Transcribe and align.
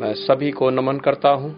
मैं 0.00 0.14
सभी 0.14 0.50
को 0.50 0.70
नमन 0.70 0.96
करता 0.96 1.28
हूँ 1.28 1.56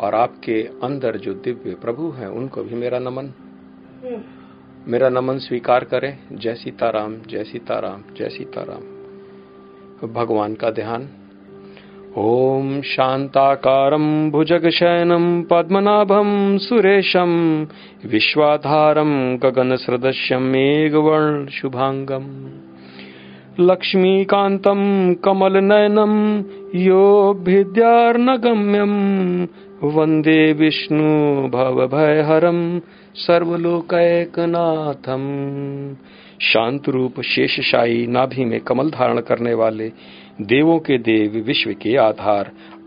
और 0.00 0.14
आपके 0.14 0.68
अंदर 0.82 1.16
जो 1.16 1.34
दिव्य 1.34 1.74
प्रभु 1.74 2.10
हैं, 2.10 2.26
उनको 2.26 2.64
भी 2.64 2.74
मेरा 2.74 2.98
नमन। 2.98 3.32
मेरा 4.88 5.08
नमन 5.08 5.38
स्वीकार 5.38 5.84
करें। 5.84 6.18
जय 6.32 6.54
सीताराम 6.54 7.16
जय 7.26 7.44
सीताराम 7.44 8.14
जय 8.16 8.28
सीताराम। 8.28 8.80
भगवान 10.12 10.54
का 10.54 10.70
ध्यान। 10.70 11.08
ॐ 12.18 12.80
शान्ताकारम् 12.82 14.30
भुजगशयनम् 14.30 15.44
पद्मनाभम् 15.50 16.58
सुरेशम् 16.58 17.66
विश्वाधारम् 18.06 19.38
गगनसदृश्यम् 19.38 20.52
मेघवर्ण 20.52 21.46
लक्ष्मीकान्तम् 23.60 25.14
कमलनयनम् 25.24 26.16
योऽभिद्यार्नगम्यम् 26.74 27.86
वंदे 29.94 30.52
विष्णु 30.52 31.06
भवभयहरम् 31.48 32.60
सर्वलोकैकनाथम् 33.16 34.34
शांत 36.42 36.88
रूप 36.88 37.20
शेषशाही 37.24 38.06
नाभि 38.06 38.44
में 38.44 38.60
कमल 38.60 38.90
धारण 38.90 39.20
करने 39.20 39.54
वाले 39.54 39.88
देवों 40.52 40.78
के 40.78 40.98
देव 40.98 41.38
विश्व 41.46 41.72
के 41.72 41.96
आधार, 41.96 42.44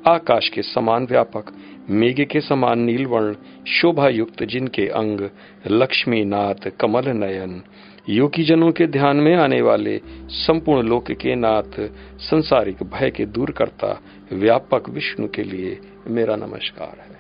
आकाश 0.08 0.49
के 0.49 0.62
समान 0.62 1.05
व्यापक, 1.05 1.46
मेघ 1.90 2.18
के 2.22 2.41
समान 2.41 2.80
नीलवर्ण 2.80 3.34
शोभा 3.68 4.08
युक्त 4.10 4.44
जिनके 4.44 4.86
अंग 5.02 5.30
लक्ष्मी 5.72 6.24
नाथ 6.26 6.70
कमल 6.80 7.10
नयन 7.16 7.62
योगी 8.09 8.44
जनों 8.44 8.71
के 8.71 8.88
ध्यान 8.88 9.17
में 9.17 9.35
आने 9.35 9.62
वाले 9.62 10.02
संपूर्ण 10.27 10.88
लोक 10.88 11.12
के 11.12 11.35
नाथ, 11.35 11.90
संसारिक 12.20 12.84
भय 12.84 13.10
के 13.10 13.26
दूर 13.26 13.51
करता 13.51 14.01
व्यापक 14.32 14.90
विष्णु 14.90 15.27
के 15.27 15.43
लिए 15.43 15.79
मेरा 16.07 16.35
नमस्कार 16.35 16.99
है। 16.99 17.20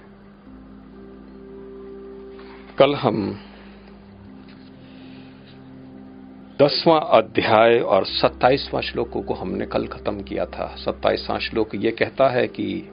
कल 2.77 2.95
हम 2.95 3.39
दसवां 6.61 6.99
अध्याय 7.01 7.79
और 7.79 8.05
सत्ताईसवां 8.05 8.83
श्लोकों 8.83 9.21
को 9.21 9.33
हमने 9.33 9.65
कल 9.65 9.87
खत्म 9.87 10.21
किया 10.21 10.45
था। 10.45 10.75
सत्ताईसवां 10.77 11.39
श्लोक 11.39 11.69
ये 11.75 11.91
कहता 11.91 12.29
है 12.29 12.47
कि 12.47 12.89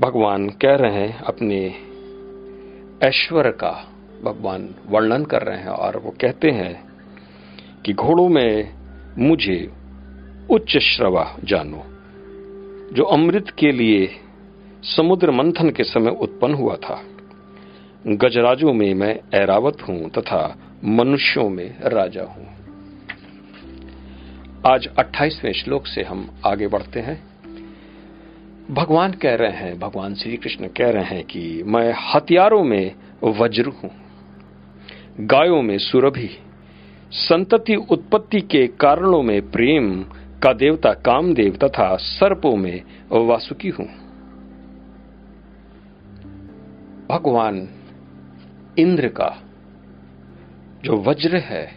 भगवान 0.00 0.48
कह 0.48 0.74
रहे 0.74 0.94
हैं 0.94 1.18
अपने 1.18 1.74
ऐश्वर्य 3.02 3.50
का 3.50 3.95
भगवान 4.24 4.74
वर्णन 4.86 5.24
कर 5.24 5.42
रहे 5.42 5.58
हैं 5.58 5.68
और 5.68 5.96
वो 5.96 6.10
कहते 6.10 6.50
हैं 6.50 6.84
कि 7.86 7.92
घोड़ों 7.92 8.28
में 8.28 8.74
मुझे 9.18 9.72
उच्च 10.50 10.78
श्रवा 10.78 11.36
जानो, 11.44 11.82
जो 12.92 13.02
अमृत 13.02 13.46
के 13.58 13.72
लिए 13.72 14.10
समुद्र 14.82 15.30
मंथन 15.30 15.70
के 15.70 15.84
समय 15.84 16.10
उत्पन्न 16.10 16.54
हुआ 16.54 16.76
था। 16.76 17.02
गजराजों 18.06 18.72
में 18.72 18.94
मैं 18.94 19.20
ऐरावत 19.34 19.78
हूँ 19.88 20.10
तथा 20.10 20.58
मनुष्यों 20.84 21.48
में 21.48 21.76
राजा 21.82 22.22
हूँ। 22.22 22.46
आज 24.66 24.88
28वें 24.98 25.52
श्लोक 25.52 25.86
से 25.86 26.02
हम 26.02 26.30
आगे 26.46 26.66
बढ़ते 26.66 27.00
हैं। 27.00 27.28
भगवान 28.70 29.12
कह 29.12 29.34
रहे 29.34 29.50
हैं, 29.50 29.78
भगवान 29.78 30.14
श्री 30.14 30.36
कृष्ण 30.36 30.68
कह 30.68 30.90
रहे 30.90 31.04
हैं 31.04 31.24
कि 31.24 31.62
मैं 31.66 31.94
हथियारों 32.14 32.64
में 32.64 32.94
वज्र 33.24 33.66
हूँ। 33.66 34.05
गायों 35.20 35.62
में 35.62 35.78
सुरभि, 35.78 36.30
संतति 37.10 37.74
उत्पत्ति 37.74 38.40
के 38.40 38.66
कारणों 38.66 39.22
में 39.22 39.50
प्रेम 39.50 40.02
का 40.42 40.52
देवता 40.52 40.92
कामदेव 40.92 41.56
तथा 41.56 41.96
सर्पों 41.96 42.56
में 42.56 42.82
वासुकी 43.12 43.68
हूँ। 43.68 43.86
भगवान 47.08 47.68
इंद्र 48.78 49.08
का 49.08 49.42
जो 50.84 50.96
वज्र 50.96 51.36
है, 51.36 51.72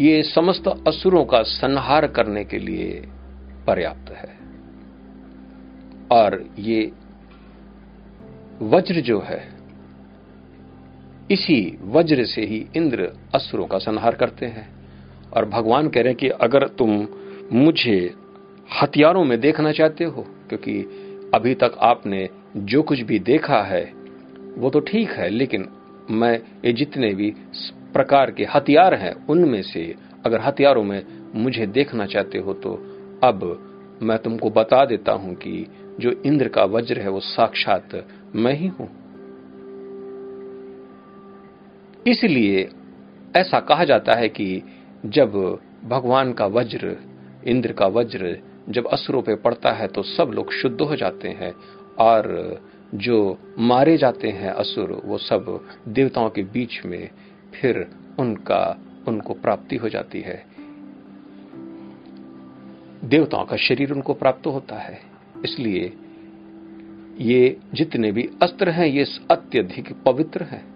ये 0.00 0.22
समस्त 0.22 0.68
असुरों 0.88 1.24
का 1.24 1.42
संहार 1.42 2.06
करने 2.06 2.44
के 2.44 2.58
लिए 2.58 3.08
पर्याप्त 3.66 4.10
है। 4.10 4.38
और 6.12 6.50
ये 6.58 6.92
वज्र 8.62 9.00
जो 9.00 9.20
है 9.20 9.53
इसी 11.30 11.78
वज्र 11.82 12.24
से 12.24 12.42
ही 12.42 12.66
इंद्र 12.76 13.12
असुरों 13.34 13.66
का 13.66 13.78
संहार 13.78 14.14
करते 14.14 14.46
हैं। 14.46 14.68
और 15.32 15.44
भगवान 15.44 15.88
कह 15.88 16.00
रहे 16.00 16.08
हैं 16.08 16.18
कि 16.18 16.28
अगर 16.28 16.66
तुम 16.68 17.06
मुझे 17.52 18.14
हथियारों 18.82 19.24
में 19.24 19.40
देखना 19.40 19.72
चाहते 19.72 20.04
हो, 20.04 20.26
क्योंकि 20.48 20.80
अभी 21.34 21.54
तक 21.54 21.76
आपने 21.80 22.28
जो 22.56 22.82
कुछ 22.82 23.00
भी 23.00 23.18
देखा 23.18 23.62
है, 23.62 23.84
वो 24.58 24.70
तो 24.70 24.80
ठीक 24.80 25.10
है, 25.10 25.28
लेकिन 25.28 25.68
मैं 26.10 26.38
ये 26.64 26.72
जितने 26.72 27.14
भी 27.14 27.34
प्रकार 27.92 28.30
के 28.30 28.44
हथियार 28.44 28.94
हैं, 28.94 29.14
उनमें 29.26 29.62
से 29.62 29.94
अगर 30.26 30.40
हथियारों 30.40 30.82
में 30.84 31.02
मुझे 31.34 31.66
देखना 31.66 32.06
चाहते 32.06 32.38
हो 32.38 32.54
तो 32.54 32.74
अब 33.24 33.98
मैं 34.02 34.18
तुमको 34.18 34.50
बता 34.50 34.84
देता 34.84 35.12
हूँ 35.12 35.34
कि 35.34 35.66
जो 36.00 36.10
इंद्र 36.26 36.48
का 36.48 36.64
वज्र 36.64 37.00
है, 37.00 37.08
वो 37.08 37.20
साक्षात 37.20 38.06
मैं 38.34 38.54
ही 38.54 38.66
हूँ। 38.66 39.03
इसलिए 42.06 42.68
ऐसा 43.36 43.60
कहा 43.60 43.84
जाता 43.84 44.12
है 44.12 44.28
कि 44.28 44.62
जब 45.06 45.58
भगवान 45.84 46.32
का 46.32 46.46
वज्र, 46.46 46.96
इंद्र 47.46 47.72
का 47.72 47.86
वज्र 47.86 48.38
जब 48.68 48.86
असुरों 48.86 49.22
पे 49.22 49.34
पड़ता 49.34 49.72
है 49.72 49.88
तो 49.88 50.02
सब 50.02 50.32
लोग 50.34 50.52
शुद्ध 50.52 50.80
हो 50.80 50.96
जाते 50.96 51.28
हैं 51.28 51.52
और 51.98 52.56
जो 52.94 53.38
मारे 53.58 53.96
जाते 53.96 54.28
हैं 54.28 54.50
असुर, 54.50 55.02
वो 55.04 55.18
सब 55.18 55.68
देवताओं 55.88 56.30
के 56.30 56.42
बीच 56.42 56.84
में 56.86 57.10
फिर 57.60 57.90
उनका, 58.18 58.78
उनको 59.08 59.34
प्राप्ति 59.34 59.76
हो 59.76 59.88
जाती 59.88 60.20
है। 60.20 60.44
देवताओं 63.04 63.44
का 63.44 63.56
शरीर 63.56 63.92
उनको 63.92 64.14
प्राप्त 64.14 64.46
होता 64.46 64.76
है। 64.76 65.00
इसलिए 65.44 65.92
ये 67.18 67.56
जितने 67.74 68.12
भी 68.12 68.30
अस्त्र 68.42 68.70
हैं, 68.70 68.86
ये 68.86 69.04
अत्यधिक 69.30 69.94
पवित्र 70.06 70.42
हैं। 70.42 70.73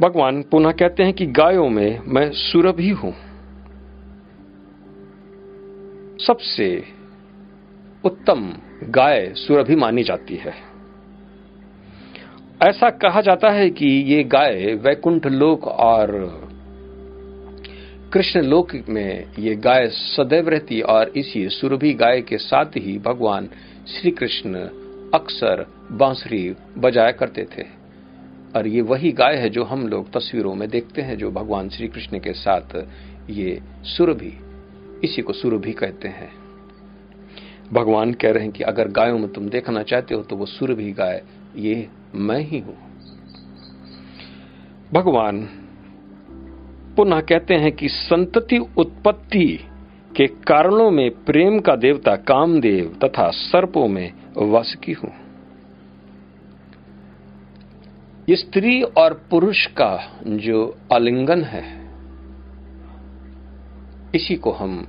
भगवान 0.00 0.42
पुनः 0.42 0.70
कहते 0.70 1.02
हैं 1.02 1.12
कि 1.12 1.26
गायों 1.26 1.68
में 1.68 1.98
मैं 2.06 2.30
सुरभि 2.32 2.88
हूँ। 2.90 3.12
सबसे 6.18 6.84
उत्तम 8.04 8.52
गाय 8.84 9.32
सुरभि 9.36 9.76
मानी 9.76 10.02
जाती 10.02 10.36
है। 10.36 10.54
ऐसा 12.62 12.90
कहा 12.90 13.20
जाता 13.20 13.50
है 13.50 13.70
कि 13.70 13.86
ये 13.86 14.24
गाय 14.24 14.74
वैकुंठ 14.74 15.26
लोक 15.26 15.64
और 15.64 16.12
कृष्ण 18.12 18.42
लोक 18.42 18.68
में 18.88 19.30
ये 19.38 19.54
गाय 19.56 19.88
सदैव 19.88 20.48
रहती 20.48 20.80
और 20.80 21.12
इसी 21.16 21.48
सुरभि 21.48 21.92
गाय 21.92 22.20
के 22.20 22.38
साथ 22.38 22.76
ही 22.76 22.98
भगवान 22.98 23.48
श्री 23.88 24.10
कृष्ण 24.10 24.54
अक्सर 25.14 25.66
बांसुरी 25.92 26.56
बजाया 26.78 27.10
करते 27.10 27.46
थे। 27.58 27.83
और 28.56 28.66
ये 28.66 28.80
वही 28.80 29.10
गाय 29.12 29.36
है 29.36 29.48
जो 29.50 29.64
हम 29.64 29.86
लोग 29.88 30.12
तस्वीरों 30.12 30.54
में 30.54 30.68
देखते 30.68 31.02
हैं, 31.02 31.16
जो 31.18 31.30
भगवान 31.30 31.68
श्री 31.68 31.88
कृष्ण 31.88 32.18
के 32.18 32.32
साथ 32.32 32.76
ये 33.30 33.60
सुरभि, 33.86 34.32
इसी 35.04 35.22
को 35.22 35.32
सुरभि 35.32 35.72
कहते 35.72 36.08
हैं। 36.08 36.30
भगवान 37.72 38.12
कह 38.12 38.30
रहे 38.30 38.42
हैं 38.42 38.52
कि 38.52 38.64
अगर 38.64 38.88
गायों 38.88 39.18
में 39.18 39.32
तुम 39.32 39.48
देखना 39.48 39.82
चाहते 39.82 40.14
हो 40.14 40.22
तो 40.22 40.36
वो 40.36 40.46
सुरभि 40.46 40.90
गाय, 40.92 41.22
ये 41.56 41.88
मैं 42.14 42.40
ही 42.40 42.58
हूँ। 42.58 42.76
भगवान 44.92 45.40
पुनः 46.96 47.20
कहते 47.20 47.54
हैं 47.54 47.72
कि 47.72 47.88
संतति 47.88 48.58
उत्पत्ति 48.78 49.46
के 50.16 50.26
कारणों 50.26 50.90
में 50.90 51.10
प्रेम 51.24 51.58
का 51.58 51.74
देवता 51.76 52.14
कामदेव 52.16 52.96
तथा 53.04 53.30
सर्पों 53.30 53.86
में 53.88 54.12
वासकी 54.36 54.92
हूँ। 54.92 55.10
स्त्री 58.30 58.82
और 58.82 59.14
पुरुष 59.30 59.66
का 59.66 60.20
जो 60.26 60.78
आलिंगन 60.92 61.42
है, 61.42 61.62
इसी 64.14 64.36
को 64.36 64.50
हम 64.50 64.88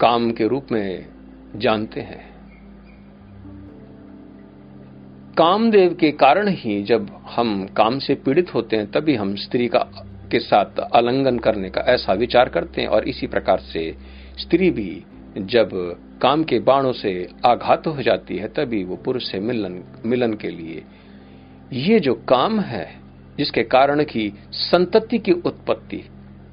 काम 0.00 0.30
के 0.30 0.48
रूप 0.48 0.66
में 0.72 1.06
जानते 1.56 2.00
हैं। 2.00 2.20
कामदेव 5.38 5.94
के 5.94 6.10
कारण 6.10 6.48
ही 6.48 6.82
जब 6.82 7.10
हम 7.36 7.66
काम 7.76 7.98
से 7.98 8.14
पीड़ित 8.14 8.54
होते 8.54 8.76
हैं, 8.76 8.90
तभी 8.90 9.14
हम 9.14 9.34
स्त्री 9.36 9.68
का, 9.68 9.78
के 10.30 10.38
साथ 10.38 10.80
आलंगन 10.80 11.38
करने 11.38 11.70
का 11.70 11.80
ऐसा 11.80 12.12
विचार 12.12 12.48
करते 12.48 12.80
हैं 12.80 12.88
और 12.88 13.08
इसी 13.08 13.26
प्रकार 13.26 13.58
से 13.58 13.96
स्त्री 14.38 14.70
भी 14.70 15.04
जब 15.38 15.70
काम 16.22 16.44
के 16.44 16.58
बाणों 16.58 16.92
से 16.92 17.28
आघात 17.46 17.86
हो 17.86 18.02
जाती 18.02 18.36
है, 18.36 18.48
तभी 18.48 18.84
वो 18.84 18.96
पुरुष 18.96 19.22
से 19.22 19.40
मिलन 19.40 19.82
मिलन 20.06 20.32
के 20.32 20.48
लिए 20.48 20.84
ये 21.72 22.00
जो 22.00 22.14
काम 22.14 22.60
है, 22.60 23.00
जिसके 23.38 23.62
कारण 23.62 24.04
की 24.04 24.32
संतति 24.52 25.18
की 25.18 25.32
उत्पत्ति, 25.32 26.04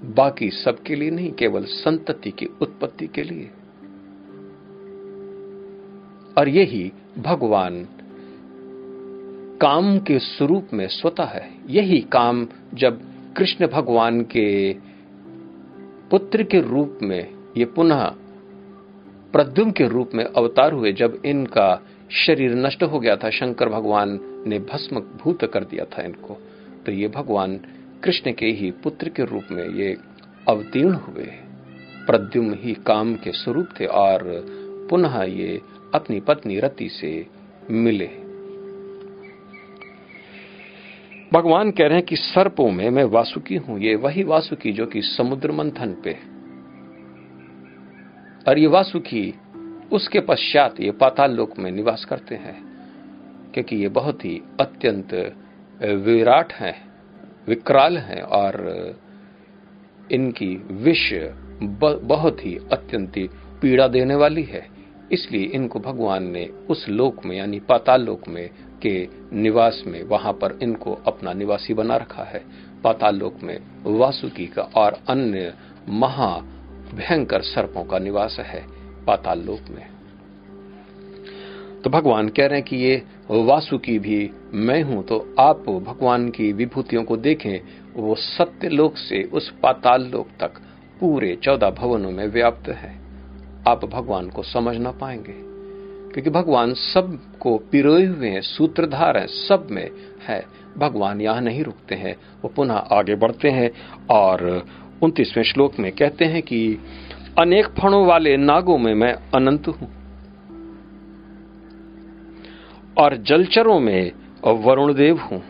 बाकी 0.04 0.50
सबके 0.50 0.96
लिए 0.96 1.10
नहीं, 1.10 1.32
केवल 1.32 1.64
संतति 1.64 2.32
की 2.32 2.46
उत्पत्ति 2.46 3.08
के 3.08 3.24
लिए। 3.24 3.50
और 6.38 6.50
यही 6.50 6.92
भगवान 7.18 7.88
काम 9.62 10.00
के 10.00 10.20
स्वरूप 10.20 10.68
में 10.74 10.88
स्वतः 10.88 11.24
है। 11.24 11.50
यही 11.70 12.02
काम 12.02 12.48
जब 12.74 13.02
कृष्ण 13.38 13.68
भगवान 13.68 14.22
के 14.22 14.74
पुत्र 16.12 16.44
के 16.44 16.62
रूप 16.62 17.00
में, 17.04 17.34
ये 17.58 17.66
पुनः 17.66 18.06
प्रद्युम 19.34 19.72
के 19.72 19.88
रूप 19.88 20.12
में 20.14 20.26
अवतार 20.26 20.74
हुए, 20.74 20.94
जब 20.94 21.22
इनका 21.26 21.82
शरीर 22.12 22.56
नष्ट 22.56 22.84
हो 22.84 23.00
गया 23.00 23.16
था, 23.16 23.30
शंकर 23.30 23.70
भगवान 23.70 24.20
ने 24.48 24.60
भस्म 24.60 25.00
भूत 25.00 25.46
कर 25.46 25.64
दिया 25.64 25.86
था 25.86 26.04
इनको। 26.04 26.38
तो 26.86 26.92
ये 26.92 27.08
भगवान 27.08 27.58
कृष्ण 28.04 28.32
के 28.32 28.46
ही 28.46 28.72
पुत्र 28.72 29.10
के 29.10 29.26
रूप 29.26 29.44
में 29.52 29.68
ये 29.70 29.98
अवतीर्ण 30.50 30.94
हुए 30.94 31.26
प्रद्युम 32.08 32.54
ही 32.54 32.74
काम 32.74 33.16
के 33.16 33.32
स्वरूप 33.32 33.70
थे 33.80 33.86
और 33.86 34.24
पुनः 34.90 35.24
ये 35.24 35.62
अपनी 35.96 36.20
पत्नी 36.20 36.60
रति 36.60 36.90
से 36.90 37.28
मिले। 37.72 38.08
भगवान 41.34 41.72
कह 41.72 41.88
रहे 41.88 41.98
हैं 41.98 42.06
कि 42.06 42.16
सर्पों 42.16 42.72
में 42.72 42.90
मैं 42.90 43.04
वासुकी 43.04 43.56
हूँ। 43.56 43.80
ये 43.80 43.96
वही 43.96 44.24
वासुकी 44.24 44.72
जो 44.72 44.86
कि 44.86 45.02
समुद्र 45.02 45.52
मंथन 45.52 45.96
पे 46.04 46.18
और 48.48 48.60
ये 48.60 48.68
वासुकी, 48.68 49.34
उसके 49.92 50.20
पश्चात 50.20 50.80
ये 50.80 50.92
पाताल 50.92 51.32
लोक 51.32 51.58
में 51.60 51.72
निवास 51.72 52.06
करते 52.06 52.36
हैं। 52.36 52.75
क्योंकि 53.56 53.76
ये 53.76 53.88
बहुत 53.90 54.26
ही 54.26 54.42
अत्यंत 54.60 55.14
विराट 55.84 56.54
हैं, 56.54 56.76
विकराल 57.48 57.98
हैं 57.98 58.22
और 58.22 58.56
इनकी 60.12 60.56
विष 60.84 61.14
बहुत 62.04 62.46
ही 62.46 62.58
अत्यंत 62.72 63.14
पीड़ा 63.62 63.88
देने 63.88 64.16
वाली 64.16 64.44
है। 64.44 64.66
इसलिए 65.12 65.46
इनको 65.46 65.80
भगवान 65.80 66.24
ने 66.24 66.46
उस 66.70 66.86
लोक 66.90 67.26
में, 67.26 67.38
यानी 67.38 67.60
पाताल 67.60 68.02
लोक 68.02 68.28
में, 68.28 68.50
के 68.82 69.08
निवास 69.34 69.84
में, 69.88 70.04
वहाँ 70.04 70.34
पर 70.34 70.60
इनको 70.62 70.94
अपना 71.08 71.34
निवासी 71.34 71.74
बना 71.74 71.98
रखा 71.98 72.24
है। 72.24 72.44
पाताल 72.84 73.16
लोक 73.16 73.42
में 73.44 73.58
वासुकी 73.86 74.48
का 74.48 74.62
और 74.62 75.00
अन्य 75.10 75.54
महा 75.90 76.32
भयंकर 76.94 77.42
सर्पों 77.42 77.84
का 77.84 78.00
निवास 78.00 78.38
है 78.40 78.66
पाताल 79.08 79.42
लोक 79.42 79.70
में। 79.70 79.95
तो 81.86 81.90
भगवान 81.90 82.30
कह 82.30 82.46
रहे 82.46 82.60
हैं 82.60 82.66
कि 82.66 82.76
ये 82.76 82.96
वासुकी 83.30 83.98
भी 84.00 84.18
मैं 84.60 84.82
हूँ 84.84 85.04
तो 85.04 85.18
आप 85.40 85.66
भगवान 85.88 86.28
की 86.30 86.52
विभूतियों 86.52 87.04
को 87.04 87.18
देखें, 87.18 87.60
वो 87.96 88.16
सत्य 88.16 88.70
लोक 88.70 88.96
से 88.98 89.22
उस 89.34 89.50
पाताल 89.64 90.06
लोक 90.06 90.28
तक 90.40 90.58
पूरे 91.00 91.36
चौदह 91.44 91.70
भवनों 91.72 92.12
में 92.12 92.26
व्याप्त 92.28 92.70
है। 92.72 92.90
आप 93.68 93.86
भगवान 93.86 94.30
को 94.30 94.44
समझ 94.44 94.76
ना 94.78 94.92
पाएँगे, 94.92 95.34
क्योंकि 96.14 96.30
भगवान 96.30 96.74
सबको 96.74 97.58
पिरोए 97.72 98.06
हुए 98.06 98.30
हैं, 98.30 98.42
सूत्रधार 98.42 99.18
हैं, 99.18 99.28
सब 99.28 99.68
में 99.72 99.90
है। 100.28 100.44
भगवान 100.78 101.22
यहाँ 101.22 101.42
नहीं 101.42 101.64
रुकते 101.64 101.96
हैं, 101.96 102.16
वो 102.44 102.52
पुनः 102.56 102.74
आगे 102.74 103.16
बढ़ते 103.16 103.50
हैं 103.50 103.70
और 104.12 104.66
उन्तीसवें 105.04 105.44
श्लोक 105.44 105.80
में 105.80 105.92
कहते 105.92 106.26
हैं 106.26 106.42
कि 106.42 106.80
अनेक 107.40 107.68
फणों 107.80 108.06
वाले 108.06 108.36
नागों 108.38 108.78
में 108.78 108.94
मैं 108.96 109.14
अनंत 109.36 109.68
हूँ। 109.68 109.92
और 112.98 113.18
जलचरों 113.18 113.80
में 113.80 114.12
वरुण 114.46 114.94
देव 114.94 115.20
हूँ। 115.20 115.42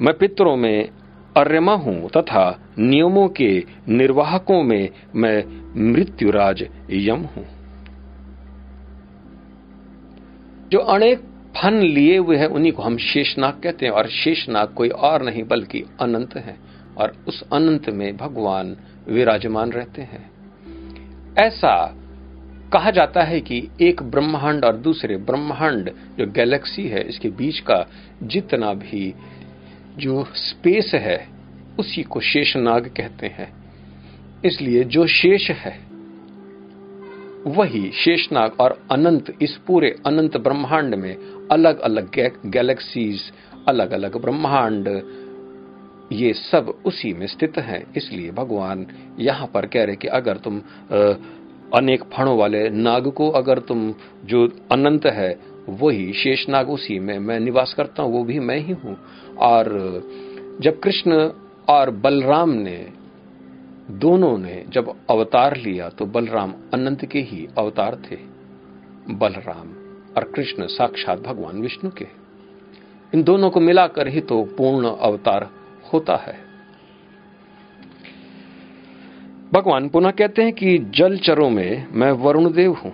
मैं 0.00 0.14
पितरों 0.18 0.56
में 0.56 0.88
अर्यमा 1.36 1.74
हूँ 1.74 2.08
तथा 2.08 2.60
नियमों 2.78 3.28
के 3.28 3.64
निर्वाहकों 3.88 4.62
में 4.62 4.88
मैं 5.14 5.44
मृत्युराज 5.92 6.66
यम 6.90 7.20
हूँ। 7.20 7.44
जो 10.68 10.78
अनेक 10.78 11.18
फन 11.56 11.74
लिए 11.74 12.16
हुए 12.18 12.36
हैं, 12.36 12.46
उन्हीं 12.46 12.72
को 12.72 12.82
हम 12.82 12.96
शेषनाग 12.96 13.60
कहते 13.62 13.86
हैं 13.86 13.92
और 13.92 14.08
शेषनाग 14.08 14.68
कोई 14.68 14.88
और 14.88 15.22
नहीं, 15.22 15.42
बल्कि 15.44 15.84
अनंत 16.00 16.36
है 16.36 16.56
और 16.98 17.16
उस 17.28 17.42
अनंत 17.52 17.90
में 17.90 18.16
भगवान 18.16 18.76
विराजमान 19.08 19.72
रहते 19.72 20.02
हैं। 20.02 20.30
ऐसा 21.38 21.94
कहा 22.72 22.90
जाता 22.90 23.22
है 23.22 23.40
कि 23.40 23.62
एक 23.80 24.02
ब्रह्मांड 24.02 24.64
और 24.64 24.76
दूसरे 24.76 25.16
ब्रह्मांड 25.16 25.90
जो 26.18 26.26
गैलेक्सी 26.26 26.86
है, 26.88 27.02
इसके 27.02 27.28
बीच 27.30 27.58
का 27.60 27.86
जितना 28.22 28.72
भी 28.74 29.12
जो 29.98 30.24
स्पेस 30.34 30.90
है, 30.94 31.18
उसी 31.78 32.02
को 32.02 32.20
शेषनाग 32.20 32.86
कहते 32.96 33.26
हैं। 33.26 33.52
इसलिए 34.44 34.84
जो 34.84 35.06
शेष 35.06 35.50
है, 35.50 35.78
वही 37.46 37.90
शेषनाग 37.94 38.60
और 38.60 38.78
अनंत, 38.90 39.32
इस 39.42 39.56
पूरे 39.66 39.94
अनंत 40.06 40.36
ब्रह्मांड 40.36 40.94
में 40.94 41.16
अलग 41.50 41.80
अलग 41.80 42.10
गैलेक्सीज 42.46 43.20
अलग 43.68 43.90
अलग 43.90 44.16
ब्रह्मांड, 44.16 44.88
ये 46.12 46.32
सब 46.32 46.74
उसी 46.86 47.12
में 47.12 47.26
स्थित 47.26 47.58
हैं। 47.58 47.82
इसलिए 47.96 48.30
भगवान 48.30 48.86
यहाँ 49.20 49.50
पर 49.54 49.66
कह 49.66 49.84
रहे 49.84 49.96
कि 49.96 50.08
अगर 50.08 50.36
तुम 50.36 50.60
अनेक 51.74 52.02
फणों 52.02 52.38
वाले 52.38 52.70
नाग 52.70 53.10
को 53.10 53.30
अगर 53.30 53.58
तुम 53.58 53.94
जो 54.24 54.48
अनंत 54.72 55.06
है, 55.06 55.40
वही 55.68 56.12
शेषनाग 56.12 56.70
उसी 56.70 56.98
में 56.98 57.18
मैं 57.18 57.40
निवास 57.40 57.74
करता 57.74 58.02
हूँ, 58.02 58.12
वो 58.12 58.24
भी 58.24 58.38
मैं 58.38 58.58
ही 58.58 58.72
हूँ। 58.72 58.96
और 59.38 59.68
जब 60.60 60.80
कृष्ण 60.80 61.30
और 61.68 61.90
बलराम 61.90 62.50
ने, 62.50 62.92
दोनों 63.90 64.38
ने 64.38 64.64
जब 64.68 64.94
अवतार 65.10 65.56
लिया 65.56 65.88
तो 65.88 66.06
बलराम 66.06 66.54
अनंत 66.74 67.04
के 67.04 67.18
ही 67.18 67.48
अवतार 67.58 68.02
थे। 68.10 68.16
बलराम 69.10 69.68
और 70.16 70.24
कृष्ण 70.24 70.66
साक्षात 70.66 71.20
भगवान 71.20 71.60
विष्णु 71.60 71.90
के। 71.90 72.06
इन 73.14 73.22
दोनों 73.22 73.50
को 73.50 73.60
मिलाकर 73.60 74.08
ही 74.08 74.20
तो 74.20 74.42
पूर्ण 74.44 74.90
अवतार 74.90 75.50
होता 75.92 76.16
है। 76.16 76.45
भगवान 79.52 79.88
पुनः 79.88 80.10
कहते 80.10 80.42
हैं 80.42 80.52
कि 80.52 80.78
जल 80.78 81.16
चरों 81.18 81.50
में 81.50 81.86
मैं 81.92 82.10
वरुण 82.12 82.52
देव 82.52 82.72
हूँ। 82.72 82.92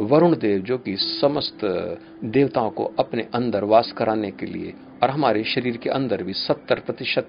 वरुण 0.00 0.36
देव 0.36 0.60
जो 0.60 0.78
कि 0.78 0.96
समस्त 0.96 1.58
देवताओं 2.24 2.70
को 2.70 2.84
अपने 2.98 3.26
अंदर 3.34 3.64
वास 3.64 3.92
कराने 3.92 4.30
के 4.30 4.46
लिए 4.46 4.72
और 5.02 5.10
हमारे 5.10 5.44
शरीर 5.44 5.76
के 5.76 5.90
अंदर 5.90 6.22
भी 6.22 6.32
सत्तर 6.32 6.80
प्रतिशत 6.80 7.28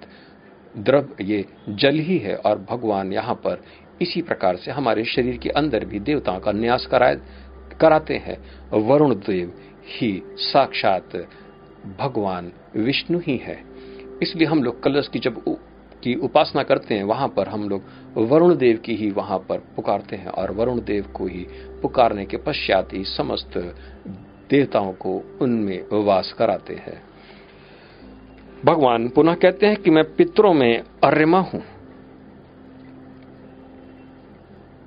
द्रव 0.78 1.08
ये 1.20 1.44
जल 1.68 1.98
ही 1.98 2.18
है 2.18 2.36
और 2.36 2.66
भगवान 2.70 3.12
यहाँ 3.12 3.34
पर 3.34 3.62
इसी 4.02 4.22
प्रकार 4.22 4.56
से 4.56 4.70
हमारे 4.70 5.04
शरीर 5.04 5.36
के 5.36 5.48
अंदर 5.48 5.84
भी 5.84 6.00
देवताओं 6.00 6.40
का 6.40 6.52
न्यास 6.52 6.86
कराए, 6.86 7.20
कराते 7.80 8.14
हैं। 8.16 8.38
वरुण 8.80 9.14
देव 9.14 9.52
ही 9.88 10.22
साक्षात 10.36 11.16
भगवान 12.00 12.52
विष्णु 12.76 13.18
ही 13.18 13.36
है। 13.36 13.62
इसलिए 14.22 14.46
हम 14.48 14.62
लोग 14.62 14.82
कलश 14.82 15.08
की 15.08 15.18
जब 15.18 15.42
की 16.06 16.14
उपासना 16.14 16.62
करते 16.62 16.94
हैं 16.94 17.04
वहाँ 17.04 17.28
पर 17.28 17.48
हम 17.48 17.68
लोग 17.68 17.82
वरुण 18.30 18.56
देव 18.56 18.76
की 18.76 18.94
ही 18.94 19.10
वहाँ 19.10 19.38
पर 19.38 19.58
पुकारते 19.76 20.16
हैं 20.16 20.28
और 20.28 20.50
वरुण 20.50 20.80
देव 20.80 21.06
को 21.14 21.26
ही 21.26 21.46
पुकारने 21.82 22.24
के 22.26 22.36
पश्चात 22.36 22.92
ही 22.92 23.04
समस्त 23.04 23.58
देवताओं 24.50 24.92
को 24.92 25.20
उनमें 25.40 26.04
वास 26.04 26.32
कराते 26.38 26.74
हैं। 26.74 27.02
भगवान 28.64 29.08
पुनः 29.08 29.34
कहते 29.34 29.66
हैं 29.66 29.76
कि 29.76 29.90
मैं 29.90 30.04
पितरों 30.14 30.52
में 30.54 30.82
अर्यमा 31.04 31.40
हूँ। 31.40 31.62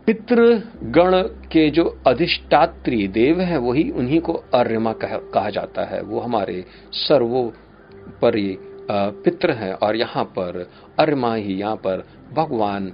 पितृ 0.07 0.45
गण 0.89 1.21
के 1.51 1.69
जो 1.69 1.83
अधिष्ठात्री 2.07 3.07
देव 3.07 3.41
हैं 3.41 3.57
वही 3.57 3.89
उन्हीं 3.91 4.19
को 4.21 4.33
अर्यमा 4.53 4.93
कह, 4.93 5.17
कहा 5.33 5.49
जाता 5.49 5.83
है। 5.85 6.01
वो 6.01 6.19
हमारे 6.19 6.65
सर्वोपरि 6.91 8.57
पित्र 8.91 9.51
हैं 9.53 9.73
और 9.73 9.95
यहाँ 9.95 10.23
पर 10.37 10.65
अर्मा 10.99 11.33
ही 11.35 11.55
यहाँ 11.55 11.75
पर 11.77 12.03
भगवान 12.33 12.91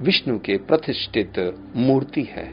विष्णु 0.00 0.38
के 0.38 0.56
प्रतिष्ठित 0.58 1.38
मूर्ति 1.76 2.22
है। 2.30 2.46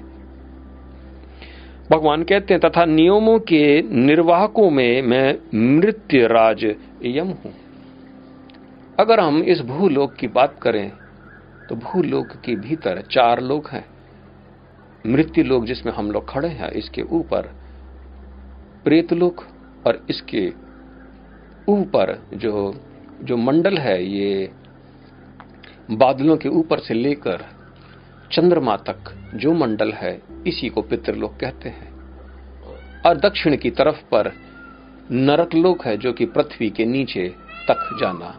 भगवान 1.90 2.24
कहते 2.24 2.54
हैं, 2.54 2.62
तथा 2.62 2.86
नियमों 2.86 3.38
के 3.42 3.82
निर्वाहकों 3.84 4.70
में 4.70 5.02
मैं 5.02 5.38
मृत्यु 5.76 6.28
राज 6.28 6.64
यम 7.06 7.28
हूँ। 7.36 7.54
अगर 9.00 9.20
हम 9.20 9.42
इस 9.44 9.62
भूलोक 9.68 10.14
की 10.16 10.28
बात 10.30 10.60
करें 10.62 10.92
तो 11.70 11.76
भूलोक 11.78 12.32
के 12.46 12.56
भीतर 12.58 13.02
चार 13.12 13.42
लोग 13.42 13.68
हैं। 13.68 13.86
मृत्यु 15.06 15.44
लोक 15.44 15.66
जिसमें 15.66 15.92
हम 15.94 16.12
लोग 16.12 16.30
खड़े 16.30 16.50
हैं, 16.50 16.70
इसके 16.72 17.02
ऊपर 17.02 17.50
प्रेतलोक 18.86 19.44
और 19.88 20.06
इसके 20.10 20.50
ऊपर 21.70 22.28
जो 22.34 22.76
जो 23.24 23.38
मंडल 23.38 23.78
है 23.78 24.06
ये 24.06 24.52
बादलों 25.92 26.38
के 26.38 26.50
ऊपर 26.50 26.80
से 26.80 26.94
लेकर 26.94 27.46
चंद्रमा 28.32 28.76
तक 28.76 29.32
जो 29.36 29.54
मंडल 29.54 29.92
है, 29.92 30.22
इसी 30.48 30.70
को 30.70 30.82
पितृलोक 30.82 31.38
कहते 31.42 31.70
हैं। 31.70 31.92
और 33.06 33.18
दक्षिण 33.18 33.58
की 33.58 33.72
तरफ़ 33.72 34.02
पर 34.12 34.32
नरक 35.12 35.56
लोक 35.56 35.86
है 35.86 35.98
जो 35.98 36.14
कि 36.14 36.26
पृथ्वी 36.26 36.70
के 36.70 36.86
नीचे 36.86 37.30
तक 37.68 37.98
जाना। 38.02 38.38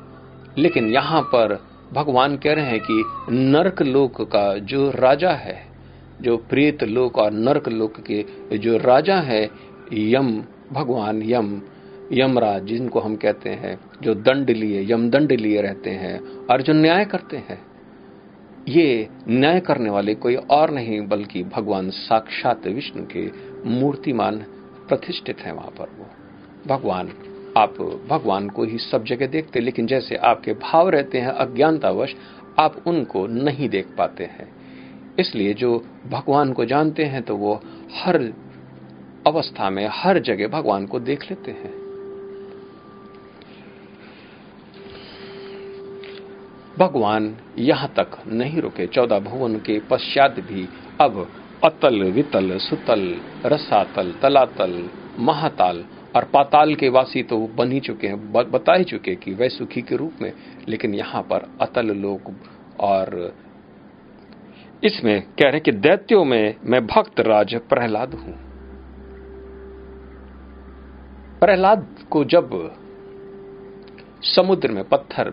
लेकिन 0.59 0.93
यहाँ 0.93 1.23
पर 1.23 1.65
भगवान 1.93 2.37
कह 2.37 2.53
रहे 2.53 2.65
हैं 2.65 2.81
कि 2.81 3.05
नरक 3.31 3.83
लोक 3.83 4.23
का 4.23 4.59
जो 4.59 4.91
राजा 4.91 5.31
है, 5.31 5.67
जो 6.21 6.37
प्रेत 6.37 6.83
लोक 6.83 7.19
और 7.19 7.31
नरक 7.31 7.69
लोक 7.69 7.95
के 8.01 8.25
जो 8.59 8.77
राजा 8.77 9.17
है, 9.17 9.51
यम, 9.93 10.45
भगवान 10.73 11.23
यम 11.23 11.63
यमराज, 12.13 12.65
जिनको 12.65 13.01
हम 13.01 13.17
कहते 13.17 13.51
हैं, 13.51 13.81
जो 14.03 14.15
दंड 14.15 14.51
लिए 14.51 14.93
यम 14.93 15.11
दंड 15.11 15.33
लिए 15.33 15.63
रहते 15.63 15.91
हैं 15.91 16.21
और 16.21 16.63
जो 16.63 16.73
न्याय 16.73 17.05
करते 17.05 17.37
हैं। 17.37 17.63
ये 18.69 19.09
न्याय 19.29 19.61
करने 19.61 19.91
वाले 19.91 20.15
कोई 20.15 20.35
और 20.35 20.71
नहीं, 20.71 21.07
बल्कि 21.07 21.43
भगवान 21.43 21.91
साक्षात 21.91 22.67
विष्णु 22.67 23.07
के 23.07 23.31
मूर्तिमान 23.69 24.37
प्रतिष्ठित 24.89 25.41
हैं 25.41 25.53
वहाँ 25.53 25.71
पर 25.71 25.85
वो। 25.85 26.07
भगवान, 26.67 27.13
आप 27.57 27.75
भगवान 28.09 28.49
को 28.49 28.65
ही 28.65 28.79
सब 28.79 29.05
जगह 29.05 29.27
देखते, 29.27 29.61
लेकिन 29.61 29.87
जैसे 29.87 30.17
आपके 30.17 30.53
भाव 30.53 30.89
रहते 30.89 31.19
हैं, 31.19 31.29
अज्ञानतावश, 31.29 32.15
आप 32.59 32.83
उनको 32.87 33.27
नहीं 33.27 33.69
देख 33.69 33.87
पाते 33.99 34.25
हैं। 34.25 34.49
इसलिए 35.19 35.55
जो 35.55 35.85
भगवान 36.11 36.53
को 36.53 36.65
जानते 36.65 37.05
हैं 37.05 37.23
तो 37.23 37.37
वो 37.37 37.61
हर 37.95 38.33
अवस्था 39.27 39.71
में, 39.71 39.89
हर 39.93 40.19
जगह 40.19 40.49
भगवान 40.49 40.87
को 40.87 41.01
देख 41.01 41.31
लेते 41.31 41.51
हैं। 41.51 41.82
भगवान 46.79 47.37
यहाँ 47.59 47.89
तक 47.97 48.19
नहीं 48.29 48.61
रुके। 48.61 48.87
चौदह 48.87 49.19
भुवन 49.21 49.57
के 49.59 49.79
पश्चात 49.91 50.39
भी 50.41 50.69
अब 51.01 51.27
अतल, 51.65 52.03
वितल, 52.13 52.57
सुतल, 52.59 53.03
रसातल, 53.47 54.13
तलातल, 54.23 54.89
महाताल 55.19 55.85
और 56.17 56.25
पाताल 56.25 56.75
के 56.75 56.89
वासी 56.89 57.23
तो 57.23 57.39
बन 57.57 57.73
ही 57.73 57.81
चुके 57.81 58.07
हैं। 58.07 58.33
बता 58.33 58.75
ही 58.75 58.85
चुके 58.85 59.15
कि 59.15 59.35
वह 59.35 59.49
सुखी 59.49 59.83
के 59.83 59.97
रूप 59.97 60.23
में, 60.23 60.33
लेकिन 60.69 60.95
यहाँ 60.95 61.23
पर 61.23 61.49
अतल 61.61 61.95
लोक 61.97 62.33
और 62.81 63.35
इसमें 64.83 65.21
कह 65.23 65.51
रहे 65.51 65.61
कि 65.61 65.73
दैत्यों 65.73 66.25
में 66.25 66.55
मैं 66.65 66.87
भक्त 66.87 67.21
राज 67.21 67.55
प्रहलाद 67.69 68.15
हूँ। 68.15 68.35
प्रहलाद 71.41 71.87
को 72.11 72.25
जब 72.25 72.51
समुद्र 74.27 74.71
में 74.71 74.85
पत्थर 74.85 75.33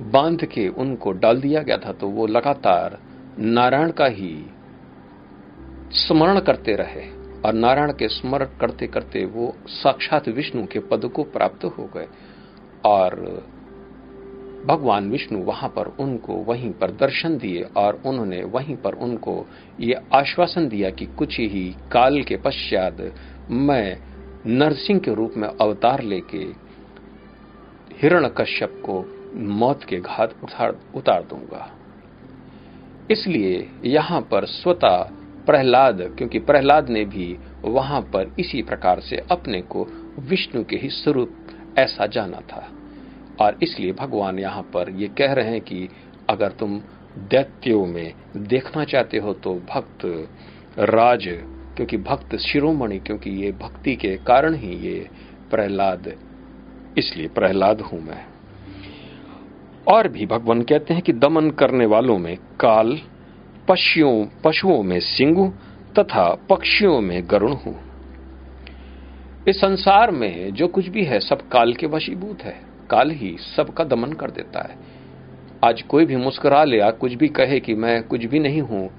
बाँध 0.00 0.44
के 0.44 0.68
उनको 0.68 1.12
डाल 1.12 1.40
दिया 1.40 1.62
गया 1.62 1.76
था 1.76 1.92
तो 1.92 2.08
वो 2.08 2.26
लगातार 2.26 2.98
नारायण 3.38 3.90
का 3.90 4.06
ही 4.06 4.46
स्मरण 5.90 6.40
करते 6.40 6.74
रहे 6.76 7.08
और 7.40 7.52
नारायण 7.52 7.92
के 7.92 8.08
स्मरण 8.08 8.44
करते 8.44 8.86
करते 8.86 9.24
वो 9.24 9.54
साक्षात 9.66 10.28
विष्णु 10.28 10.66
के 10.66 10.78
पद 10.78 11.04
को 11.04 11.22
प्राप्त 11.22 11.64
हो 11.64 11.90
गए 11.96 12.06
और 12.84 13.14
भगवान 14.66 15.10
विष्णु 15.10 15.38
वहाँ 15.38 15.68
पर 15.68 15.86
उनको 16.00 16.32
वहीं 16.32 16.72
पर 16.72 16.90
दर्शन 16.90 17.38
दिए 17.38 17.62
और 17.76 18.02
उन्होंने 18.06 18.44
वहीं 18.44 18.76
पर 18.76 18.94
उनको 18.94 19.46
ये 19.80 20.00
आश्वासन 20.12 20.68
दिया 20.68 20.90
कि 20.90 21.06
कुछ 21.06 21.38
ही 21.38 21.76
काल 21.92 22.22
के 22.22 22.36
पश्चात 22.36 23.12
मैं 23.50 23.98
नरसिंह 24.46 24.98
के 24.98 25.14
रूप 25.14 25.34
में 25.36 25.48
अवतार 25.48 26.02
लेके 26.02 26.44
हिरण 28.02 28.28
कश्यप 28.28 28.82
को 28.84 29.15
मौत 29.34 29.84
के 29.84 29.98
घात 29.98 30.34
उतार, 30.94 31.22
दूँगा। 31.22 31.68
इसलिए 33.10 33.68
यहाँ 33.84 34.20
पर 34.20 34.44
स्वतः 34.46 35.02
प्रहलाद 35.46 36.00
क्योंकि 36.18 36.38
प्रहलाद 36.38 36.88
ने 36.88 37.04
भी 37.04 37.36
वहाँ 37.64 38.00
पर 38.14 38.34
इसी 38.40 38.62
प्रकार 38.62 39.00
से 39.00 39.16
अपने 39.30 39.60
को 39.62 39.86
विष्णु 40.20 40.64
के 40.64 40.76
ही 40.76 40.88
स्वरूप 40.90 41.76
ऐसा 41.78 42.06
जाना 42.06 42.40
था। 42.52 42.66
और 43.40 43.58
इसलिए 43.62 43.92
भगवान 43.92 44.38
यहाँ 44.38 44.62
पर 44.74 44.90
ये 44.90 45.08
कह 45.08 45.32
रहे 45.32 45.50
हैं 45.50 45.60
कि 45.60 45.88
अगर 46.30 46.52
तुम 46.52 46.80
दैत्यों 47.30 47.84
में 47.86 48.12
देखना 48.36 48.84
चाहते 48.84 49.18
हो 49.18 49.32
तो 49.34 49.54
भक्त 49.70 50.04
राज 50.78 51.24
क्योंकि 51.76 51.96
भक्त 51.96 52.36
शिरोमणि 52.36 52.98
क्योंकि 52.98 53.30
ये 53.42 53.52
भक्ति 53.52 53.94
के 53.96 54.16
कारण 54.16 54.54
ही 54.54 54.76
ये 54.88 54.98
प्रहलाद 55.50 56.12
इसलिए 56.98 57.28
प्रहलाद 57.28 57.80
हूँ 57.80 58.00
मैं। 58.00 58.24
और 59.88 60.08
भी 60.08 60.26
भगवान 60.26 60.62
कहते 60.62 60.94
हैं 60.94 61.02
कि 61.02 61.12
दमन 61.12 61.50
करने 61.50 61.86
वालों 61.86 62.18
में 62.18 62.36
काल 62.36 63.00
पशुओं 63.68 64.26
पशुओं 64.44 64.82
में 64.82 65.00
सिंह 65.00 65.52
तथा 65.98 66.28
पक्षियों 66.50 67.00
में 67.00 67.22
गरुण 67.30 67.52
हूँ। 67.52 67.74
इस 69.48 69.56
संसार 69.56 70.10
में 70.10 70.54
जो 70.54 70.68
कुछ 70.68 70.88
भी 70.88 71.04
है, 71.04 71.20
सब 71.20 71.48
काल 71.48 71.72
के 71.72 71.86
वशीभूत 71.86 72.42
है। 72.42 72.60
काल 72.90 73.10
ही 73.10 73.36
सबका 73.56 73.84
दमन 73.84 74.12
कर 74.12 74.30
देता 74.30 74.62
है। 74.62 74.76
आज 75.64 75.82
कोई 75.82 76.04
भी 76.04 76.16
मुस्कुरा 76.16 76.64
ले 76.64 76.78
या 76.78 76.90
कुछ 76.90 77.12
भी 77.12 77.28
कहे 77.28 77.60
कि 77.60 77.74
मैं 77.74 78.02
कुछ 78.02 78.24
भी 78.24 78.38
नहीं 78.38 78.60
हूँ 78.60 78.90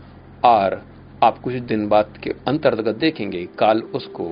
और 0.46 0.86
आप 1.24 1.38
कुछ 1.38 1.54
दिन 1.54 1.88
बाद 1.88 2.18
के 2.24 2.30
अंतर्गत 2.48 2.96
देखेंगे, 2.96 3.46
काल 3.60 3.82
उसको 3.82 4.26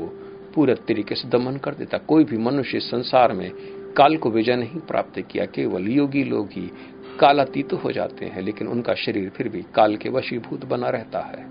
पूरे 0.56 0.76
तरीके 0.76 1.16
से 1.16 1.30
दमन 1.30 1.58
कर 1.58 1.74
देता। 1.74 1.98
कोई 1.98 2.24
भी 2.24 2.38
मनुष्य 2.38 2.80
संसार 2.80 3.32
में 3.32 3.52
काल 3.98 4.18
को 4.18 4.30
विजय 4.30 4.56
नहीं 4.56 4.80
प्राप्त 4.80 5.20
किया, 5.22 5.46
केवल 5.46 5.88
योगी 5.88 6.24
लोग 6.24 6.50
ही 6.52 6.72
कालातीत 7.20 7.74
हो 7.74 7.92
जाते 7.92 8.26
हैं, 8.26 8.42
लेकिन 8.42 8.68
उनका 8.68 8.94
शरीर 8.94 9.30
फिर 9.30 9.50
भी 9.50 9.62
काल 9.76 9.96
के 9.96 10.10
वशीभूत 10.10 10.66
बना 10.66 10.90
रहता 10.90 11.20
है। 11.20 11.46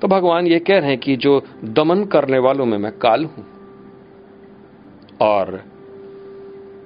तो 0.00 0.08
भगवान 0.08 0.46
ये 0.46 0.58
कह 0.58 0.78
रहे 0.78 0.88
हैं 0.88 0.98
कि 0.98 1.16
जो 1.16 1.42
दमन 1.64 2.04
करने 2.04 2.38
वालों 2.38 2.66
में 2.66 2.78
मैं 2.78 2.92
काल 2.92 3.24
हूँ। 3.24 3.46
और 5.20 5.64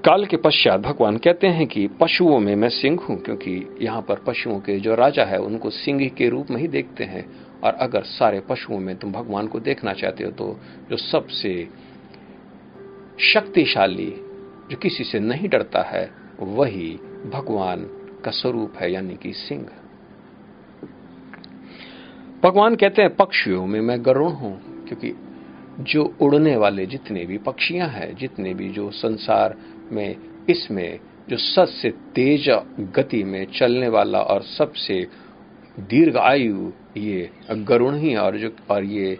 काल 0.05 0.25
के 0.25 0.37
पश्चात 0.37 0.81
भगवान 0.81 1.17
कहते 1.17 1.47
हैं 1.47 1.67
कि 1.67 1.87
पशुओं 2.01 2.39
में 2.41 2.57
मैं 2.57 2.69
सिंह 2.69 2.99
हूँ, 3.01 3.17
क्योंकि 3.23 3.79
यहाँ 3.81 4.03
पर 4.03 4.15
पशुओं 4.27 4.59
के 4.61 4.79
जो 4.81 4.95
राजा 4.95 5.25
है, 5.25 5.39
उनको 5.39 5.71
सिंह 5.71 6.09
के 6.09 6.29
रूप 6.29 6.51
में 6.51 6.61
ही 6.61 6.69
देखते 6.69 7.05
हैं। 7.05 7.25
और 7.65 7.73
अगर 7.73 8.03
सारे 8.03 8.41
पशुओं 8.41 8.79
में 8.79 8.97
तुम 8.97 9.13
भगवान 9.13 9.47
को 9.47 9.61
देखना 9.61 9.93
चाहते 9.93 10.25
हो 10.25 10.31
तो 10.31 10.61
जो 10.91 10.97
सबसे 10.97 11.69
शक्तिशाली 13.33 14.13
जो 14.71 14.77
किसी 14.77 15.05
से 15.05 15.21
नहीं 15.21 15.49
डरता 15.49 15.83
है, 15.83 16.11
वही 16.41 16.99
भगवान 17.27 17.85
का 18.25 18.31
स्वरूप 18.31 18.75
है, 18.77 18.93
यानी 18.93 19.17
कि 19.17 19.33
सिंह। 19.33 19.67
भगवान 22.43 22.77
कहते 22.77 23.03
हैं, 23.03 23.17
पक्षियों 23.17 23.67
में 23.67 23.81
मैं 23.81 24.05
गरुण 24.05 24.33
हूँ, 24.33 24.85
क्योंकि 24.85 25.15
जो 25.81 26.17
उड़ने 26.21 26.57
वाले 26.57 26.87
जितने 26.87 27.27
भी 27.27 27.39
पक्षियाँ 27.39 27.89
हैं, 27.89 28.17
जितने 28.17 28.55
भी 28.55 28.69
जो 28.69 28.91
संसार 28.91 29.57
में, 29.93 30.17
इसमें 30.51 31.01
जो 31.31 31.37
सबसे 31.37 31.91
तेज 31.91 32.49
गति 32.81 33.25
में 33.25 33.47
चलने 33.47 33.89
वाला 33.89 34.21
और 34.21 34.43
सबसे 34.43 35.09
दीर्घ 35.81 36.17
आयु, 36.17 36.73
ये 36.97 37.31
गरुण 37.51 37.97
ही, 37.97 38.17
और 38.17 38.37
जो, 38.37 38.51
और 38.71 38.85
ये 38.85 39.19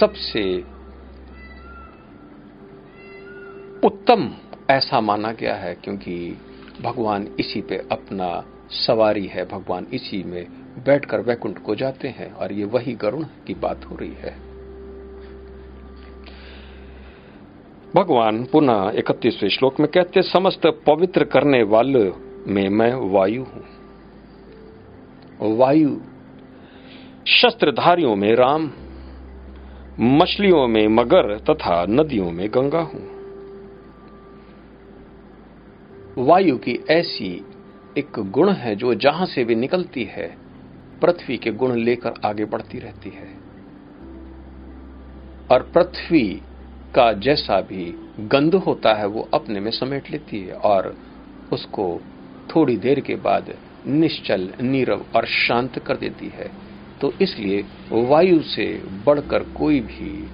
सबसे 0.00 0.73
उत्तम 3.84 4.30
ऐसा 4.70 5.00
माना 5.00 5.32
गया 5.32 5.54
है 5.54 5.74
क्योंकि 5.74 6.38
भगवान 6.82 7.28
इसी 7.40 7.60
पे 7.60 7.76
अपना 7.92 8.44
सवारी 8.70 9.26
है। 9.26 9.44
भगवान 9.44 9.86
इसी 9.92 10.22
में 10.22 10.46
बैठकर 10.84 11.20
वैकुंठ 11.20 11.58
को 11.58 11.74
जाते 11.74 12.08
हैं 12.08 12.32
और 12.32 12.52
ये 12.52 12.64
वही 12.64 12.94
गरुण 12.94 13.24
की 13.46 13.54
बात 13.54 13.84
हो 13.84 13.96
रही 13.96 14.12
है। 14.12 14.36
भगवान 17.94 18.44
पुनः 18.44 18.92
इकतीसवें 18.94 19.50
श्लोक 19.50 19.80
में 19.80 19.88
कहते, 19.88 20.22
समस्त 20.22 20.66
पवित्र 20.66 21.24
करने 21.24 21.62
वाले 21.62 22.12
में 22.46 22.68
मैं 22.68 22.94
वायु 22.94 23.44
हूँ। 23.44 23.64
वायु, 25.56 26.00
शस्त्रधारियों 27.26 28.16
में 28.16 28.34
राम, 28.34 28.70
मछलियों 30.00 30.68
में 30.68 30.88
मगर 30.88 31.38
तथा 31.38 31.86
नदियों 31.88 32.30
में 32.30 32.48
गंगा 32.48 32.80
हूँ। 32.80 33.13
वायु 36.18 36.58
की 36.58 36.84
ऐसी 36.90 37.44
एक 37.98 38.18
गुण 38.18 38.50
है 38.50 38.76
जो 38.76 38.94
जहाँ 38.94 39.26
से 39.26 39.44
भी 39.44 39.54
निकलती 39.54 40.04
है, 40.04 40.36
पृथ्वी 41.02 41.36
के 41.36 41.50
गुण 41.50 41.76
लेकर 41.76 42.12
आगे 42.24 42.44
बढ़ती 42.44 42.78
रहती 42.78 43.10
है। 43.10 43.28
और 45.50 45.62
पृथ्वी 45.62 46.42
का 46.94 47.12
जैसा 47.12 47.60
भी 47.60 48.10
गंध 48.20 48.54
होता 48.54 48.94
है, 48.94 49.06
वो 49.06 49.28
अपने 49.34 49.60
में 49.60 49.70
समेट 49.70 50.10
लेती 50.10 50.40
है 50.40 50.52
और 50.52 50.96
उसको 51.52 52.00
थोड़ी 52.56 52.76
देर 52.76 53.00
के 53.00 53.14
बाद 53.14 53.54
निश्चल, 53.86 54.52
नीरव 54.60 55.04
और 55.16 55.26
शांत 55.26 55.78
कर 55.78 55.96
देती 55.96 56.28
है। 56.28 56.50
तो 57.00 57.12
इसलिए 57.20 57.64
वायु 57.92 58.42
से 58.42 58.82
बढ़कर 59.06 59.42
कोई 59.42 59.80
भी 59.80 60.28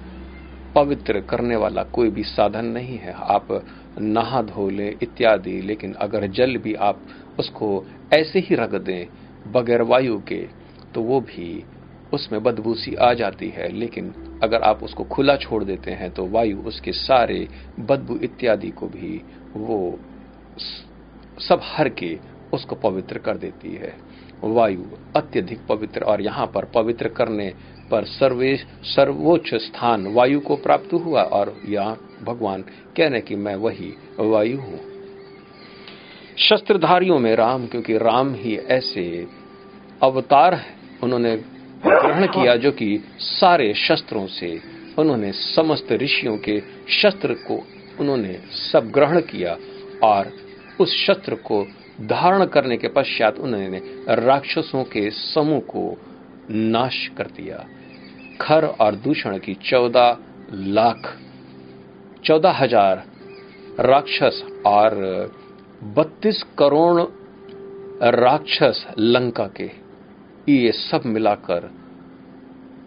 पवित्र 0.75 1.19
करने 1.19 1.55
वाला 1.55 1.83
कोई 1.83 2.09
भी 2.09 2.23
साधन 2.23 2.65
नहीं 2.65 2.97
है। 2.97 3.11
आप 3.11 3.65
नहा 3.99 4.41
धो 4.41 4.69
ले 4.69 4.87
इत्यादि, 5.03 5.61
लेकिन 5.61 5.93
अगर 5.93 6.27
जल 6.29 6.57
भी 6.57 6.73
आप 6.73 7.01
उसको 7.39 7.83
ऐसे 8.13 8.39
ही 8.39 8.55
रख 8.55 8.75
दें 8.75 9.51
बगैर 9.51 9.81
वायु 9.81 10.17
के 10.19 10.41
तो 10.93 11.01
वो 11.01 11.19
भी 11.21 11.63
उसमें 12.13 12.41
बदबू 12.43 12.73
सी 12.73 12.93
आ 12.95 13.13
जाती 13.13 13.49
है। 13.49 13.71
लेकिन 13.71 14.13
अगर 14.43 14.61
आप 14.61 14.83
उसको 14.83 15.03
खुला 15.03 15.35
छोड़ 15.35 15.63
देते 15.63 15.91
हैं 15.91 16.09
तो 16.11 16.25
वायु 16.27 16.57
उसके 16.61 16.91
सारे 16.91 17.47
बदबू 17.79 18.15
इत्यादि 18.23 18.69
को 18.69 18.87
भी 18.87 19.21
वो 19.55 19.99
सब 21.39 21.61
हर 21.63 21.89
के 21.89 22.17
उसको 22.53 22.75
पवित्र 22.75 23.17
कर 23.17 23.37
देती 23.37 23.73
है। 23.75 23.93
वायु 24.43 24.83
अत्यधिक 25.15 25.59
पवित्र, 25.67 26.01
और 26.01 26.21
यहाँ 26.21 26.45
पर 26.47 26.65
पवित्र 26.65 27.09
करने 27.09 27.49
पर 27.91 28.05
सर्वे, 28.05 28.55
सर्वोच्च 28.85 29.53
स्थान 29.55 30.07
वायु 30.07 30.39
को 30.39 30.55
प्राप्त 30.55 30.93
हुआ, 30.95 31.21
और 31.21 31.55
यहाँ 31.65 31.95
भगवान 32.23 32.61
कह 32.97 33.07
रहे 33.07 33.21
कि 33.21 33.35
मैं 33.35 33.55
वही 33.55 33.93
वायु 34.19 34.57
हूँ। 34.57 34.79
शस्त्रधारियों 36.37 37.19
में 37.19 37.35
राम, 37.35 37.67
क्योंकि 37.67 37.97
राम 37.97 38.33
ही 38.33 38.57
ऐसे 38.57 39.27
अवतार 40.03 40.65
उन्होंने 41.03 41.35
ग्रहण 41.85 42.27
किया 42.27 42.55
जो 42.55 42.71
कि 42.71 43.03
सारे 43.19 43.73
शस्त्रों 43.73 44.27
से, 44.27 44.61
उन्होंने 44.99 45.31
समस्त 45.31 45.91
ऋषियों 45.91 46.37
के 46.37 46.61
शस्त्र 46.89 47.33
को, 47.33 47.63
उन्होंने 47.99 48.39
सब 48.51 48.91
ग्रहण 48.91 49.19
किया 49.21 49.57
और 50.03 50.31
उस 50.79 51.05
शस्त्र 51.05 51.35
को 51.35 51.67
धारण 52.01 52.45
करने 52.45 52.77
के 52.77 52.87
पश्चात 52.87 53.39
उन्होंने 53.39 53.81
राक्षसों 54.09 54.83
के 54.83 55.09
समूह 55.11 55.59
को 55.59 55.97
नाश 56.51 57.07
कर 57.17 57.23
दिया। 57.23 57.65
खर 58.41 58.65
और 58.65 58.95
दूषण 58.95 59.37
की 59.37 59.53
चौदह 59.53 60.17
लाख 60.53 61.17
चौदह 62.25 62.51
हज़ार 62.51 63.03
राक्षस 63.79 64.41
और 64.65 64.95
बत्तीस 65.95 66.43
करोड़ 66.59 67.01
राक्षस 68.15 68.85
लंका 68.99 69.45
के। 69.47 69.69
ये 70.47 70.71
सब 70.71 71.05
मिलाकर 71.05 71.69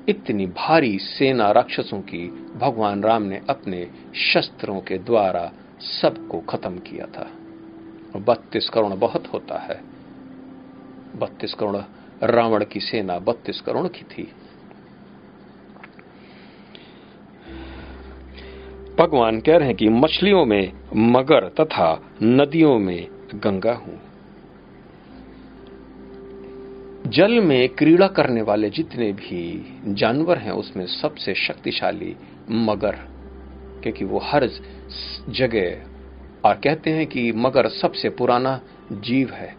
इतनी 0.09 0.47
भारी 0.47 0.99
सेना 0.99 1.51
राक्षसों 1.53 2.01
की 2.01 2.27
भगवान 2.57 3.03
राम 3.03 3.23
ने 3.23 3.41
अपने 3.49 3.87
शस्त्रों 4.15 4.81
के 4.81 4.99
द्वारा 4.99 5.51
सबको 5.81 6.41
खत्म 6.41 6.79
किया 6.79 7.07
था। 7.07 7.27
बत्तीस 8.21 8.69
करोड़ 8.69 8.93
बहुत 8.95 9.27
होता 9.27 9.59
है। 9.59 9.81
बत्तीस 11.17 11.55
करोड़ 11.55 11.77
रावण 12.27 12.65
की 12.65 12.81
सेना 12.81 13.19
बत्तीस 13.19 13.61
करोड़ 13.61 13.87
की 13.89 14.05
थी। 14.05 14.33
भगवान 18.99 19.41
कह 19.41 19.57
रहे 19.57 19.69
हैं 19.69 19.77
कि 19.77 19.89
मछलियों 19.89 20.45
में 20.45 20.73
मगर 20.97 21.49
तथा 21.49 22.13
नदियों 22.23 22.79
में 22.79 23.09
गंगा 23.35 23.73
हूँ। 23.73 24.01
जल 27.07 27.41
में 27.41 27.69
क्रीड़ा 27.69 28.07
करने 28.07 28.43
वाले 28.43 28.71
जितने 28.71 29.13
भी 29.13 29.73
जानवर 29.87 30.39
हैं, 30.39 30.53
उसमें 30.53 30.87
सबसे 30.87 31.35
शक्तिशाली 31.35 32.17
मगर, 32.51 32.91
क्योंकि 33.83 34.05
वो 34.05 34.19
हर 34.19 34.51
जगह, 35.29 35.77
और 36.49 36.55
कहते 36.55 36.91
हैं 36.91 37.07
कि 37.07 37.33
मगर 37.33 37.69
सबसे 37.69 38.09
पुराना 38.09 38.61
जीव 38.93 39.31
है। 39.31 39.57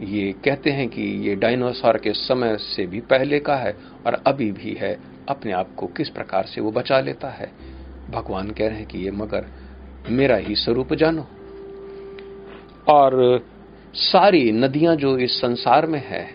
ये 0.00 0.32
कहते 0.32 0.70
हैं 0.70 0.88
कि 0.88 1.02
ये 1.02 1.34
डायनासोर 1.34 1.96
के 1.98 2.12
समय 2.12 2.56
से 2.56 2.86
भी 2.86 3.00
पहले 3.00 3.38
का 3.38 3.56
है, 3.56 3.76
और 4.06 4.22
अभी 4.26 4.52
भी 4.52 4.72
है। 4.74 4.98
अपने 5.28 5.52
आप 5.52 5.74
को 5.76 5.86
किस 5.86 6.08
प्रकार 6.08 6.44
से 6.44 6.60
वो 6.60 6.70
बचा 6.70 7.00
लेता 7.00 7.28
है? 7.28 7.77
भगवान 8.10 8.50
कह 8.50 8.68
रहे 8.68 8.78
हैं 8.78 8.86
कि 8.86 8.98
ये 8.98 9.10
मगर 9.10 9.46
मेरा 10.08 10.36
ही 10.36 10.54
स्वरूप 10.54 10.94
जानो। 10.94 11.26
और 12.88 13.44
सारी 13.94 14.52
नदियाँ 14.52 14.96
जो 14.96 15.18
इस 15.18 15.40
संसार 15.40 15.86
में 15.86 16.02
है, 16.06 16.30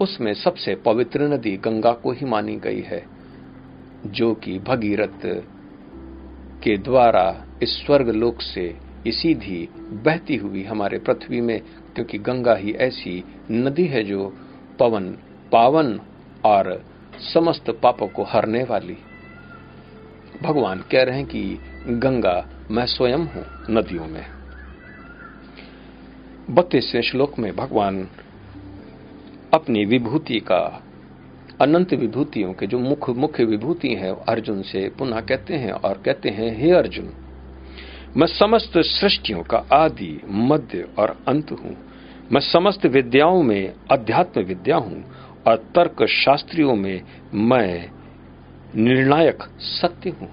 उसमें 0.00 0.34
सबसे 0.34 0.74
पवित्र 0.74 1.22
नदी 1.22 1.56
गंगा 1.56 1.92
को 1.92 2.12
ही 2.12 2.26
मानी 2.26 2.56
गई 2.56 2.80
है, 2.80 3.06
जो 4.06 4.34
कि 4.34 4.58
भगीरथ 4.58 5.26
के 6.62 6.76
द्वारा 6.76 7.44
इस 7.62 7.86
स्वर्ग 7.86 8.08
लोक 8.08 8.40
से 8.40 8.88
सीधी 9.08 9.68
बहती 9.90 10.36
हुई 10.36 10.62
हमारे 10.62 10.98
पृथ्वी 10.98 11.40
में, 11.40 11.60
क्योंकि 11.94 12.18
गंगा 12.18 12.54
ही 12.54 12.72
ऐसी 12.72 13.24
नदी 13.50 13.86
है 13.86 14.02
जो 14.04 14.36
पवन, 14.78 15.10
पावन 15.52 16.00
और 16.44 16.84
समस्त 17.34 17.70
पापों 17.82 18.08
को 18.08 18.22
हरने 18.22 18.64
वाली 18.64 18.96
भगवान 20.42 20.84
कह 20.92 21.02
रहे 21.02 21.16
हैं 21.16 21.26
कि, 21.26 21.58
गंगा, 21.86 22.48
मैं 22.70 22.86
स्वयं 22.86 23.18
हूँ 23.18 23.44
नदियों 23.70 24.06
में। 24.06 24.26
बत्तीसवें 26.50 27.02
श्लोक 27.02 27.38
में 27.38 27.56
भगवान 27.56 28.08
अपनी 29.54 29.84
विभूति 29.84 30.40
का, 30.40 30.82
अनंत 31.60 31.94
विभूतियों 31.94 32.52
के 32.52 32.66
जो 32.66 32.78
मुख्य 32.78 33.12
मुख्य 33.12 33.44
विभूति 33.44 33.88
हैं, 33.88 34.10
अर्जुन 34.10 34.62
से 34.62 34.88
पुनः 34.88 35.20
कहते 35.20 35.54
हैं 35.54 35.72
और 35.72 36.02
कहते 36.04 36.28
हैं, 36.28 36.58
हे 36.58 36.72
अर्जुन, 36.72 37.12
मैं 38.16 38.26
समस्त 38.26 38.72
सृष्टियों 38.78 39.42
का 39.42 39.66
आदि, 39.72 40.20
मध्य 40.28 40.88
और 40.98 41.18
अंत 41.28 41.50
हूँ। 41.50 41.76
मैं 42.32 42.40
समस्त 42.40 42.86
विद्याओं 42.86 43.42
में 43.42 43.72
अध्यात्म 43.90 44.40
विद्या 44.40 44.76
हूँ 44.76 45.04
और 45.46 45.56
तर्क 45.56 46.06
शास्त्रियों 46.06 46.76
में 46.76 47.02
मैं 47.34 47.90
निर्णायक 48.76 49.38
सत्य 49.60 50.10
हूँ। 50.10 50.28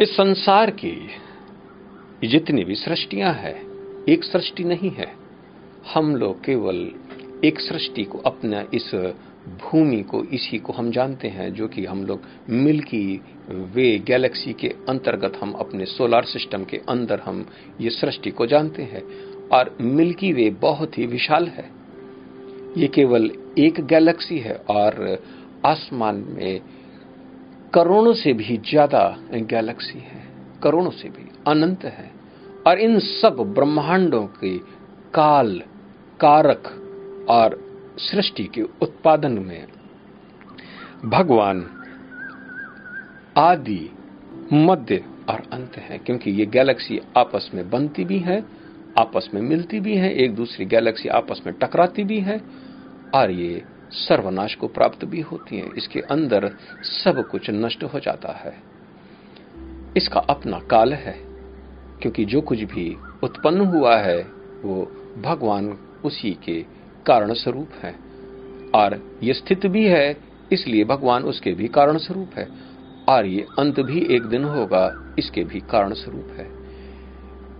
इस 0.00 0.10
संसार 0.10 0.70
की 0.70 1.08
जितनी 2.24 2.64
भी 2.64 2.74
सृष्टियाँ 2.74 3.32
हैं, 3.32 3.66
एक 4.08 4.24
सृष्टि 4.24 4.64
नहीं 4.64 4.90
है। 4.90 5.12
हम 5.94 6.16
लोग 6.16 6.44
केवल 6.44 6.90
एक 7.44 7.60
सृष्टि 7.60 8.04
को 8.04 8.18
अपना 8.18 8.64
इस 8.74 8.94
भूमि 9.48 10.02
को, 10.02 10.24
इसी 10.24 10.58
को 10.58 10.72
हम 10.72 10.90
जानते 10.90 11.28
हैं, 11.28 11.54
जो 11.54 11.68
कि 11.68 11.84
हम 11.84 12.06
लोग 12.06 12.20
मिल्की 12.50 13.20
वे 13.48 13.98
गैलेक्सी 13.98 14.52
के 14.52 14.68
अंतर्गत 14.68 15.38
हम 15.40 15.52
अपने 15.52 15.86
सोलर 15.86 16.22
सिस्टम 16.22 16.64
के 16.64 16.80
अंदर 16.88 17.20
हम 17.20 17.46
ये 17.80 17.90
सृष्टि 17.90 18.30
को 18.30 18.46
जानते 18.46 18.82
हैं। 18.82 19.02
और 19.52 19.76
मिल्की 19.80 20.32
वे 20.32 20.50
बहुत 20.50 20.98
ही 20.98 21.06
विशाल 21.06 21.46
है। 21.46 21.70
ये 22.76 22.88
केवल 22.88 23.30
एक 23.58 23.80
गैलेक्सी 23.80 24.38
है 24.38 24.54
और 24.54 25.18
आसमान 25.64 26.24
में 26.28 26.60
करोड़ों 27.74 28.12
से 28.14 28.32
भी 28.32 28.56
ज़्यादा 28.70 29.04
गैलेक्सी 29.34 29.98
है, 29.98 30.22
करोड़ों 30.62 30.90
से 30.90 31.08
भी 31.08 31.30
अनंत 31.46 31.84
है। 31.84 32.10
और 32.66 32.78
इन 32.78 32.98
सब 32.98 33.36
ब्रह्मांडों 33.54 34.26
के 34.26 34.58
काल, 35.14 35.58
कारक 36.20 36.62
और 37.30 37.58
सृष्टि 37.98 38.44
के 38.44 38.62
उत्पादन 38.62 39.32
में 39.32 39.66
भगवान 41.04 41.66
आदि 43.36 43.90
मध्य 44.52 45.04
और 45.28 45.42
अंत 45.52 45.76
है, 45.76 45.98
क्योंकि 45.98 46.30
ये 46.30 46.46
गैलेक्सी 46.46 47.00
आपस 47.16 47.50
में 47.54 47.70
बनती 47.70 48.04
भी 48.04 48.18
है, 48.18 48.44
आपस 48.98 49.30
में 49.34 49.40
मिलती 49.42 49.80
भी 49.80 49.96
है, 49.96 50.12
एक 50.14 50.34
दूसरी 50.34 50.66
गैलेक्सी 50.66 51.08
आपस 51.08 51.42
में 51.46 51.54
टकराती 51.58 52.04
भी 52.04 52.20
है, 52.20 52.40
और 53.14 53.30
ये 53.30 53.62
सर्वनाश 53.94 54.54
को 54.54 54.68
प्राप्त 54.68 55.04
भी 55.04 55.20
होती 55.20 55.58
है। 55.58 55.70
इसके 55.76 56.00
अंदर 56.00 56.52
सब 56.82 57.28
कुछ 57.30 57.50
नष्ट 57.50 57.84
हो 57.84 58.00
जाता 58.00 58.32
है। 58.32 58.62
इसका 59.96 60.20
अपना 60.20 60.58
काल 60.58 60.92
है, 60.92 61.20
क्योंकि 62.02 62.24
जो 62.24 62.40
कुछ 62.40 62.58
भी 62.58 62.96
उत्पन्न 63.22 63.60
हुआ 63.60 63.96
है, 63.96 64.22
वो 64.62 64.92
भगवान 65.22 65.78
उसी 66.04 66.38
के 66.44 66.66
कारण 67.06 67.32
स्वरूप 67.32 67.68
है। 67.82 67.94
और 68.74 69.18
ये 69.22 69.34
स्थित 69.34 69.66
भी 69.66 69.86
है, 69.86 70.16
इसलिए 70.52 70.84
भगवान 70.84 71.22
उसके 71.22 71.52
भी 71.52 71.68
कारण 71.68 71.96
स्वरूप 71.96 72.30
है। 72.34 72.48
और 73.08 73.26
ये 73.26 73.46
अंत 73.58 73.80
भी 73.80 74.06
एक 74.10 74.22
दिन 74.22 74.44
होगा, 74.44 75.14
इसके 75.18 75.44
भी 75.44 75.60
कारण 75.60 75.92
स्वरूप 75.92 76.28
है। 76.30 76.50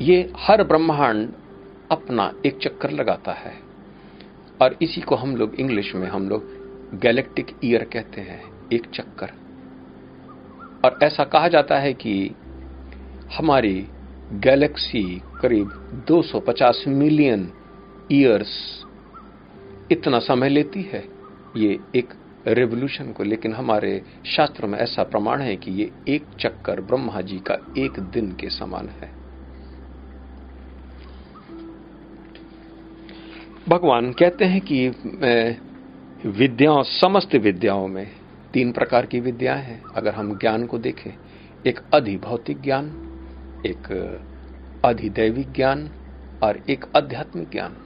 ये 0.01 0.33
हर 0.37 0.65
ब्रह्मांड 0.65 1.33
अपना 1.91 2.33
एक 2.47 2.59
चक्कर 2.59 2.91
लगाता 2.91 3.33
है। 3.33 3.64
और 4.63 4.79
इसी 4.83 5.01
को 5.01 5.15
हम 5.15 5.37
लोग 5.37 5.55
इंग्लिश 5.55 5.95
में 5.95 6.09
हम 6.09 6.29
लोग 6.29 6.65
गैलेक्टिक 7.01 7.47
ईयर 7.65 7.85
कहते 7.85 8.21
हैं, 8.21 8.69
एक 8.73 8.87
चक्कर। 8.87 9.31
और 10.85 10.99
ऐसा 11.03 11.25
कहा 11.25 11.49
जाता 11.49 11.79
है 11.79 11.95
कि 11.95 12.35
हमारी 13.39 13.89
गैलेक्सी 14.33 15.23
करीब 15.41 15.69
250 16.09 16.85
मिलियन 16.89 17.53
ईयर्स 18.13 18.85
इतना 19.93 20.19
समय 20.19 20.49
लेती 20.49 20.83
है। 20.83 21.05
ये 21.57 21.79
एक 21.97 22.09
रेवोल्यूशन 22.47 23.13
को, 23.13 23.25
लेकिन 23.25 23.55
हमारे 23.55 24.03
शास्त्रों 24.27 24.69
में 24.69 24.79
ऐसा 24.79 25.03
प्रमाण 25.03 25.41
है 25.41 25.57
कि 25.57 25.71
ये 25.71 25.91
एक 26.09 26.25
चक्कर 26.41 26.81
ब्रह्मा 26.81 27.21
जी 27.21 27.39
का 27.39 27.55
एक 27.79 28.01
दिन 28.01 28.33
के 28.33 28.51
समान 28.51 28.89
है। 28.89 29.24
भगवान 33.75 34.13
कहते 34.13 34.45
हैं 34.45 34.61
कि 34.61 34.89
विद्याओं, 36.29 36.83
समस्त 36.83 37.35
विद्याओं 37.35 37.89
में 37.89 38.11
तीन 38.53 38.73
प्रकार 38.73 39.07
की 39.07 39.21
विद्याएँ 39.21 39.63
हैं। 39.63 39.83
अगर 39.95 40.15
हम 40.15 40.39
ज्ञान 40.39 40.67
को 40.67 40.79
देखें, 40.79 41.11
एक 41.67 41.81
अधिभौतिक 41.95 42.63
ज्ञान, 42.63 42.87
एक 43.67 43.87
अधिदैविक 44.85 45.53
ज्ञान 45.53 45.91
और 46.43 46.61
एक 46.71 46.85
आध्यात्मिक 46.97 47.51
ज्ञान। 47.51 47.77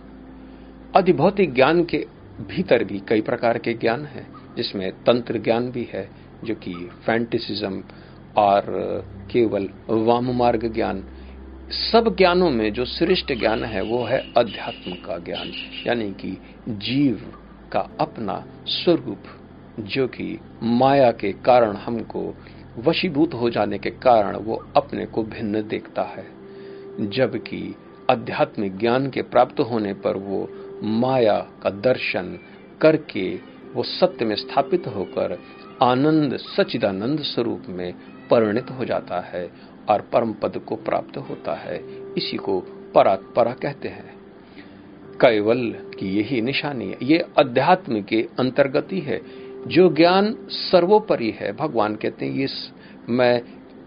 अधिभौतिक 0.96 1.54
ज्ञान 1.54 1.84
के 1.84 2.06
भीतर 2.40 2.84
भी 2.84 3.02
कई 3.08 3.20
प्रकार 3.20 3.58
के 3.58 3.74
ज्ञान 3.74 4.04
हैं, 4.04 4.28
जिसमें 4.56 4.92
तंत्र 4.92 5.38
ज्ञान 5.38 5.70
भी 5.70 5.88
है, 5.92 6.10
जो 6.44 6.54
कि 6.54 6.74
फैंटिसिज्म 7.06 7.84
और 8.36 8.62
केवल 9.30 9.68
वाम 9.90 10.30
मार्ग 10.30 10.72
ज्ञान 10.72 11.04
सब 11.70 12.16
ज्ञानों 12.16 12.50
में 12.50 12.72
जो 12.72 12.84
श्रेष्ठ 12.84 13.32
ज्ञान 13.32 13.64
है, 13.64 13.82
वो 13.82 14.04
है 14.04 14.32
अध्यात्म 14.36 14.92
का 14.92 15.18
ज्ञान, 15.18 15.52
यानी 15.86 16.10
कि 16.10 16.38
जीव 16.68 17.32
का 17.72 17.90
अपना 18.00 18.46
स्वरूप, 18.66 19.22
जो 19.80 20.08
कि 20.08 20.40
माया 20.62 21.12
के 21.12 21.32
कारण 21.32 21.76
हमको 21.76 22.34
वशीभूत 22.78 23.34
हो 23.34 23.50
जाने 23.50 23.78
के 23.78 23.90
कारण 23.90 24.36
वो 24.36 24.68
अपने 24.76 25.06
को 25.06 25.22
भिन्न 25.22 25.68
देखता 25.68 26.02
है। 26.02 26.26
जबकि 27.10 27.74
आध्यात्मिक 28.10 28.78
ज्ञान 28.78 29.10
के 29.10 29.22
प्राप्त 29.22 29.60
होने 29.60 29.94
पर 29.94 30.16
वो 30.16 30.50
माया 30.82 31.46
का 31.62 31.70
दर्शन 31.70 32.38
करके 32.80 33.40
वो 33.74 33.82
सत्य 33.82 34.24
में 34.24 34.36
स्थापित 34.36 34.86
होकर 34.86 35.38
आनंद 35.82 36.36
सचिदानंद 36.36 37.20
स्वरूप 37.20 37.62
में 37.68 37.94
परिणित 38.30 38.70
हो 38.70 38.84
जाता 38.84 39.20
है। 39.20 39.67
और 39.88 40.00
परम 40.00 40.32
पद 40.32 40.58
को 40.58 40.76
प्राप्त 40.76 41.16
होता 41.16 41.54
है। 41.54 41.78
इसी 42.16 42.36
को 42.36 42.60
परात्परा 42.94 43.52
कहते 43.52 43.88
हैं। 43.88 44.18
कैवल 45.20 45.74
की 45.98 46.18
यही 46.18 46.40
निशानी 46.40 46.86
है। 46.86 46.98
ये 47.02 47.18
अध्यात्म 47.38 48.02
के 48.02 48.28
अंतर्गत 48.38 48.88
ही 48.92 49.00
है। 49.00 49.20
जो 49.66 49.88
ज्ञान 49.88 50.36
सर्वोपरि 50.50 51.30
है, 51.30 51.52
भगवान 51.52 51.96
कहते 51.96 52.26
हैं, 52.26 52.32
ये 52.32 52.46
मैं 53.08 53.42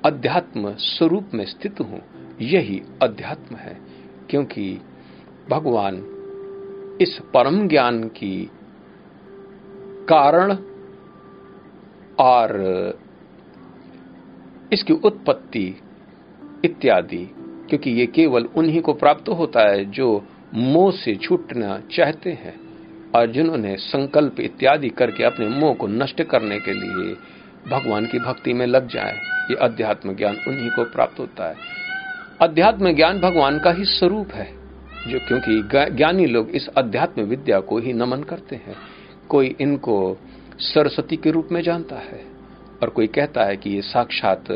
अध्यात्म 0.06 0.76
स्वरूप 0.76 1.26
में 1.34 1.46
स्थित 1.46 1.82
हूँ। 1.82 2.02
यही 2.42 2.82
अध्यात्म 3.02 3.56
है। 3.56 3.82
क्योंकि 4.30 4.82
भगवान 5.50 5.96
इस 7.02 7.20
परम 7.34 7.68
ज्ञान 7.68 8.04
की 8.04 8.50
कारण 10.10 10.58
और 12.20 12.62
इसकी 14.74 14.94
उत्पत्ति 14.94 15.82
इत्यादि, 16.66 17.24
क्योंकि 17.70 17.92
ये 17.92 18.06
केवल 18.06 18.46
उन्हीं 18.56 18.82
को 18.82 18.94
प्राप्त 18.94 19.30
होता 19.30 19.68
है 19.70 19.84
जो 19.92 20.24
मोह 20.54 20.92
से 20.94 21.16
छूटना 21.16 21.82
चाहते 21.92 22.32
हैं 22.32 22.54
और 23.16 23.32
जिन्होंने 23.32 23.76
संकल्प 23.78 24.40
इत्यादि 24.40 24.90
करके 24.90 25.24
अपने 25.24 25.48
मोह 25.50 25.74
को 25.74 25.88
नष्ट 25.88 26.22
करने 26.24 26.60
के 26.60 26.74
लिए 26.74 27.14
भगवान 27.70 28.06
की 28.06 28.20
भक्ति 28.20 28.54
में 28.54 28.66
लग 28.68 28.88
जाए। 28.88 29.14
ये 29.52 29.56
अध्यात्म 29.56 30.16
ज्ञान 30.16 30.36
उन्हीं 30.48 30.70
को 30.70 30.84
प्राप्त 30.84 31.20
होता 31.20 31.50
है। 31.50 31.56
अध्यात्म 32.42 32.94
ज्ञान 32.94 33.20
भगवान 33.20 33.60
का 33.60 33.72
ही 33.72 33.86
स्वरूप 33.86 34.32
है, 34.32 34.48
जो 35.08 35.20
क्योंकि 35.20 35.62
ज्ञानी 35.96 36.26
लोग 36.26 36.50
इस 36.50 36.68
अध्यात्म 36.68 37.22
विद्या 37.22 37.60
को 37.60 37.78
ही 37.78 37.94
नमन 37.94 38.24
करते 38.24 38.56
हैं। 38.56 38.76
कोई 39.30 39.56
इनको 39.62 40.18
सरस्वती 40.60 41.16
के 41.16 41.32
रूप 41.32 41.50
में 41.52 41.62
जानता 41.62 41.96
है 41.96 42.20
और 42.82 42.90
कोई 42.90 43.08
कहता 43.08 43.44
है 43.44 43.58
कि 43.58 43.70
ये 43.70 43.82
साक्षात 43.82 44.52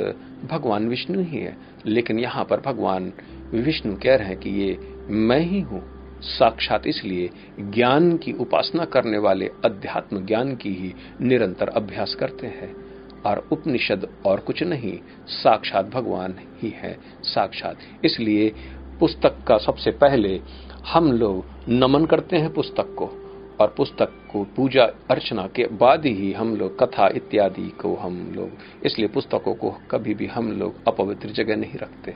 भगवान 0.51 0.87
विष्णु 0.87 1.21
ही 1.21 1.37
है, 1.37 1.57
लेकिन 1.85 2.19
यहाँ 2.19 2.45
पर 2.45 2.59
भगवान 2.59 3.13
विष्णु 3.53 3.95
कह 3.95 4.15
रहे 4.15 4.27
हैं 4.27 4.37
कि 4.37 4.49
ये 4.49 4.77
मैं 5.09 5.39
ही 5.39 5.59
हूँ। 5.59 5.95
साक्षात 6.21 6.87
इसलिए 6.87 7.29
ज्ञान 7.59 8.17
की 8.17 8.31
उपासना 8.31 8.85
करने 8.85 9.17
वाले 9.17 9.49
अध्यात्म 9.65 10.25
ज्ञान 10.25 10.55
की 10.55 10.69
ही 10.69 10.93
निरंतर 11.21 11.67
अभ्यास 11.67 12.15
करते 12.15 12.47
हैं। 12.47 12.85
और 13.25 13.47
उपनिषद 13.51 14.07
और 14.25 14.39
कुछ 14.39 14.63
नहीं, 14.63 14.99
साक्षात 15.27 15.85
भगवान 15.85 16.35
ही 16.61 16.69
है, 16.69 16.97
साक्षात। 17.23 17.77
इसलिए 18.05 18.51
पुस्तक 18.99 19.37
का 19.47 19.57
सबसे 19.57 19.91
पहले 19.91 20.41
हम 20.87 21.11
लोग 21.11 21.45
नमन 21.69 22.05
करते 22.05 22.37
हैं 22.37 22.53
पुस्तक 22.53 22.95
को। 22.99 23.24
और 23.61 23.73
पुस्तक 23.77 24.13
को 24.31 24.43
पूजा 24.43 24.83
अर्चना 24.83 25.47
के 25.47 25.67
बाद 25.67 26.05
ही 26.05 26.33
हम 26.33 26.55
लोग 26.55 26.79
कथा 26.79 27.07
इत्यादि 27.07 27.69
को 27.69 27.95
हम 27.95 28.33
लोग, 28.35 28.49
इसलिए 28.85 29.07
पुस्तकों 29.07 29.53
को 29.53 29.75
कभी 29.91 30.13
भी 30.13 30.25
हम 30.25 30.51
लोग 30.51 30.87
अपवित्र 30.87 31.29
जगह 31.29 31.55
नहीं 31.55 31.73
रखते। 31.73 32.15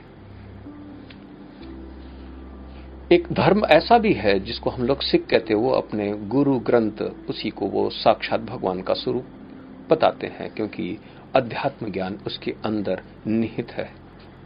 एक 3.14 3.32
धर्म 3.32 3.64
ऐसा 3.64 3.98
भी 3.98 4.12
है 4.12 4.40
जिसको 4.40 4.70
हम 4.70 4.82
लोग 4.82 5.02
सिख 5.02 5.26
कहते 5.26 5.54
हैं, 5.54 5.60
वो 5.60 5.70
अपने 5.70 6.12
गुरु 6.12 6.58
ग्रंथ, 6.58 7.02
उसी 7.30 7.50
को 7.50 7.66
वो 7.66 7.90
साक्षात 7.90 8.40
भगवान 8.40 8.82
का 8.82 8.94
स्वरूप 8.94 9.24
बताते 9.90 10.26
हैं, 10.26 10.54
क्योंकि 10.54 10.98
अध्यात्म 11.34 11.92
ज्ञान 11.92 12.18
उसके 12.26 12.54
अंदर 12.64 13.02
निहित 13.26 13.70
है, 13.70 13.90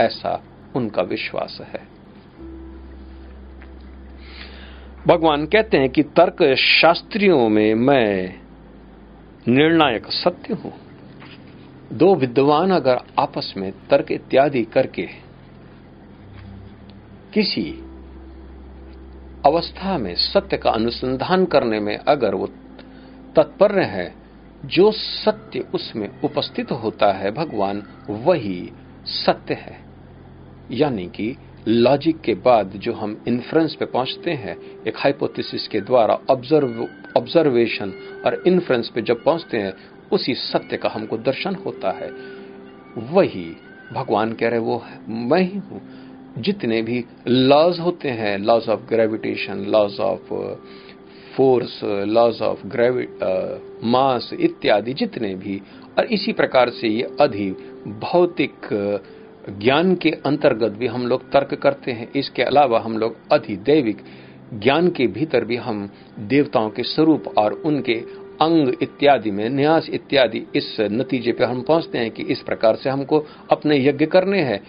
ऐसा 0.00 0.42
उनका 0.76 1.02
विश्वास 1.02 1.58
है। 1.60 1.93
भगवान 5.06 5.46
कहते 5.46 5.76
हैं 5.76 5.90
कि 5.90 6.02
तर्क 6.02 6.56
शास्त्रियों 6.58 7.48
में 7.48 7.74
मैं 7.74 8.34
निर्णायक 9.48 10.06
सत्य 10.06 10.54
हूँ। 10.54 10.72
दो 11.92 12.14
विद्वान 12.14 12.70
अगर 12.70 12.98
आपस 13.18 13.54
में 13.56 13.72
तर्क 13.90 14.12
इत्यादि 14.12 14.62
करके 14.62 15.06
किसी 17.32 17.78
अवस्था 19.46 19.98
में 19.98 20.14
सत्य 20.14 20.56
का 20.56 20.70
अनुसंधान 20.70 21.44
करने 21.44 21.80
में 21.80 21.96
अगर 21.96 22.34
वो 22.34 22.46
तत्पर 23.36 23.78
है, 23.78 24.14
जो 24.64 24.92
सत्य 24.92 25.60
उसमें 25.74 26.20
उपस्थित 26.24 26.72
होता 26.72 27.12
है, 27.12 27.30
भगवान 27.30 27.82
वही 28.10 28.72
सत्य 29.04 29.54
है। 29.54 29.84
यानी 30.70 31.06
कि 31.06 31.36
लॉजिक 31.68 32.20
के 32.20 32.32
बाद 32.34 32.72
जो 32.76 32.92
हम 32.92 33.16
इन्फ्रेंस 33.28 33.74
पे 33.74 33.84
पहुँचते 33.84 34.30
हैं, 34.30 34.56
एक 34.86 34.96
हाइपोथेसिस 34.96 35.66
के 35.68 35.80
द्वारा 35.80 36.18
ऑब्ज़र्व 36.30 36.86
ऑब्जर्वेशन 37.16 37.92
और 38.26 38.42
इन्फ्रेंस 38.46 38.90
पे 38.94 39.02
जब 39.02 39.22
पहुँचते 39.24 39.58
हैं, 39.58 39.72
उसी 40.12 40.34
सत्य 40.34 40.76
का 40.76 40.88
हमको 40.88 41.16
दर्शन 41.18 41.54
होता 41.54 41.90
है। 41.90 42.10
वही 43.12 43.46
भगवान 43.92 44.32
कह 44.32 44.48
रहे 44.48 44.58
वो 44.58 44.82
मैं 45.08 45.40
ही 45.42 45.58
हूँ। 45.60 45.80
जितने 46.38 46.82
भी 46.82 47.04
लॉज 47.28 47.78
होते 47.80 48.08
हैं 48.10 48.36
laws 48.38 48.68
of 48.68 48.80
gravitation 48.88 49.64
laws 49.68 49.98
of 50.00 50.32
force 51.36 51.80
laws 51.84 52.42
of 52.42 52.66
gravity 52.66 53.08
mass 53.84 54.30
इत्यादि 54.40 54.92
जितने 54.92 55.34
भी, 55.34 55.60
और 55.98 56.04
इसी 56.04 56.32
प्रकार 56.32 56.70
से 56.70 56.88
ये 56.88 57.08
अधि 57.20 57.50
भौतिक 58.02 58.72
ज्ञान 59.50 59.94
के 59.94 60.10
अंतर्गत 60.10 60.72
भी 60.72 60.86
हम 60.86 61.06
लोग 61.06 61.30
तर्क 61.32 61.54
करते 61.54 61.92
हैं। 61.92 62.08
इसके 62.16 62.42
अलावा 62.42 62.80
हम 62.80 62.98
लोग 62.98 63.16
अधिदैविक 63.32 63.98
ज्ञान 64.54 64.88
के 64.88 65.06
भीतर 65.06 65.44
भी 65.44 65.56
हम 65.56 65.90
देवताओं 66.18 66.70
के 66.70 66.82
स्वरूप 66.82 67.38
और 67.38 67.52
उनके 67.52 67.94
अंग 68.42 68.74
इत्यादि 68.82 69.30
में, 69.30 69.50
न्यास 69.50 69.90
इत्यादि 69.90 70.46
इस 70.56 70.76
नतीजे 70.80 71.32
पे 71.32 71.44
हम 71.44 71.62
पहुँचते 71.62 71.98
हैं 71.98 72.10
कि 72.10 72.22
इस 72.22 72.40
प्रकार 72.40 72.76
से 72.76 72.90
हमको 72.90 73.26
अपने 73.50 73.86
यज्ञ 73.86 74.06
करने 74.06 74.42
हैं। 74.42 74.60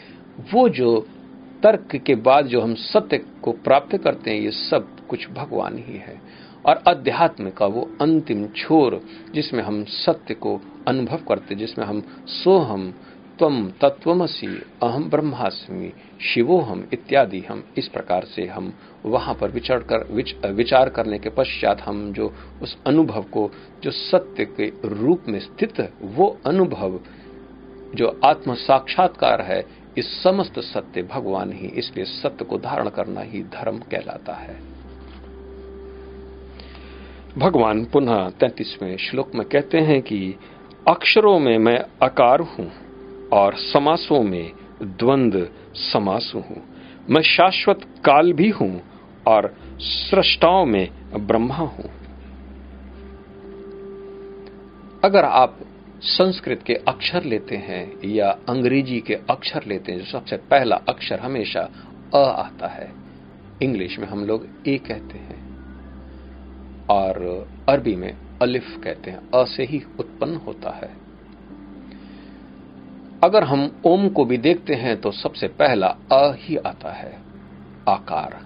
वो 0.53 0.69
जो 0.69 1.07
तर्क 1.63 1.95
के 1.95 2.15
बाद 2.15 2.45
जो 2.45 2.61
हम 2.61 2.75
सत्य 2.75 3.17
को 3.17 3.51
प्राप्त 3.51 3.97
करते 3.97 4.31
हैं, 4.31 4.39
ये 4.39 4.51
सब 4.51 5.07
कुछ 5.07 5.29
भगवान 5.29 5.77
ही 5.77 5.97
है। 5.97 6.21
और 6.65 6.83
अध्यात्म 6.87 7.49
का 7.49 7.65
वो 7.65 7.91
अंतिम 8.01 8.47
छोर 8.47 9.01
जिसमें 9.33 9.63
हम 9.63 9.83
सत्य 9.83 10.33
को 10.33 10.61
अनुभव 10.87 11.17
करते 11.17 11.55
जिसमें 11.55 11.85
हम 11.85 12.03
सोहम 12.27 12.93
तम 13.39 13.55
तत्वमसी 13.81 14.47
अहम 14.83 15.09
ब्रह्मास्मि 15.09 15.91
शिवोहम 16.23 16.83
इत्यादि 16.93 17.39
हम। 17.39 17.63
इस 17.77 17.87
प्रकार 17.87 18.25
से 18.25 18.45
हम 18.45 18.71
वहाँ 19.05 19.33
पर 19.33 19.51
विचार 19.51 19.79
कर 19.83 20.05
विच, 20.11 20.35
विचार 20.45 20.89
करने 20.89 21.19
के 21.19 21.29
पश्चात 21.29 21.81
हम 21.81 22.11
जो 22.13 22.31
उस 22.61 22.77
अनुभव 22.87 23.23
को 23.33 23.49
जो 23.83 23.91
सत्य 23.91 24.45
के 24.59 24.67
रूप 24.85 25.23
में 25.27 25.39
स्थित 25.39 25.81
वो 26.15 26.27
अनुभव 26.45 26.99
जो 27.95 28.19
आत्म 28.25 28.53
साक्षात्कार 28.53 29.41
है 29.41 29.63
इस 29.97 30.07
समस्त 30.23 30.59
सत्य 30.59 31.01
भगवान 31.03 31.51
ही 31.53 31.67
इसलिए 31.75 32.05
सत्य 32.05 32.45
को 32.45 32.57
धारण 32.57 32.89
करना 32.89 33.21
ही 33.21 33.43
धर्म 33.51 33.77
कहलाता 33.91 34.33
है। 34.33 34.57
भगवान 37.37 37.83
पुनः 37.85 38.29
तैतीसवें 38.29 38.95
श्लोक 38.97 39.35
में 39.35 39.47
कहते 39.47 39.79
हैं 39.81 40.01
कि 40.01 40.19
अक्षरों 40.87 41.37
में 41.39 41.57
मैं 41.57 41.79
आकार 42.03 42.41
हूँ। 42.49 42.71
और 43.33 43.55
समासों 43.55 44.23
में 44.23 44.51
द्वंद 44.81 45.49
समास 45.73 46.31
हूँ। 46.35 46.75
मैं 47.09 47.21
शाश्वत 47.21 47.79
काल 47.83 48.33
भी 48.33 48.49
हूँ 48.49 48.81
और 49.27 49.55
सृष्टाओं 49.79 50.65
में 50.65 50.89
ब्रह्मा 51.27 51.55
हूँ। 51.55 51.89
अगर 55.03 55.25
आप 55.25 55.59
संस्कृत 56.01 56.63
के 56.63 56.73
अक्षर 56.73 57.23
लेते 57.23 57.55
हैं 57.55 58.05
या 58.05 58.29
अंग्रेज़ी 58.49 59.01
के 59.01 59.13
अक्षर 59.13 59.63
लेते 59.67 59.91
हैं, 59.91 59.99
जो 59.99 60.05
सबसे 60.05 60.37
पहला 60.37 60.75
अक्षर 60.75 61.19
हमेशा 61.19 61.69
अ 62.13 62.17
आता 62.17 62.67
है, 62.67 62.93
इंग्लिश 63.63 63.99
में 63.99 64.07
हम 64.07 64.25
लोग 64.25 64.47
ए 64.67 64.77
कहते 64.77 65.17
हैं 65.17 65.55
और 66.89 67.47
अरबी 67.69 67.95
में 67.95 68.17
अलिफ 68.41 68.81
कहते 68.83 69.11
हैं। 69.11 69.31
अ 69.31 69.45
से 69.45 69.63
ही 69.63 69.83
उत्पन्न 69.99 70.35
होता 70.35 70.69
है। 70.69 71.04
अगर 73.25 73.43
हम 73.43 73.81
ओम 73.85 74.07
को 74.09 74.25
भी 74.25 74.37
देखते 74.37 74.73
हैं 74.73 75.01
तो 75.01 75.11
सबसे 75.11 75.47
पहला 75.47 75.87
अ 76.11 76.33
ही 76.35 76.55
आता 76.57 76.91
है, 76.91 77.13
आकार। 77.89 78.37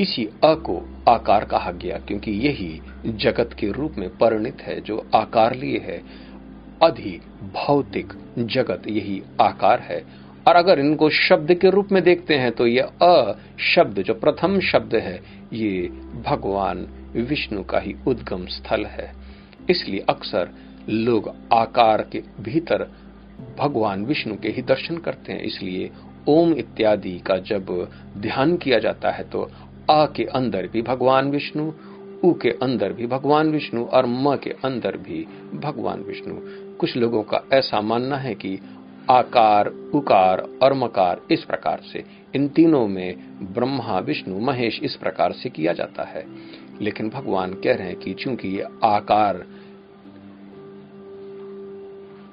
इसी 0.00 0.24
अ 0.44 0.54
को 0.54 1.04
आकार 1.08 1.44
कहा 1.44 1.70
गया, 1.72 1.98
क्योंकि 1.98 2.30
यही 2.30 2.80
जगत 3.06 3.50
के 3.58 3.70
रूप 3.72 3.94
में 3.98 4.08
परिणित 4.18 4.62
है, 4.62 4.80
जो 4.80 5.06
आकार 5.14 5.54
लिए 5.54 5.78
है। 5.78 6.02
अधि 6.82 7.20
भौतिक 7.42 8.12
जगत, 8.38 8.82
यही 8.88 9.22
आकार 9.40 9.80
है। 9.80 10.04
और 10.48 10.56
अगर 10.56 10.78
इनको 10.78 11.10
शब्द 11.10 11.54
के 11.54 11.70
रूप 11.70 11.88
में 11.92 12.02
देखते 12.02 12.34
हैं 12.34 12.52
तो 12.52 12.66
यह 12.66 12.90
अ 13.02 13.32
शब्द, 13.74 14.02
जो 14.02 14.14
प्रथम 14.14 14.60
शब्द 14.60 14.94
है, 14.94 15.20
ये 15.52 15.88
भगवान 16.26 16.86
विष्णु 17.16 17.62
का 17.64 17.78
ही 17.78 17.94
उद्गम 18.06 18.46
स्थल 18.46 18.84
है। 18.84 19.12
इसलिए 19.70 20.04
अक्सर 20.08 20.50
लोग 20.88 21.34
आकार 21.52 22.02
के 22.12 22.22
भीतर 22.40 22.90
भगवान 23.58 24.04
विष्णु 24.04 24.34
के 24.36 24.48
ही 24.48 24.62
दर्शन 24.62 24.96
करते 24.96 25.32
हैं। 25.32 25.40
इसलिए 25.40 25.90
ओम 26.28 26.52
इत्यादि 26.52 27.18
का 27.18 27.36
जब 27.38 27.90
ध्यान 28.16 28.56
किया 28.56 28.78
जाता 28.78 29.10
है 29.10 29.24
तो 29.24 29.50
आ 29.90 30.06
के 30.06 30.24
अंदर 30.24 30.66
भी 30.66 30.82
भगवान 30.82 31.30
विष्णु, 31.30 31.72
उ 32.24 32.32
के 32.32 32.50
अंदर 32.50 32.92
भी 32.92 33.06
भगवान 33.06 33.50
विष्णु 33.50 33.84
और 33.84 34.06
म 34.06 34.36
के 34.36 34.50
अंदर 34.50 34.96
भी 34.96 35.26
भगवान 35.54 36.00
विष्णु। 36.00 36.34
कुछ 36.76 36.96
लोगों 36.96 37.22
का 37.22 37.42
ऐसा 37.52 37.80
मानना 37.80 38.16
है 38.16 38.34
कि 38.34 38.58
आकार, 39.10 39.68
उकार 39.94 40.48
और 40.62 40.74
मकार 40.74 41.20
इस 41.30 41.44
प्रकार 41.44 41.80
से, 41.92 42.04
इन 42.34 42.48
तीनों 42.48 42.88
में 42.88 43.16
ब्रह्मा, 43.54 43.98
विष्णु, 43.98 44.40
महेश 44.40 44.80
इस 44.82 44.94
प्रकार 44.94 45.32
से 45.32 45.48
किया 45.48 45.72
जाता 45.72 46.02
है। 46.02 46.24
लेकिन 46.80 47.08
भगवान 47.08 47.52
कह 47.52 47.74
रहे 47.74 47.86
हैं 47.86 47.96
कि 47.96 48.14
चूँकि 48.14 48.48
ये 48.48 48.66
आकार 48.84 49.44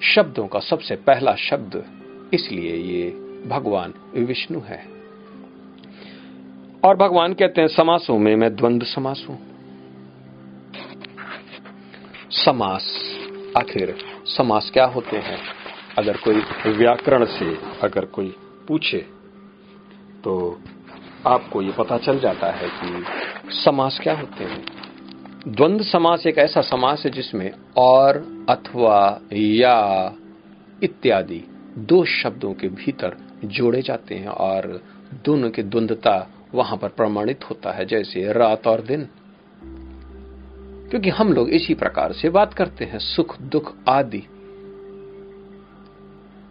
शब्दों 0.07 0.47
का 0.47 0.59
सबसे 0.59 0.95
पहला 1.07 1.35
शब्द, 1.39 1.83
इसलिए 2.33 2.75
ये 2.75 3.09
भगवान 3.47 3.93
विष्णु 4.17 4.59
है। 4.59 4.79
और 6.83 6.95
भगवान 6.97 7.33
कहते 7.33 7.61
हैं, 7.61 7.67
समासों 7.67 8.17
में 8.17 8.35
मैं 8.35 8.55
द्वंद्व 8.55 8.85
समास 8.85 9.25
हूँ। 9.29 9.37
समास, 12.37 12.85
आखिर 13.57 13.95
समास 14.27 14.69
क्या 14.73 14.85
होते 14.85 15.17
हैं? 15.17 15.39
अगर 15.97 16.17
कोई 16.17 16.73
व्याकरण 16.73 17.25
से 17.25 17.57
अगर 17.83 18.05
कोई 18.05 18.35
पूछे 18.67 18.97
तो 20.23 20.33
आपको 21.27 21.61
ये 21.61 21.71
पता 21.71 21.97
चल 21.97 22.19
जाता 22.19 22.51
है 22.51 22.69
कि 22.73 23.53
समास 23.55 23.99
क्या 24.03 24.13
होते 24.17 24.43
हैं। 24.43 24.65
द्वंद्व 25.47 25.83
समास 25.83 26.27
एक 26.27 26.37
ऐसा 26.37 26.61
समास 26.61 27.03
है 27.05 27.11
जिसमें 27.11 27.51
और, 27.77 28.45
अथवा, 28.49 29.21
या 29.33 30.13
इत्यादि 30.83 31.43
दो 31.77 32.05
शब्दों 32.05 32.53
के 32.53 32.67
भीतर 32.67 33.17
जोड़े 33.45 33.81
जाते 33.81 34.15
हैं 34.15 34.27
और 34.27 34.83
दोनों 35.25 35.49
की 35.49 35.63
द्वंद्वता 35.63 36.29
वहाँ 36.53 36.77
पर 36.77 36.89
प्रमाणित 36.89 37.43
होता 37.49 37.71
है, 37.71 37.85
जैसे 37.85 38.33
रात 38.33 38.67
और 38.67 38.81
दिन। 38.81 39.07
क्योंकि 40.89 41.09
हम 41.09 41.33
लोग 41.33 41.49
इसी 41.49 41.73
प्रकार 41.73 42.13
से 42.13 42.29
बात 42.29 42.53
करते 42.53 42.85
हैं, 42.85 42.99
सुख, 42.99 43.41
दुख 43.41 43.75
आदि। 43.87 44.23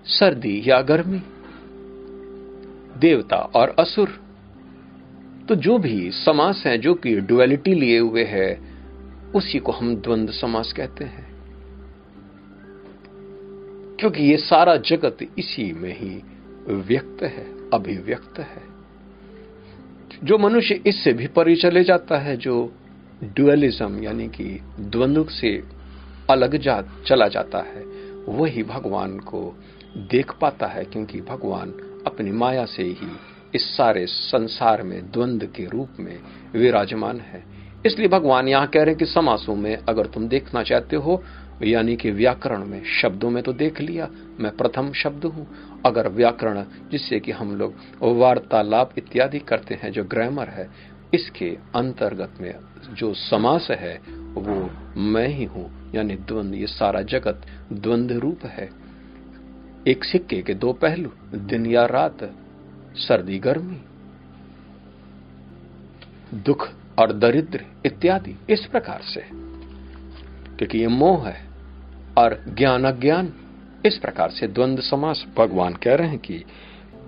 सर्दी 0.07 0.63
या 0.67 0.83
गर्मी, 0.83 1.23
देवता 2.99 3.37
और 3.37 3.77
असुर। 3.79 4.09
तो 5.49 5.55
जो 5.55 5.79
भी 5.79 6.11
समास 6.11 6.63
है, 6.67 6.79
जो 6.79 6.95
कि 6.95 7.21
डुअलिटी 7.21 7.75
लिए 7.75 7.99
हुए 7.99 8.25
है 8.25 8.66
उसी 9.37 9.59
को 9.59 9.73
हम 9.73 9.97
द्वंद्व 9.97 10.33
समास 10.33 10.73
कहते 10.73 11.05
हैं। 11.05 11.37
क्योंकि 13.97 14.23
ये 14.23 14.37
सारा 14.37 14.77
जगत 14.77 15.19
इसी 15.39 15.73
में 15.73 15.99
ही 15.99 16.23
व्यक्त 16.69 17.23
है, 17.23 17.71
अभिव्यक्त 17.71 18.39
है। 18.39 18.63
जो 20.25 20.39
मनुष्य 20.39 20.83
इससे 20.87 21.13
भी 21.13 21.27
परे 21.27 21.57
चले 21.57 21.85
जाता 21.85 22.19
है, 22.19 22.37
जो 22.37 22.73
ड्युअलिज्म 23.25 24.03
यानी 24.03 24.29
कि 24.29 24.61
द्वंद्व 24.81 25.25
से 25.25 25.63
अलग 26.31 26.57
जा, 26.57 26.85
चला 27.07 27.29
जाता 27.29 27.59
है, 27.59 27.83
वही 28.29 28.63
भगवान 28.63 29.19
को 29.19 29.57
देख 29.97 30.33
पाता 30.41 30.67
है, 30.67 30.85
क्योंकि 30.85 31.21
भगवान 31.21 31.71
अपनी 32.07 32.31
माया 32.31 32.65
से 32.65 32.83
ही 32.83 33.17
इस 33.55 33.77
सारे 33.77 34.07
संसार 34.07 34.83
में 34.83 35.11
द्वंद्व 35.11 35.47
के 35.47 35.65
रूप 35.65 35.89
में 36.01 36.19
विराजमान 36.53 37.21
है। 37.21 37.56
इसलिए 37.87 38.09
भगवान 38.09 38.49
यहाँ 38.49 38.67
कह 38.67 38.81
रहे 38.81 38.91
हैं 38.91 38.99
कि 38.99 39.07
समासों 39.07 39.55
में 39.55 39.77
अगर 39.77 40.07
तुम 40.07 40.29
देखना 40.29 40.63
चाहते 40.63 40.97
हो, 40.97 41.23
यानी 41.63 41.97
कि 41.97 42.11
व्याकरण 42.11 42.65
में, 42.65 42.83
शब्दों 43.01 43.31
में 43.31 43.43
तो 43.43 43.53
देख 43.53 43.81
लिया, 43.81 44.09
मैं 44.41 44.57
प्रथम 44.57 44.93
शब्द 44.93 45.25
हूँ। 45.25 45.47
अगर 45.87 46.09
व्याकरण, 46.09 46.65
जिससे 46.91 47.21
कि 47.21 47.33
हम 47.33 47.57
लोग 47.57 47.75
वार्तालाप 48.03 48.99
इत्यादि 48.99 49.39
करते 49.39 49.75
हैं, 49.75 49.93
जो 49.93 50.05
ग्रामर 50.05 50.49
है, 50.49 50.69
इसके 51.15 51.51
अंतर्गत 51.77 52.41
में 52.41 52.55
जो 52.95 53.13
समास 53.15 53.69
है, 53.71 53.97
वो 54.35 54.71
मैं 54.97 55.27
ही 55.29 55.45
हूँ, 55.45 55.93
यानी 55.95 56.17
द्वंद, 56.17 56.55
ये 56.55 56.67
सारा 56.67 57.03
जगत 57.03 57.47
द्वंद 57.73 58.13
रूप 58.13 58.45
है। 58.47 58.69
एक 59.89 60.05
सिक्के 60.05 60.43
के 60.43 60.55
दो 60.55 60.73
पहलू, 60.73 61.13
दिन 61.35 61.67
या 61.67 61.85
रात, 61.87 62.31
सर्दी 62.97 63.39
गर्मी। 63.39 63.81
दुख 66.35 66.69
और 66.99 67.13
दरिद्र 67.13 67.65
इत्यादि 67.87 68.37
इस 68.51 68.67
प्रकार 68.67 69.03
से। 69.03 69.21
क्योंकि 70.57 70.79
ये 70.79 70.87
मोह 70.87 71.29
है 71.29 71.47
और 72.19 72.45
ज्ञान 72.49 72.85
अज्ञान 72.85 73.33
इस 73.87 73.99
प्रकार 73.99 74.31
से 74.31 74.47
द्वंद्व 74.47 74.83
समास। 74.83 75.27
भगवान 75.39 75.75
कह 75.75 75.95
रहे 75.95 76.09
हैं 76.09 76.19
कि 76.19 76.45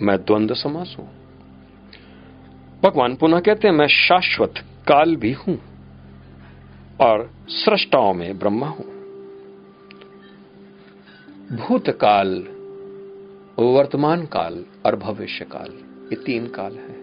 मैं 0.02 0.18
द्वंद्व 0.18 0.54
समास 0.54 0.96
हूँ। 0.98 1.18
भगवान 2.82 3.14
पुनः 3.16 3.40
कहते 3.40 3.68
हैं, 3.68 3.74
मैं 3.74 3.86
शाश्वत 3.86 4.54
काल 4.58 5.16
भी 5.16 5.32
हूँ 5.32 5.58
और 7.00 7.30
सृष्टाओं 7.48 8.14
में 8.14 8.38
ब्रह्मा 8.38 8.66
हूँ। 8.66 8.98
भूतकाल, 11.56 12.46
वर्तमान 13.58 14.26
काल 14.26 14.64
और 14.86 14.96
भविष्य 14.96 15.44
काल 15.44 15.70
ये 16.04 16.16
तीन 16.16 16.46
काल 16.46 16.72
है। 16.72 16.97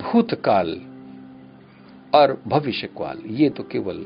भूतकाल 0.00 0.80
और 2.14 2.42
भविष्य 2.46 2.86
काल 2.86 3.18
ये 3.26 3.50
तो 3.50 3.62
केवल 3.62 3.98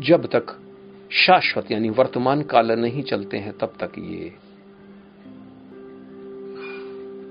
जब 0.00 0.26
तक 0.26 0.46
शाश्वत, 1.12 1.70
यानी 1.72 1.90
वर्तमान 1.90 2.42
काल 2.42 2.72
नहीं 2.72 3.02
चलते 3.02 3.36
हैं, 3.36 3.58
तब 3.58 3.72
तक 3.80 3.92
ये 3.98 4.34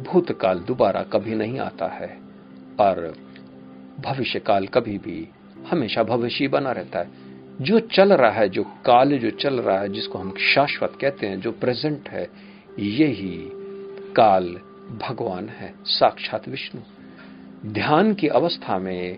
भूतकाल 0.04 0.60
दोबारा 0.60 1.04
कभी 1.04 1.36
नहीं 1.36 1.60
आता 1.60 1.88
है, 1.88 2.20
और 2.80 3.15
भविष्य 4.00 4.39
काल 4.39 4.68
कभी 4.68 4.98
भी 4.98 5.28
हमेशा 5.68 6.04
भविष्य 6.04 6.48
बना 6.48 6.72
रहता 6.72 7.00
है। 7.00 7.10
जो 7.62 7.80
चल 7.80 8.13
रहा 8.13 8.32
है, 8.32 8.50
जो 8.50 8.63
काल 8.63 9.18
जो 9.18 9.30
चल 9.30 9.60
रहा 9.60 9.80
है, 9.80 9.89
जिसको 9.89 10.20
हम 10.20 10.34
शाश्वत 10.38 10.98
कहते 11.02 11.28
हैं, 11.28 11.42
जो 11.42 11.52
प्रेजेंट 11.52 12.10
है, 12.10 12.30
यही 12.80 13.50
काल 14.15 14.48
भगवान 14.89 15.50
है, 15.50 15.74
साक्षात 15.86 16.50
विष्णु। 16.50 16.82
ध्यान 17.65 18.13
की 18.13 18.28
अवस्था 18.28 18.80
में 18.80 19.17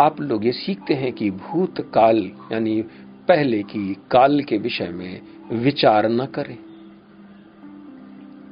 आप 0.00 0.20
लोग 0.20 0.46
ये 0.46 0.52
सीखते 0.52 0.94
हैं 0.94 1.12
कि 1.12 1.30
भूत 1.30 1.90
काल 1.94 2.30
यानी 2.52 2.82
पहले 3.28 3.62
की 3.62 3.94
काल 4.10 4.40
के 4.40 4.58
विषय 4.58 4.88
में 4.88 5.20
विचार 5.52 6.08
न 6.08 6.26
करें। 6.26 6.58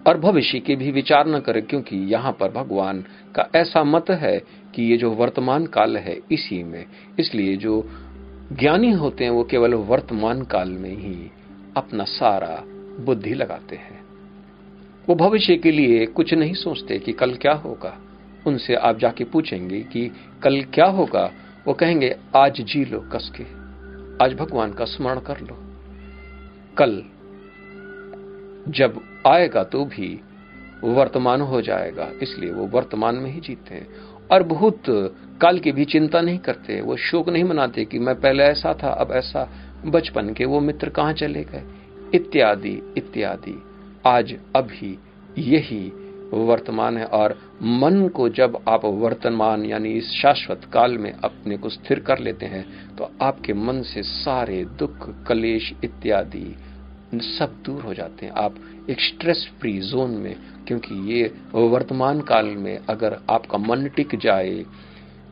और 0.07 0.19
भविष्य 0.19 0.59
के 0.59 0.77
भी 0.77 0.91
विचार 0.91 1.29
न 1.29 1.41
करें, 1.41 1.63
क्योंकि 1.63 1.97
यहाँ 1.97 2.33
पर 2.33 2.53
भगवान 2.53 3.05
का 3.35 3.51
ऐसा 3.57 3.85
मत 3.85 4.11
है 4.11 4.43
कि 4.75 4.83
ये 4.83 4.97
जो 4.97 5.11
वर्तमान 5.11 5.67
काल 5.67 5.97
है 5.97 6.19
इसी 6.33 6.63
में। 6.63 6.85
इसलिए 7.19 7.57
जो 7.57 7.91
ज्ञानी 8.53 8.93
होते 8.93 9.25
हैं, 9.25 9.31
वो 9.31 9.45
केवल 9.45 9.75
वर्तमान 9.75 10.43
काल 10.43 10.69
में 10.69 10.97
ही 10.97 11.31
अपना 11.77 12.05
सारा 12.05 12.63
बुद्धि 13.05 13.35
लगाते 13.35 13.77
हैं। 13.77 14.05
वो 15.09 15.15
भविष्य 15.15 15.57
के 15.57 15.71
लिए 15.71 16.07
कुछ 16.07 16.35
नहीं 16.35 16.55
सोचते 16.55 16.99
कि 16.99 17.13
कल 17.13 17.35
क्या 17.35 17.53
होगा। 17.53 18.04
उनसे 18.47 18.75
आप 18.75 18.99
जाके 18.99 19.25
पूछेंगे 19.25 19.81
कि 19.83 20.11
कल 20.43 20.63
क्या 20.65 20.87
होगा, 20.87 21.31
वो 21.67 21.75
कहेंगे, 21.75 22.17
आज 22.37 22.61
जी 22.61 22.85
लो 22.85 23.01
कस 23.13 23.31
के 23.37 23.45
आज 24.25 24.35
भगवान 24.35 24.73
का 24.73 24.85
स्मरण 24.85 25.21
कर 25.21 25.41
लो। 25.41 25.59
कल 26.79 27.03
जब 28.69 29.01
आएगा 29.27 29.65
तो 29.65 29.85
भी 29.85 30.21
वर्तमान 30.85 31.41
हो 31.41 31.61
जाएगा, 31.63 32.11
इसलिए 32.23 32.51
वो 32.51 32.67
वर्तमान 32.67 33.15
में 33.15 33.31
ही 33.31 33.41
जीते 33.41 33.75
हैं। 33.75 33.87
और 34.33 34.43
बहुत 34.43 34.83
काल 35.41 35.59
की 35.59 35.73
भी 35.73 35.85
चिंता 35.85 36.21
नहीं 36.21 36.39
करते, 36.39 36.81
वो 36.81 36.97
शोक 36.97 37.29
नहीं 37.29 37.45
मनाते 37.45 37.85
कि 37.85 37.99
मैं 37.99 38.15
पहले 38.21 38.45
ऐसा 38.45 38.75
था, 38.83 38.89
अब 38.89 39.13
ऐसा 39.13 39.49
बचपन 39.87 40.33
के 40.35 40.45
वो 40.45 40.61
मित्र 40.61 40.89
कहाँ 40.89 41.13
चले 41.13 41.45
गए। 41.45 41.63
इत्यादि 42.15 42.95
इत्यादि। 42.97 43.63
आज 44.07 44.35
अभी 44.57 44.99
यही 45.39 45.93
वर्तमान 46.33 46.97
है 46.97 47.05
और 47.05 47.37
मन 47.63 48.09
को 48.09 48.29
जब 48.29 48.59
आप 48.69 48.85
वर्तमान 48.85 49.65
यानी 49.65 49.91
इस 49.91 50.11
शाश्वत 50.13 50.65
काल 50.73 50.97
में 50.99 51.13
अपने 51.13 51.57
को 51.57 51.69
स्थिर 51.69 52.01
कर 52.01 52.19
लेते 52.19 52.47
हैं 52.47 52.65
तो 52.97 53.11
आपके 53.23 53.55
मन 53.55 53.83
से 53.83 54.03
सारे 54.03 54.65
दुख, 54.79 55.09
कलेश 55.27 55.73
इत्यादि 55.85 56.55
सब 57.15 57.63
दूर 57.67 57.83
हो 57.83 57.95
जाते 57.95 58.27
हैं। 58.27 58.33
आप 58.33 58.55
एक 58.91 59.01
स्ट्रेस 59.01 59.49
फ्री 59.61 59.79
जोन 59.81 60.11
में, 60.11 60.37
क्योंकि 60.67 60.95
ये 61.13 61.33
वर्तमान 61.55 62.21
काल 62.21 62.47
में 62.47 62.79
अगर 62.89 63.19
आपका 63.31 63.59
मन 63.59 63.87
टिक 63.97 64.15
जाए 64.19 64.65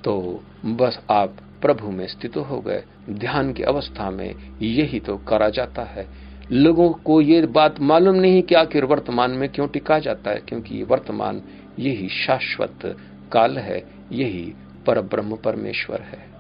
तो 0.05 0.43
बस 0.67 1.01
आप 1.11 1.37
प्रभु 1.63 1.91
में 1.91 2.07
स्थित 2.07 2.37
हो 2.37 2.61
गए। 2.61 2.83
ध्यान 3.11 3.53
की 3.53 3.63
अवस्था 3.63 4.11
में 4.11 4.35
यही 4.63 5.01
तो 5.01 5.17
करा 5.29 5.49
जाता 5.49 5.83
है। 5.85 6.07
लोगों 6.51 6.89
को 6.91 7.21
ये 7.21 7.47
बात 7.47 7.81
मालूम 7.81 8.17
नहीं 8.17 8.43
कि 8.43 8.55
आखिर 8.55 8.85
वर्तमान 8.85 9.31
में 9.31 9.49
क्यों 9.49 9.69
टिका 9.69 9.99
जाता 9.99 10.31
है, 10.31 10.37
क्योंकि 10.39 10.75
ये 10.75 10.83
वर्तमान 10.83 11.43
यही 11.79 12.09
शाश्वत 12.09 12.79
काल 13.33 13.59
है, 13.59 13.85
यही 14.13 14.53
पर 14.87 15.01
ब्रह्म 15.01 15.37
परमेश्वर 15.37 16.01
है। 16.01 16.31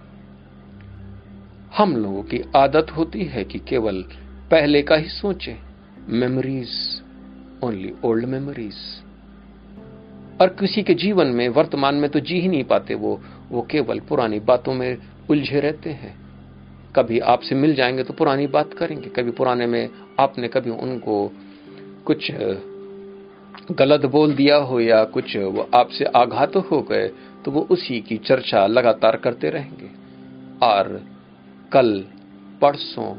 हम 1.77 1.97
लोगों 1.97 2.23
की 2.23 2.43
आदत 2.57 2.87
होती 2.91 3.25
है 3.25 3.45
कि 3.45 3.59
केवल 3.59 4.03
पहले 4.51 4.83
का 4.83 4.97
ही 4.97 5.09
सोचें 5.09 5.57
मेमोरीज 6.09 6.69
ओनली 7.65 7.93
ओल्ड 8.05 8.25
मेमोरीज 8.25 8.75
और 10.41 10.49
किसी 10.49 10.83
के 10.83 10.95
जीवन 10.95 11.27
में, 11.27 11.49
वर्तमान 11.49 11.95
में 11.95 12.11
तो 12.11 12.21
जी 12.21 12.41
ही 12.41 12.49
नहीं 12.49 12.65
पाते 12.65 12.95
वो 12.95 13.21
वो 13.51 13.62
केवल 13.62 14.01
पुरानी 14.01 14.41
बातों 14.41 14.75
में 14.75 14.97
उलझे 15.31 15.61
रहते 15.61 15.91
हैं। 15.91 16.22
कभी 16.96 17.18
आपसे 17.18 17.55
मिल 17.55 17.74
जाएँगे 17.74 18.02
तो 18.02 18.14
पुरानी 18.14 18.46
बात 18.46 18.72
करेंगे। 18.74 19.09
कभी 19.09 19.31
पुराने 19.31 19.66
में 19.66 19.88
आपने 20.20 20.48
कभी 20.48 20.70
उनको 20.70 21.31
कुछ 22.05 22.31
गलत 23.72 24.05
बोल 24.07 24.35
दिया 24.35 24.57
हो 24.57 24.81
या 24.81 25.05
कुछ 25.05 25.37
वो 25.37 25.68
आपसे 25.74 26.05
आघात 26.05 26.57
हो 26.57 26.81
गए 26.83 27.11
तो 27.44 27.50
वो 27.50 27.66
उसी 27.70 28.00
की 28.00 28.16
चर्चा 28.18 28.66
लगातार 28.66 29.16
करते 29.16 29.50
रहेंगे। 29.50 29.88
और 30.66 31.00
कल, 31.72 32.05
परसों 32.62 33.14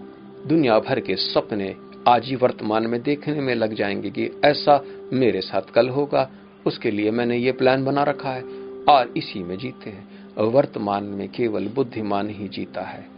दुनिया 0.47 0.79
भर 0.79 0.99
के 0.99 1.15
सपने 1.15 1.75
आज 2.07 2.25
ही 2.25 2.35
वर्तमान 2.35 2.87
में 2.87 3.01
देखने 3.01 3.41
में 3.41 3.55
लग 3.55 3.73
जाएँगे 3.73 4.09
कि 4.09 4.29
ऐसा 4.45 4.81
मेरे 5.13 5.41
साथ 5.41 5.61
कल 5.61 5.89
होगा, 5.89 6.29
उसके 6.65 6.91
लिए 6.91 7.11
मैंने 7.11 7.37
ये 7.37 7.51
प्लान 7.51 7.85
बना 7.85 8.03
रखा 8.03 8.29
है, 8.29 8.41
और 8.89 9.13
इसी 9.17 9.43
में 9.43 9.57
जीते 9.57 9.89
हैं। 9.89 10.07
वर्तमान 10.37 11.03
में 11.03 11.27
केवल 11.29 11.67
बुद्धिमान 11.67 12.29
ही 12.29 12.47
जीता 12.47 12.81
है। 12.81 13.12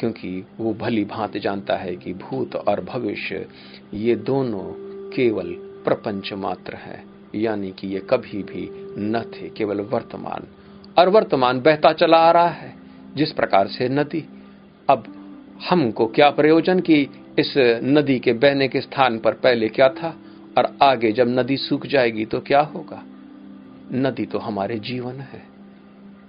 क्योंकि 0.00 0.46
वो 0.58 0.74
भली 0.74 1.04
भांति 1.04 1.40
जानता 1.40 1.76
है 1.76 1.96
कि 1.96 2.12
भूत 2.14 2.56
और 2.56 2.80
भविष्य 2.84 3.46
ये 3.94 4.14
दोनों 4.16 4.64
केवल 5.10 5.52
प्रपंच 5.84 6.32
मात्र 6.32 6.74
है, 6.74 7.02
यानी 7.34 7.70
कि 7.70 7.88
ये 7.88 7.98
कभी 8.10 8.42
भी 8.42 8.68
न 8.98 9.22
थे, 9.34 9.48
केवल 9.48 9.80
वर्तमान। 9.80 10.46
और 10.98 11.08
वर्तमान 11.08 11.60
बहता 11.60 11.92
चला 11.92 12.16
आ 12.16 12.30
रहा 12.30 12.48
है, 12.48 12.74
जिस 13.16 13.32
प्रकार 13.32 13.68
से 13.68 13.88
नदी। 13.88 14.24
अब 14.88 15.04
हमको 15.70 16.06
क्या 16.06 16.30
प्रयोजन 16.30 16.80
कि 16.80 17.00
इस 17.38 17.54
नदी 17.84 18.18
के 18.18 18.32
बहने 18.32 18.68
के 18.68 18.80
स्थान 18.80 19.18
पर 19.18 19.32
पहले 19.34 19.68
क्या 19.68 19.88
था, 19.88 20.14
और 20.58 20.76
आगे 20.82 21.12
जब 21.12 21.28
नदी 21.28 21.56
सूख 21.56 21.86
जाएगी 21.86 22.24
तो 22.24 22.40
क्या 22.40 22.60
होगा? 22.60 23.02
नदी 23.92 24.26
तो 24.26 24.38
हमारे 24.38 24.78
जीवन 24.78 25.14
है। 25.14 25.42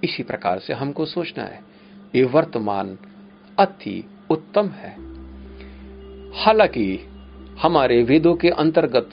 इसी 0.04 0.22
प्रकार 0.22 0.58
से 0.58 0.72
हमको 0.72 1.04
सोचना 1.06 1.44
है, 1.44 1.60
ये 2.14 2.24
वर्तमान 2.24 2.96
अति 3.58 4.02
उत्तम 4.30 4.68
है। 4.74 4.90
हालाँकि 6.36 6.98
हमारे 7.62 8.02
वेदों 8.02 8.34
के 8.34 8.48
अंतर्गत 8.50 9.10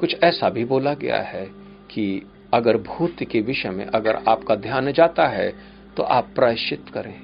कुछ 0.00 0.16
ऐसा 0.24 0.50
भी 0.50 0.64
बोला 0.64 0.92
गया 0.94 1.20
है 1.22 1.44
कि 1.90 2.06
अगर 2.54 2.76
भूत 2.78 3.22
के 3.22 3.40
विषय 3.40 3.70
में 3.70 3.84
अगर 3.86 4.22
आपका 4.28 4.54
ध्यान 4.56 4.92
जाता 4.92 5.26
है 5.26 5.52
तो 5.96 6.02
आप 6.02 6.28
प्रायश्चित 6.34 6.88
करें, 6.94 7.14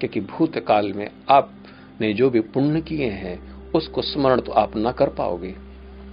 क्योंकि 0.00 0.20
भूत 0.22 0.58
काल 0.58 0.92
में 0.92 1.08
आपने 1.30 2.12
जो 2.12 2.30
भी 2.30 2.40
पुण्य 2.40 2.80
किए 2.80 3.10
हैं, 3.10 3.38
उसको 3.72 4.02
स्मरण 4.02 4.40
तो 4.40 4.52
आप 4.52 4.72
न 4.76 4.92
कर 4.92 5.08
पाओगे। 5.08 5.54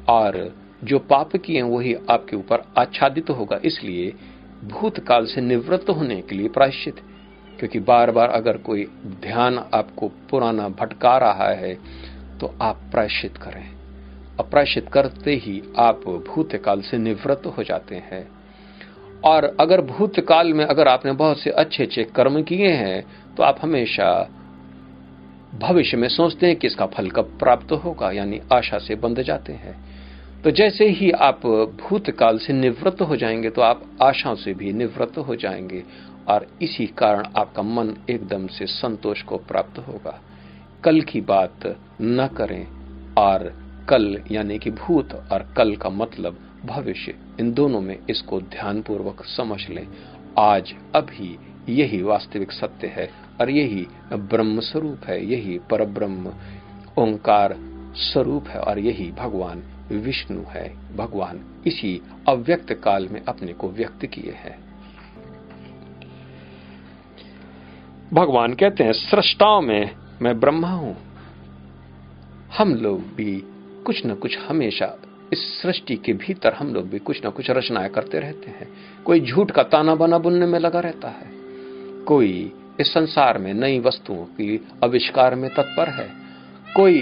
और 0.10 0.54
जो 0.84 1.00
पाप 1.00 1.36
किए 1.36 1.56
हैं, 1.56 1.64
वही 1.64 1.96
आपके 2.10 2.36
ऊपर 2.36 2.64
आच्छादित 2.78 3.26
तो 3.26 3.34
होगा, 3.34 3.60
इसलिए 3.66 4.14
भूतकाल 4.64 5.26
से 5.26 5.42
निवृत्त 5.42 5.90
होने 5.90 6.22
के 6.22 6.36
लिए 6.36 6.48
प्रायश्चित 6.50 6.96
क्योंकि 7.60 7.80
बार 7.82 8.12
बार 8.12 8.30
अगर 8.30 8.58
कोई 8.60 8.86
ध्यान 9.22 9.58
आपको 9.74 10.08
पुराना 10.30 10.68
भटका 10.72 11.18
रहा 11.18 11.50
है 11.52 11.74
तो 12.40 12.54
आप 12.62 12.82
प्रायश्चित 12.92 13.38
करें। 13.38 13.66
अप्रायश्चित 14.40 14.88
करते 14.90 15.36
ही 15.36 15.62
आप 15.78 16.02
भूतकाल 16.28 16.82
से 16.82 16.98
निवृत्त 16.98 17.46
हो 17.48 17.64
जाते 17.64 17.96
हैं। 18.04 18.28
और 19.26 19.46
अगर 19.60 19.82
भूतकाल 19.82 20.54
में 20.54 20.66
अगर 20.66 20.88
आपने 20.88 21.12
बहुत 21.12 21.40
से 21.40 21.50
अच्छे 21.50 21.84
अच्छे 21.84 22.04
कर्म 22.16 22.42
किए 22.44 22.70
हैं 22.70 23.04
तो 23.36 23.44
आप 23.44 23.60
हमेशा 23.62 24.10
भविष्य 25.62 25.98
में 25.98 26.08
सोचते 26.10 26.48
हैं 26.48 26.56
कि 26.56 26.68
इसका 26.68 26.86
फल 26.86 27.10
कब 27.10 27.38
प्राप्त 27.40 27.72
होगा, 27.74 28.12
यानी 28.12 28.42
आशा 28.54 28.78
से 28.78 28.96
बंध 28.96 29.22
जाते 29.22 29.54
हैं। 29.54 29.76
तो 30.44 30.52
जैसे 30.52 30.88
ही 30.90 31.12
आप 31.12 31.46
भूतकाल 31.82 32.38
से 32.38 32.54
निवृत्त 32.54 33.02
हो 33.02 33.16
जाएँगे 33.16 33.50
तो 33.50 33.62
आप 33.62 33.84
आशाओं 34.02 34.36
से 34.36 34.54
भी 34.54 34.72
निवृत्त 34.74 35.18
हो 35.18 35.36
जाएँगे। 35.36 35.84
और 36.30 36.48
इसी 36.62 36.86
कारण 36.88 37.28
आपका 37.38 37.62
मन 37.62 37.96
एकदम 38.10 38.48
से 38.48 38.66
संतोष 38.66 39.22
को 39.22 39.38
प्राप्त 39.38 39.80
होगा। 39.80 40.22
कल 40.84 41.02
की 41.02 41.22
बात 41.22 41.78
न 42.02 42.28
करें 42.28 42.68
और 43.14 43.64
कल 43.90 44.22
यानी 44.32 44.60
कि 44.60 44.72
भूत 44.72 45.14
और 45.32 45.54
कल 45.58 45.76
का 45.76 45.90
मतलब 45.90 46.40
भविष्य, 46.66 47.16
इन 47.40 47.54
दोनों 47.54 47.82
में 47.82 47.98
इसको 48.10 48.42
ध्यानपूर्वक 48.42 49.26
समझ 49.26 49.70
लें। 49.70 49.88
आज 50.40 50.74
अभी 50.96 51.38
यही 51.70 52.02
वास्तविक 52.02 52.52
सत्य 52.52 52.88
है 52.88 53.10
और 53.42 53.50
यही 53.50 53.88
ब्रह्म 54.14 54.60
स्वरूप 54.60 55.06
है, 55.06 55.26
यही 55.26 55.60
पर 55.72 55.86
ब्रह्म 55.86 56.34
ओंकार 56.98 57.56
स्वरूप 57.96 58.48
है 58.48 58.60
और 58.60 58.80
यही 58.80 59.12
भगवान 59.12 59.64
विष्णु 59.92 60.44
है। 60.48 60.96
भगवान 60.96 61.42
इसी 61.68 62.02
अव्यक्त 62.28 62.74
काल 62.74 63.08
में 63.08 63.22
अपने 63.22 63.54
को 63.54 63.70
व्यक्त 63.70 64.06
किए 64.06 64.32
हैं। 64.32 64.73
भगवान 68.14 68.54
कहते 68.54 68.84
हैं, 68.84 68.94
सृष्टाओं 68.94 69.62
में 69.62 69.92
मैं 70.22 70.40
ब्रह्मा 70.40 70.70
हूँ। 70.70 70.98
हम 72.58 72.76
लोग 72.76 73.00
भी 73.00 73.44
कुछ 73.86 74.06
ना 74.06 74.14
कुछ 74.14 74.38
हमेशा 74.38 74.98
इस 75.34 75.62
सृष्टि 75.62 75.96
के 75.96 76.14
भीतर 76.14 76.54
हम 76.54 76.74
लोग 76.74 76.90
भी 76.90 77.00
कुछ 77.00 77.24
ना 77.24 77.30
कुछ 77.30 77.52
रचनाएँ 77.52 77.90
करते 77.90 78.20
रहते 78.20 78.52
हैं। 78.52 78.68
कोई 79.06 79.22
झूठ 79.22 79.52
का 79.52 79.64
ताना 79.64 79.96
बना 79.96 80.18
बुनने 80.18 80.46
में 80.46 80.60
लगा 80.60 80.80
रहता 80.80 81.08
है। 81.08 81.32
कोई 82.06 82.52
इस 82.80 82.94
संसार 82.94 83.38
में 83.38 83.54
नई 83.54 83.80
वस्तुओं 83.80 84.26
की 84.26 84.68
आविष्कार 84.84 85.36
में 85.36 85.50
तत्पर 85.50 85.90
है। 85.90 86.10
कोई 86.76 87.02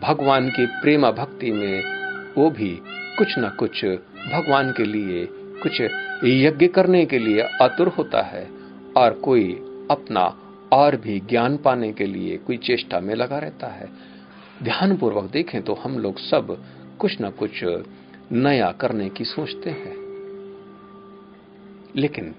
भगवान 0.00 0.48
की 0.48 0.66
प्रेमा 0.66 1.10
भक्ति 1.10 1.52
में 1.52 1.82
वो 2.38 2.50
भी 2.50 2.78
कुछ 3.18 3.38
ना 3.38 3.48
कुछ 3.48 3.84
भगवान 4.32 4.72
के 4.72 4.84
लिए 4.84 5.28
कुछ 5.32 5.82
यज्ञ 6.24 6.66
करने 6.66 7.06
के 7.06 7.18
लिए 7.18 7.40
आतुर 7.40 7.88
होता 7.88 8.22
है। 8.22 8.64
और 8.96 9.12
कोई 9.12 9.63
अपना 9.90 10.40
और 10.72 10.96
भी 10.96 11.20
ज्ञान 11.20 11.56
पाने 11.56 11.92
के 11.92 12.06
लिए 12.06 12.36
कोई 12.36 12.56
चेष्टा 12.56 13.00
में 13.00 13.14
लगा 13.14 13.38
रहता 13.38 13.66
है। 13.66 13.88
ध्यान 14.62 14.96
पूर्वक 14.96 15.30
देखें 15.30 15.62
तो 15.62 15.74
हम 15.74 15.98
लोग 15.98 16.18
सब 16.18 16.64
कुछ 16.98 17.20
ना 17.20 17.30
कुछ 17.30 17.64
नया 18.32 18.72
करने 18.72 19.08
की 19.08 19.24
सोचते 19.24 19.70
हैं। 19.70 20.04
लेकिन 21.96 22.34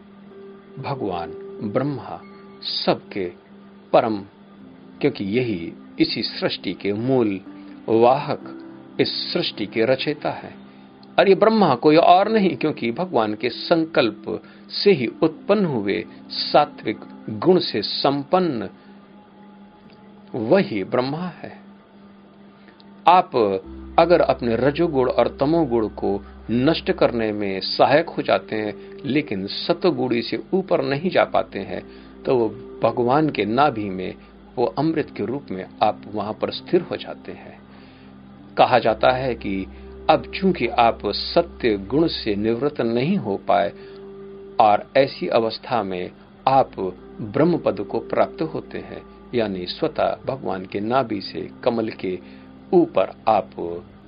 भगवान, 0.80 1.32
ब्रह्मा 1.64 2.22
सबके 2.62 3.32
परम, 3.94 4.18
क्योंकि 5.02 5.24
यही 5.24 5.74
इसी 6.00 6.24
सृष्टि 6.24 6.74
के 6.74 6.94
मूल 6.94 7.42
वाहक, 7.90 8.60
इस 9.02 9.34
सृष्टि 9.34 9.66
के 9.66 9.86
रचयिता 9.86 10.32
है। 10.32 10.65
और 11.18 11.30
ये 11.30 11.36
ब्रह्मा 11.36 11.74
कोई 11.76 11.96
और 11.96 12.30
नहीं, 12.30 12.56
क्योंकि 12.58 12.92
भगवान 12.92 13.34
के 13.34 13.50
संकल्प 13.50 14.42
से 14.74 14.92
ही 14.92 15.08
उत्पन्न 15.24 15.66
हुए 15.66 16.04
सात्विक 16.30 17.00
गुण 17.40 17.60
से 17.60 17.82
संपन्न 17.82 18.70
वही 20.36 20.84
ब्रह्मा 20.84 21.28
है। 21.36 21.52
आप 23.08 23.36
अगर 24.00 24.22
अपने 24.22 24.56
रजोगुण 24.56 25.10
और 25.10 25.28
तमोगुण 25.40 25.88
को 25.96 26.20
नष्ट 26.52 26.92
करने 26.92 27.32
में 27.32 27.60
सहायक 27.62 28.10
हो 28.10 28.22
जाते 28.22 28.56
हैं, 28.56 28.74
लेकिन 29.06 29.46
सतगुड़ी 29.48 30.22
से 30.22 30.42
ऊपर 30.54 30.84
नहीं 30.84 31.10
जा 31.10 31.24
पाते 31.26 31.60
हैं 31.62 31.82
तो 32.24 32.36
वो 32.36 32.48
भगवान 32.84 33.30
के 33.30 33.46
नाभि 33.46 33.90
में, 33.90 34.14
वो 34.58 34.66
अमृत 34.80 35.14
के 35.18 35.26
रूप 35.26 35.52
में 35.52 35.66
आप 35.84 36.02
वहाँ 36.14 36.34
पर 36.34 36.52
स्थिर 36.52 36.82
हो 36.82 36.96
जाते 36.98 37.32
हैं। 37.32 37.58
कहा 38.58 38.80
जाता 38.80 39.12
है 39.12 39.34
कि 39.36 39.66
अब 40.10 40.32
चूँकि 40.36 40.68
आप 40.68 41.00
सत्य 41.06 41.78
गुण 41.78 42.08
से 42.08 42.36
निवृत्त 42.36 42.82
नहीं 42.82 43.18
हो 43.18 43.38
पाए, 43.38 43.70
और 44.60 44.92
ऐसी 44.98 45.28
अवस्था 45.28 45.84
में 45.84 46.12
आप 46.48 46.72
ब्रह्म 47.22 47.58
पद 47.58 47.80
को 47.80 48.00
प्राप्त 48.00 48.42
होते 48.42 48.78
हैं, 48.78 49.02
यानी 49.36 49.66
स्वतः 49.66 50.18
भगवान 50.26 50.66
के 50.66 50.80
नाभि 50.80 51.22
से 51.22 51.50
कमल 51.64 51.90
के 51.90 52.20
ऊपर 52.74 53.12
आप 53.28 53.50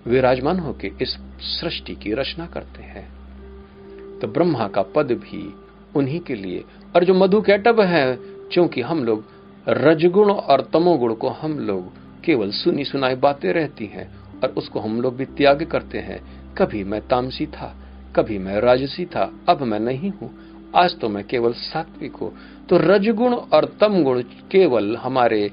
विराजमान 0.07 0.59
होकर 0.59 0.97
इस 1.01 1.17
सृष्टि 1.41 1.95
की 1.95 2.13
रचना 2.13 2.45
करते 2.45 2.83
हैं। 2.83 3.07
तो 4.19 4.27
ब्रह्मा 4.27 4.67
का 4.67 4.81
पद 4.81 5.11
भी 5.11 5.53
उन्हीं 5.95 6.19
के 6.19 6.35
लिए। 6.35 6.63
और 6.95 7.03
जो 7.03 7.13
मधु 7.13 7.41
कैटब 7.41 7.79
है 7.81 8.17
क्योंकि 8.51 8.81
हम 8.81 9.03
लोग 9.03 9.25
रजगुण 9.69 10.31
और 10.31 10.61
तमोगुण 10.73 11.13
को 11.13 11.29
हम 11.29 11.59
लोग 11.59 11.91
केवल 12.23 12.51
सुनी 12.51 12.83
सुनाई 12.83 13.15
बातें 13.15 13.53
रहती 13.53 13.85
हैं 13.85 14.26
और 14.43 14.49
उसको 14.49 14.79
हम 14.79 15.01
लोग 15.01 15.15
भी 15.17 15.25
त्याग 15.25 15.63
करते 15.63 15.97
हैं। 15.97 16.19
कभी 16.53 16.83
मैं 16.83 17.07
तामसी 17.07 17.45
था, 17.45 17.75
कभी 18.15 18.37
मैं 18.37 18.59
राजसी 18.61 19.05
था, 19.05 19.31
अब 19.49 19.61
मैं 19.61 19.79
नहीं 19.79 20.11
हूँ। 20.11 20.29
आज 20.75 20.99
तो 20.99 21.09
मैं 21.09 21.23
केवल 21.23 21.53
सात्विक 21.53 22.15
हूँ। 22.15 22.31
तो 22.69 22.77
रजगुण 22.77 23.33
और 23.33 23.65
तम 23.65 24.03
गुण 24.03 24.21
केवल 24.21 24.95
हमारे 24.95 25.51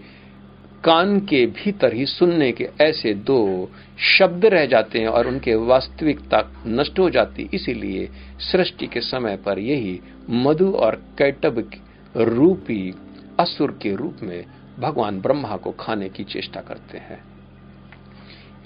कान 0.85 1.21
के 1.21 1.47
भीतर 1.47 1.95
ही 1.95 2.07
सुनने 2.07 2.53
के 2.53 2.69
ऐसे 2.81 3.15
दो 3.15 3.71
शब्द 4.19 4.45
रह 4.45 4.67
जाते 4.67 4.99
हैं 4.99 5.09
और 5.09 5.27
उनके 5.27 5.55
वास्तविकता 5.55 6.63
नष्ट 6.67 6.99
हो 6.99 7.11
जाती। 7.11 7.49
इसीलिए 7.55 8.09
सृष्टि 8.53 8.87
के 8.87 9.01
समय 9.01 9.37
पर 9.37 9.59
यही 9.59 10.01
मधु 10.31 10.71
और 10.71 11.03
कैटब 11.19 11.71
रूपी 12.17 12.95
असुर 13.41 13.79
के 13.83 13.95
रूप 13.97 14.17
में 14.23 14.45
भगवान 14.79 15.21
ब्रह्मा 15.21 15.57
को 15.57 15.71
खाने 15.71 16.09
की 16.09 16.25
चेष्टा 16.25 16.61
करते 16.61 16.99
हैं। 16.99 17.34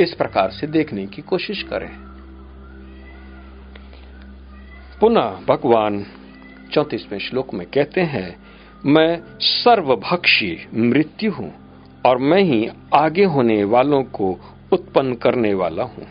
इस 0.01 0.15
प्रकार 0.15 0.51
से 0.51 0.67
देखने 0.67 1.07
की 1.07 1.23
कोशिश 1.23 1.63
करें। 1.63 1.91
पुनः 5.01 5.23
भगवान 5.23 6.07
चौतीसवें 6.73 7.19
श्लोक 7.19 7.55
में 7.55 7.67
कहते 7.67 8.01
हैं, 8.01 8.39
मैं 8.87 9.23
सर्वभक्षी 9.41 10.69
मृत्यु 10.75 11.33
हूँ 11.33 11.55
और 12.07 12.19
मैं 12.19 12.43
ही 12.43 12.69
आगे 12.95 13.25
होने 13.25 13.65
वालों 13.65 14.03
को 14.03 14.41
उत्पन्न 14.73 15.15
करने 15.15 15.55
वाला 15.55 15.83
हूँ। 15.83 16.07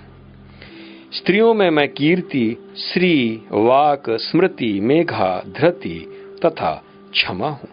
स्त्रियों 1.13 1.53
में 1.53 1.69
मैं 1.69 1.89
कीर्ति, 1.89 2.57
श्री, 2.77 3.41
वाक, 3.51 4.03
स्मृति, 4.09 4.79
मेघा 4.79 5.43
धृति 5.47 6.07
तथा 6.45 6.83
क्षमा 7.11 7.49
हूँ। 7.49 7.69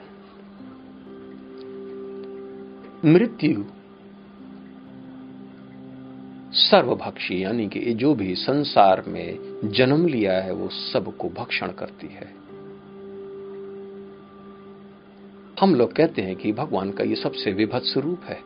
मृत्यु 3.05 3.65
सर्वभक्षी, 6.55 7.45
यानी 7.45 7.69
कि 7.69 7.95
जो 7.95 8.15
भी 8.15 8.35
संसार 8.35 9.05
में 9.09 9.39
जन्म 9.65 10.07
लिया 10.07 10.33
है, 10.33 10.53
वो 10.53 10.69
सबको 10.69 11.29
भक्षण 11.29 11.73
करती 11.73 12.07
है। 12.07 12.45
हम 15.61 15.75
लोग 15.75 15.93
कहते 15.93 16.23
हैं 16.23 16.37
कि 16.37 16.53
भगवान 16.53 16.91
का 16.91 17.05
ये 17.05 17.15
सबसे 17.15 17.53
विभत्स 17.53 17.97
रूप 17.97 18.21
है। 18.25 18.41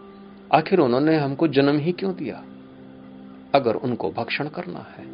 आखिर 0.55 0.79
उन्होंने 0.79 1.17
हमको 1.17 1.49
जन्म 1.49 1.79
ही 1.79 1.93
क्यों 1.93 2.15
दिया? 2.15 2.45
अगर 3.55 3.75
उनको 3.75 4.11
भक्षण 4.11 4.49
करना 4.49 4.87
है। 4.99 5.05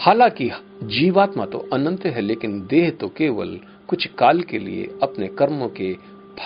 हालाँकि 0.00 0.50
जीवात्मा 0.82 1.46
तो 1.46 1.58
अनंत 1.58 2.04
है, 2.04 2.20
लेकिन 2.20 2.66
देह 2.66 2.90
तो 2.90 3.08
केवल 3.08 3.60
कुछ 3.88 4.06
काल 4.06 4.40
के 4.40 4.58
लिए 4.58 4.98
अपने 5.02 5.28
कर्मों 5.28 5.68
के 5.68 5.96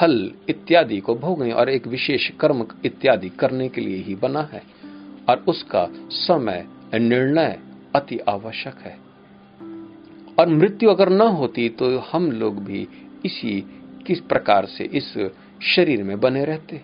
फल 0.01 0.32
इत्यादि 0.49 1.01
को 1.01 1.14
भोगें 1.14 1.53
और 1.53 1.70
एक 1.70 1.86
विशेष 1.86 2.30
कर्म 2.30 2.66
इत्यादि 2.84 3.28
करने 3.28 3.68
के 3.68 3.80
लिए 3.80 3.97
ही 3.97 4.14
बना 4.14 4.49
है 4.53 4.62
और 5.28 5.45
उसका 5.49 5.88
समय 6.11 6.66
निर्णय 6.95 7.59
अति 7.95 8.18
आवश्यक 8.18 8.74
है। 8.78 8.99
और 10.38 10.49
मृत्यु 10.49 10.90
अगर 10.90 11.09
न 11.09 11.20
होती 11.20 11.68
तो 11.68 11.99
हम 11.99 12.32
लोग 12.32 12.64
भी 12.64 12.88
इसी 13.24 13.64
किस 14.07 14.20
प्रकार 14.20 14.66
से 14.66 14.84
इस 14.84 15.30
शरीर 15.62 16.03
में 16.03 16.20
बने 16.20 16.45
रहते 16.45 16.80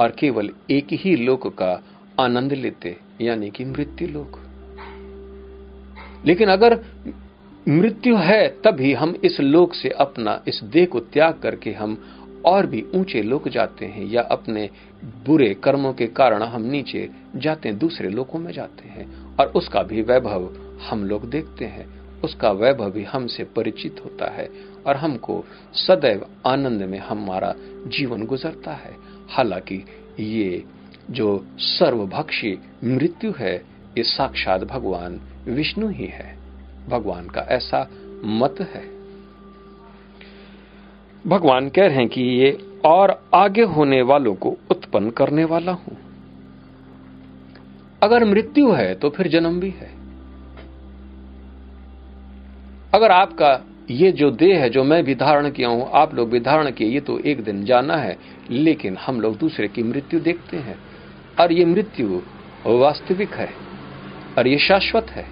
और 0.00 0.10
केवल 0.10 0.50
एक 0.70 0.86
ही 0.92 1.16
लोक 1.16 1.46
का 1.46 1.82
आनंद 2.20 2.52
लेते, 2.52 2.96
यानी 3.20 3.50
कि 3.50 3.64
मृत्यु 3.64 4.08
लोक। 4.08 4.40
लेकिन 6.26 6.48
अगर 6.48 6.84
मृत्यु 7.68 8.16
है 8.16 8.48
तभी 8.48 8.92
हम 8.92 9.16
इस 9.24 9.40
लोक 9.40 9.74
से 9.74 9.88
अपना 9.88 10.42
इस 10.48 10.60
देह 10.64 10.86
को 10.86 11.00
त्याग 11.00 11.38
करके 11.38 11.72
हम 11.72 12.18
और 12.46 12.66
भी 12.66 12.86
ऊँचे 12.94 13.22
लोक 13.22 13.48
जाते 13.48 13.86
हैं 13.86 14.06
या 14.06 14.22
अपने 14.22 14.70
बुरे 15.04 15.54
कर्मों 15.54 15.92
के 15.92 16.06
कारण 16.06 16.42
हम 16.42 16.62
नीचे 16.62 17.10
जाते 17.36 17.68
हैं, 17.68 17.78
दूसरे 17.78 18.08
लोकों 18.08 18.38
में 18.38 18.52
जाते 18.52 18.88
हैं। 18.88 19.36
और 19.36 19.46
उसका 19.46 19.82
भी 19.82 20.02
वैभव 20.02 20.56
हम 20.90 21.04
लोग 21.04 21.30
देखते 21.30 21.64
हैं। 21.64 22.02
उसका 22.24 22.50
वैभव 22.50 22.90
भी 22.90 23.04
हमसे 23.04 23.44
परिचित 23.44 23.96
होता 24.04 24.30
है 24.30 24.48
और 24.86 24.96
हमको 24.96 25.44
सदैव 25.72 26.26
आनंद 26.46 26.82
में 26.82 26.98
हमारा 26.98 27.54
जीवन 27.86 28.26
गुजरता 28.26 28.72
है। 28.72 28.96
हालाँकि 29.28 29.84
ये 30.20 30.64
जो 31.10 31.46
सर्वभक्षी 31.58 32.58
मृत्यु 32.84 33.32
है, 33.38 33.56
ये 33.98 34.02
साक्षात 34.02 34.64
भगवान 34.64 35.20
विष्णु 35.44 35.88
ही 35.88 36.06
है। 36.06 36.38
भगवान 36.88 37.28
का 37.28 37.40
ऐसा 37.40 37.90
मत 38.24 38.56
है। 38.60 39.01
भगवान 41.26 41.68
कह 41.68 41.86
रहे 41.86 41.96
हैं 41.96 42.08
कि 42.08 42.22
ये 42.22 42.58
और 42.84 43.28
आगे 43.34 43.62
होने 43.62 44.02
वालों 44.02 44.34
को 44.34 44.56
उत्पन्न 44.70 45.10
करने 45.10 45.44
वाला 45.44 45.72
हूँ। 45.72 45.96
अगर 48.02 48.24
मृत्यु 48.24 48.72
है 48.72 48.94
तो 48.94 49.10
फिर 49.10 49.28
जन्म 49.28 49.60
भी 49.60 49.70
है। 49.70 49.90
अगर 52.94 53.10
आपका 53.10 53.64
ये 53.90 54.12
जो 54.12 54.30
देह 54.30 54.60
है, 54.60 54.70
जो 54.70 54.84
मैं 54.84 55.04
भी 55.04 55.14
धारण 55.14 55.50
किया 55.50 55.68
हूँ, 55.68 55.90
आप 55.92 56.14
लोग 56.14 56.30
भी 56.30 56.40
धारण 56.40 56.70
किए, 56.70 56.88
ये 56.88 57.00
तो 57.00 57.18
एक 57.18 57.44
दिन 57.44 57.64
जाना 57.64 57.96
है, 57.96 58.16
लेकिन 58.50 58.96
हम 58.96 59.20
लोग 59.20 59.38
दूसरे 59.38 59.68
की 59.68 59.82
मृत्यु 59.82 60.20
देखते 60.20 60.56
हैं। 60.56 60.78
और 61.40 61.52
ये 61.52 61.64
मृत्यु 61.64 62.22
वास्तविक 62.66 63.34
है, 63.34 63.48
और 64.38 64.46
ये 64.46 64.58
शाश्वत 64.58 65.06
है। 65.10 65.26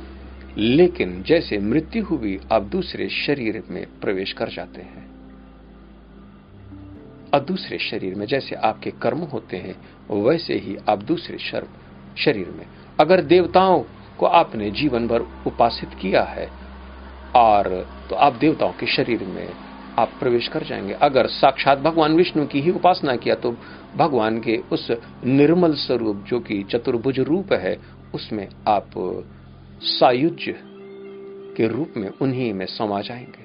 लेकिन 0.58 1.22
जैसे 1.22 1.58
मृत्यु 1.58 2.04
हुई, 2.04 2.40
आप 2.52 2.62
दूसरे 2.62 3.08
शरीर 3.08 3.62
में 3.70 3.86
प्रवेश 4.00 4.32
कर 4.32 4.48
जाते 4.48 4.82
हैं। 4.82 5.19
और 7.34 7.40
दूसरे 7.40 7.78
शरीर 7.78 8.14
में 8.14 8.26
जैसे 8.26 8.54
आपके 8.54 8.90
कर्म 8.90 9.18
होते 9.18 9.56
हैं, 9.56 9.74
वैसे 10.22 10.54
ही 10.54 10.76
आप 10.88 10.98
दूसरे 11.02 11.38
शर्म, 11.38 11.68
शरीर 12.16 12.48
में। 12.48 12.66
अगर 13.00 13.20
देवताओं 13.22 13.82
को 14.18 14.26
आपने 14.26 14.70
जीवन 14.70 15.06
भर 15.08 15.20
उपासित 15.46 15.90
किया 16.00 16.22
है, 16.22 16.48
और 17.36 17.68
तो 18.10 18.16
आप 18.16 18.34
देवताओं 18.34 18.72
के 18.72 18.86
शरीर 18.86 19.24
में 19.24 19.48
आप 19.98 20.10
प्रवेश 20.20 20.48
कर 20.48 20.62
जाएँगे। 20.62 20.92
अगर 20.92 21.26
साक्षात 21.26 21.78
भगवान 21.78 22.16
विष्णु 22.16 22.46
की 22.46 22.60
ही 22.60 22.70
उपासना 22.70 23.16
किया 23.16 23.34
तो 23.34 23.56
भगवान 23.96 24.40
के 24.40 24.56
उस 24.72 24.90
निर्मल 25.24 25.74
स्वरूप, 25.74 26.24
जो 26.28 26.40
कि 26.40 26.62
चतुर्भुज 26.62 27.20
रूप 27.20 27.52
है, 27.52 27.76
उसमें 28.14 28.48
आप 28.68 28.90
सायुज्य 29.82 30.54
के 31.56 31.68
रूप 31.68 31.94
में 31.96 32.10
उन्हीं 32.22 32.52
में 32.54 32.66
समा 32.66 33.00
जाएँगे। 33.00 33.39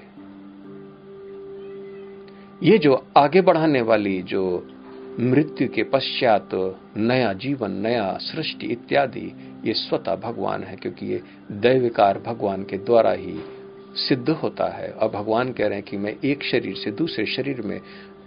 ये 2.64 2.78
जो 2.78 3.08
आगे 3.18 3.42
बढ़ाने 3.42 3.82
वाली 3.82 4.22
जो 4.22 4.68
मृत्यु 5.20 5.68
के 5.70 5.84
पश्चात 5.84 6.50
नया 6.98 7.34
जीवन, 7.34 7.72
नया 7.72 8.18
सृष्टि 8.22 8.68
इत्यादि, 8.68 9.34
ये 9.66 9.74
स्वतः 9.74 10.16
भगवान 10.16 10.64
है, 10.64 10.76
क्योंकि 10.76 11.06
ये 11.06 11.22
दैविकार 11.52 12.20
भगवान 12.20 12.64
के 12.64 12.78
द्वारा 12.78 13.12
ही 13.12 13.36
सिद्ध 13.96 14.30
होता 14.30 14.66
है। 14.66 14.92
और 14.92 15.10
भगवान 15.10 15.52
कह 15.52 15.68
रहे 15.68 15.78
हैं 15.78 15.84
कि 15.84 15.98
मैं 15.98 16.16
एक 16.26 16.44
शरीर 16.44 16.76
से 16.76 16.92
दूसरे 16.92 17.26
शरीर 17.26 17.62
में 17.62 17.80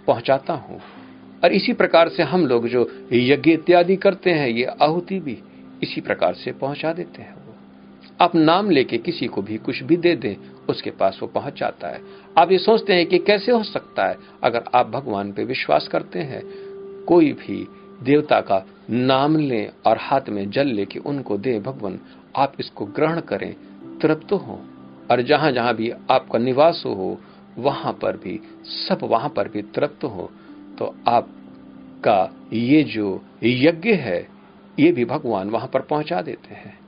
पहुंचाता 0.07 0.53
हूँ। 0.53 0.81
और 1.43 1.51
इसी 1.51 1.73
प्रकार 1.73 2.09
से 2.09 2.23
हम 2.23 2.45
लोग 2.45 2.67
जो 2.67 3.07
यज्ञ 3.13 3.51
इत्यादि 3.51 3.95
करते 3.95 4.29
हैं, 4.29 4.47
ये 4.47 4.63
आहुति 4.63 5.19
भी 5.19 5.37
इसी 5.83 6.01
प्रकार 6.01 6.33
से 6.33 6.51
पहुँचा 6.51 6.93
देते 6.93 7.21
हैं 7.21 7.33
वो। 7.33 7.55
आप 8.21 8.35
नाम 8.35 8.69
लेके 8.69 8.97
किसी 8.97 9.27
को 9.27 9.41
भी 9.41 9.57
कुछ 9.57 9.83
भी 9.83 9.97
दे 9.97 10.15
दें 10.15 10.35
उसके 10.69 10.91
पास 10.91 11.19
वो 11.21 11.27
पहुँच 11.27 11.59
जाता 11.59 11.87
है। 11.87 12.01
आप 12.37 12.51
ये 12.51 12.57
सोचते 12.57 12.93
हैं 12.93 13.05
कि 13.05 13.19
कैसे 13.19 13.51
हो 13.51 13.63
सकता 13.63 14.05
है? 14.05 14.17
अगर 14.43 14.63
आप 14.75 14.87
भगवान 14.87 15.31
पे 15.31 15.43
विश्वास 15.43 15.87
करते 15.87 16.19
हैं, 16.19 16.43
कोई 17.05 17.33
भी 17.33 17.67
देवता 18.03 18.41
का 18.41 18.65
नाम 18.89 19.37
लें 19.37 19.69
और 19.85 19.97
हाथ 19.97 20.21
में 20.29 20.49
जल 20.49 20.67
लेके 20.67 20.99
उनको 20.99 21.37
दे 21.37 21.59
भगवान, 21.59 21.99
आप 22.35 22.53
इसको 22.59 22.85
ग्रहण 22.85 23.19
करें, 23.19 23.55
तृप्त 24.01 24.33
हो। 24.33 24.61
और 25.11 25.21
जहाँ 25.21 25.51
जहाँ 25.51 25.75
भी 25.75 25.91
आपका 26.11 26.39
निवास 26.39 26.83
हो, 26.85 27.21
वहाँ 27.57 27.93
पर 27.93 28.17
भी, 28.17 28.41
सब 28.65 28.99
वहाँ 29.03 29.29
पर 29.29 29.47
भी 29.47 29.61
तृप्त 29.61 30.03
हो। 30.03 30.31
तो 30.79 30.95
आपका 31.07 32.33
ये 32.53 32.83
जो 32.83 33.21
यज्ञ 33.43 33.93
है, 33.93 34.27
ये 34.79 34.91
भी 34.91 35.05
भगवान 35.05 35.49
वहाँ 35.49 35.67
पर 35.67 35.81
पहुँचा 35.81 36.21
देते 36.21 36.53
हैं। 36.53 36.79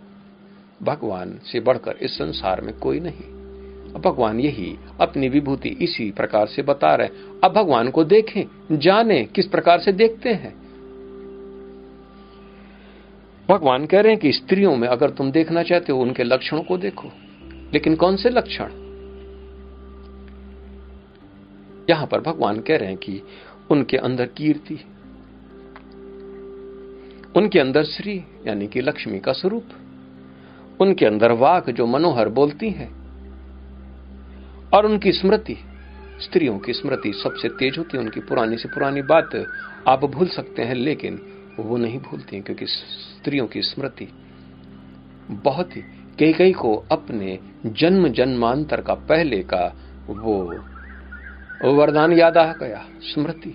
भगवान 0.84 1.40
से 1.44 1.60
बढ़कर 1.60 1.92
इस 1.92 2.18
संसार 2.18 2.62
में 2.62 2.78
कोई 2.78 3.00
नहीं। 3.00 3.41
भगवान 4.00 4.40
यही 4.40 4.78
अपनी 5.02 5.30
विभूति 5.30 5.70
इसी 5.70 6.12
प्रकार 6.12 6.48
से 6.48 6.62
बता 6.62 6.96
रहे 6.96 7.08
अब 7.44 7.54
भगवान 7.54 7.90
को 7.90 8.04
देखें, 8.04 8.78
जाने 8.78 9.26
किस 9.26 9.48
प्रकार 9.48 9.80
से 9.80 9.92
देखते 9.92 10.30
हैं। 10.30 10.62
भगवान 13.50 13.86
कह 13.86 14.02
रहे 14.02 14.12
हैं 14.12 14.22
कि 14.22 14.32
स्त्रियों 14.32 14.76
में 14.76 14.88
अगर 14.88 15.10
तुम 15.10 15.32
देखना 15.32 15.64
चाहते 15.64 15.94
हो, 15.94 16.02
उनके 16.02 16.24
लक्षणों 16.24 16.64
को 16.64 16.78
देखो। 16.78 17.08
लेकिन 17.74 17.96
कौन 17.96 18.16
से 18.16 18.30
लक्षण? 18.30 18.70
यहाँ 21.90 22.08
पर 22.08 22.22
भगवान 22.22 22.60
कह 22.60 22.78
रहे 22.78 22.90
हैं 22.90 22.98
कि 22.98 23.22
उनके 23.72 23.98
अंदर 23.98 24.26
कीर्ति, 24.26 24.80
उनके 27.36 27.60
अंदर 27.60 27.84
श्री, 27.84 28.24
यानी 28.48 28.68
कि 28.68 28.82
लक्ष्मी 28.82 29.20
का 29.20 29.34
स्वरूप, 29.34 29.64
उनके 30.80 31.06
अंदर 31.06 31.32
वाक 31.32 31.70
जो 31.70 31.86
मनोहर 31.86 32.30
बोलती 32.30 32.70
है 32.70 33.01
और 34.74 34.86
उनकी 34.86 35.12
स्मृति, 35.12 35.58
स्त्रियों 36.22 36.58
की 36.60 36.74
स्मृति 36.74 37.12
सबसे 37.14 37.50
तेज 37.50 37.78
होती 37.78 37.98
है, 37.98 38.04
उनकी 38.04 38.20
पुरानी 38.20 38.58
से 38.58 38.70
पुरानी 38.70 39.02
बात 39.02 39.36
आप 39.88 40.06
भूल 40.06 40.28
सकते 40.28 40.62
हैं, 40.62 40.76
लेकिन 40.76 41.20
वो 41.60 41.78
नहीं 41.78 42.00
भूलती 42.00 42.36
हैं, 42.36 42.44
क्योंकि 42.46 42.66
स्त्रियों 42.66 43.48
की 43.48 43.62
स्मृति 43.62 44.08
बहुत 45.44 45.76
ही, 45.76 45.82
कई 46.20 46.34
कई 46.34 46.52
को 46.52 46.76
अपने 46.92 47.40
जन्म 47.66 48.08
जन्मांतर 48.08 48.82
का 48.82 48.94
पहले 48.94 49.42
का 49.44 49.66
वो 50.08 50.38
वरदान 51.74 52.14
याद 52.14 52.38
आ 52.38 52.52
गया, 52.54 52.86
स्मृति। 53.04 53.54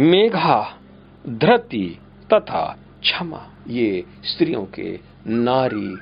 मेघा 0.00 0.60
धृति 1.24 1.86
तथा 2.32 2.64
क्षमा, 3.02 3.42
ये 3.68 4.04
स्त्रियों 4.24 4.64
के 4.74 4.98
नारी 5.26 5.96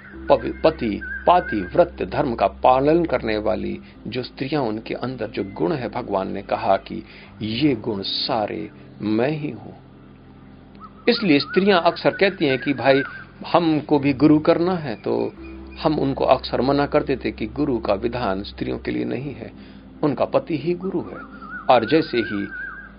पति 0.63 1.01
पाति 1.27 1.61
व्रत 1.75 2.03
धर्म 2.13 2.35
का 2.35 2.47
पालन 2.63 3.05
करने 3.05 3.37
वाली 3.39 3.79
जो 4.07 4.23
स्त्रियाँ 4.23 4.63
उनके 4.63 4.95
अंदर 4.95 5.31
जो 5.31 5.45
गुण 5.55 5.73
है, 5.73 5.89
भगवान 5.89 6.33
ने 6.33 6.43
कहा 6.43 6.77
कि 6.79 7.03
ये 7.43 7.75
गुण 7.75 8.03
सारे 8.03 8.69
मैं 9.03 9.31
ही 9.31 9.51
हूँ। 9.51 9.75
इसलिए 11.09 11.39
स्त्रियाँ 11.41 11.83
अक्सर 11.85 12.11
कहती 12.11 12.47
हैं 12.47 12.59
कि 12.59 12.73
भाई, 12.75 13.03
हमको 13.53 13.99
भी 13.99 14.13
गुरु 14.13 14.39
करना 14.39 14.75
है 14.75 14.95
तो 14.97 15.33
हम 15.83 15.99
उनको 15.99 16.25
अक्सर 16.25 16.61
मना 16.61 16.87
करते 16.87 17.17
थे 17.17 17.31
कि 17.31 17.47
गुरु 17.47 17.79
का 17.79 17.95
विधान 17.95 18.43
स्त्रियों 18.43 18.79
के 18.79 18.91
लिए 18.91 19.05
नहीं 19.05 19.35
है, 19.35 19.53
उनका 20.03 20.25
पति 20.25 20.59
ही 20.59 20.75
गुरु 20.75 21.01
है। 21.03 21.19
और 21.71 21.85
जैसे 21.85 22.19
ही 22.19 22.47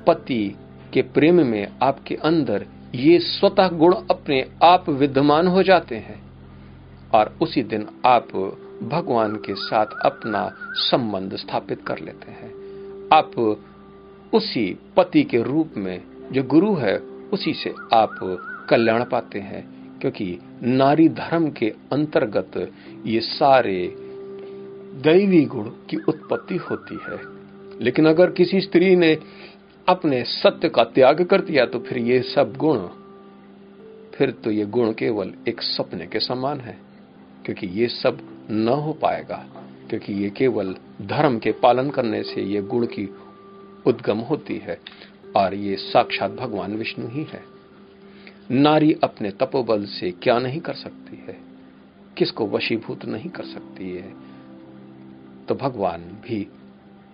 पति 0.07 0.55
के 0.93 1.01
प्रेम 1.01 1.45
में 1.45 1.67
आपके 1.83 2.15
अंदर 2.15 2.65
ये 2.95 3.19
स्वतः 3.19 3.69
गुण 3.69 3.93
अपने 4.11 4.45
आप 4.63 4.89
विद्यमान 4.89 5.47
हो 5.47 5.63
जाते 5.63 5.95
हैं 5.97 6.22
और 7.13 7.35
उसी 7.41 7.63
दिन 7.63 7.87
आप 8.05 8.31
भगवान 8.83 9.35
के 9.35 9.55
साथ 9.55 9.85
अपना 10.05 10.49
संबंध 10.81 11.35
स्थापित 11.35 11.81
कर 11.87 11.99
लेते 11.99 12.31
हैं। 12.31 12.51
आप 13.13 13.37
उसी 14.33 14.65
पति 14.97 15.23
के 15.23 15.41
रूप 15.43 15.73
में 15.77 16.01
जो 16.31 16.43
गुरु 16.43 16.73
है, 16.75 16.97
उसी 17.33 17.53
से 17.53 17.73
आप 17.93 18.17
कल्याण 18.69 19.03
पाते 19.03 19.39
हैं, 19.39 19.63
क्योंकि 19.99 20.39
नारी 20.63 21.07
धर्म 21.09 21.49
के 21.49 21.73
अंतर्गत 21.91 22.71
ये 23.05 23.19
सारे 23.19 23.95
दैवी 25.03 25.43
गुण 25.45 25.69
की 25.89 25.97
उत्पत्ति 26.09 26.55
होती 26.55 26.97
है। 27.07 27.19
लेकिन 27.81 28.05
अगर 28.05 28.31
किसी 28.31 28.61
स्त्री 28.61 28.95
ने 28.95 29.17
अपने 29.87 30.23
सत्य 30.23 30.69
का 30.69 30.83
त्याग 30.85 31.23
कर 31.23 31.41
दिया 31.41 31.65
तो 31.65 31.79
फिर 31.79 31.97
ये 31.97 32.21
सब 32.21 32.53
गुण, 32.57 32.79
फिर 34.15 34.31
तो 34.43 34.51
ये 34.51 34.65
गुण 34.65 34.91
केवल 34.93 35.33
एक 35.47 35.61
सपने 35.61 36.07
के 36.07 36.19
समान 36.19 36.59
है। 36.59 36.77
क्योंकि 37.45 37.67
ये 37.67 37.87
सब 37.87 38.47
न 38.51 38.67
हो 38.67 38.93
पाएगा, 38.93 39.45
क्योंकि 39.89 40.13
ये 40.13 40.29
केवल 40.29 40.75
धर्म 41.01 41.39
के 41.39 41.51
पालन 41.51 41.89
करने 41.89 42.23
से 42.23 42.41
ये 42.41 42.61
गुण 42.61 42.85
की 42.85 43.09
उद्गम 43.85 44.17
होती 44.17 44.57
है, 44.57 44.79
और 45.37 45.53
ये 45.53 45.75
साक्षात 45.75 46.31
भगवान 46.31 46.75
विष्णु 46.75 47.07
ही 47.07 47.23
है। 47.23 47.43
नारी 48.51 48.93
अपने 49.03 49.31
तपोबल 49.31 49.85
से 49.85 50.11
क्या 50.11 50.39
नहीं 50.39 50.59
कर 50.59 50.73
सकती 50.73 51.23
है? 51.27 51.37
किसको 52.17 52.47
वशीभूत 52.47 53.05
नहीं 53.05 53.29
कर 53.29 53.43
सकती 53.43 53.91
है? 53.91 54.13
तो 55.47 55.55
भगवान 55.55 56.01
भी 56.01 56.47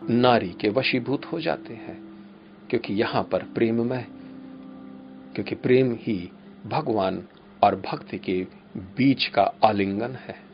नारी 0.09 0.49
के 0.49 0.69
वशीभूत 0.69 1.25
हो 1.25 1.39
जाते 1.39 1.73
हैं, 1.73 1.97
क्योंकि 2.69 2.93
यहाँ 2.93 3.23
पर 3.23 3.43
प्रेम 3.43 3.85
में 3.85 4.05
क्योंकि 5.35 5.55
प्रेम 5.55 5.97
ही 6.01 6.31
भगवान 6.65 7.23
और 7.63 7.75
भक्ति 7.75 8.17
के 8.17 8.47
बीच 8.79 9.27
का 9.27 9.53
आलिंगन 9.63 10.11
है। 10.11 10.49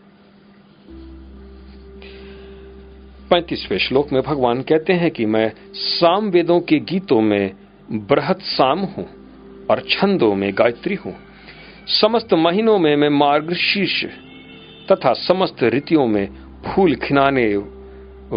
पैंतीसवें 3.30 3.78
श्लोक 3.78 4.14
में 4.14 4.22
भगवान 4.22 4.62
कहते 4.62 4.94
हैं 4.94 5.12
कि 5.12 5.26
मैं 5.26 5.52
साम 5.74 6.30
वेदों 6.30 6.60
के 6.60 6.80
गीतों 6.80 7.22
में 7.22 7.52
बृहत 7.92 8.42
साम 8.42 8.80
हूँ 8.80 9.06
और 9.66 9.84
छंदों 9.90 10.36
में 10.36 10.54
गायत्री 10.54 10.96
हूँ। 10.96 11.16
समस्त 11.88 12.34
महीनों 12.34 12.80
में 12.80 12.96
मैं 12.96 13.10
मार्ग 13.10 13.54
शीर्ष 13.54 14.06
तथा 14.92 15.14
समस्त 15.14 15.64
ऋतुओं 15.64 16.08
में 16.08 16.28
फूल 16.66 16.96
खिनाने 16.96 17.56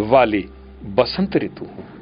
वाली 0.08 0.44
बसंत 0.84 1.36
ऋतु 1.36 1.64
हूँ। 1.64 1.97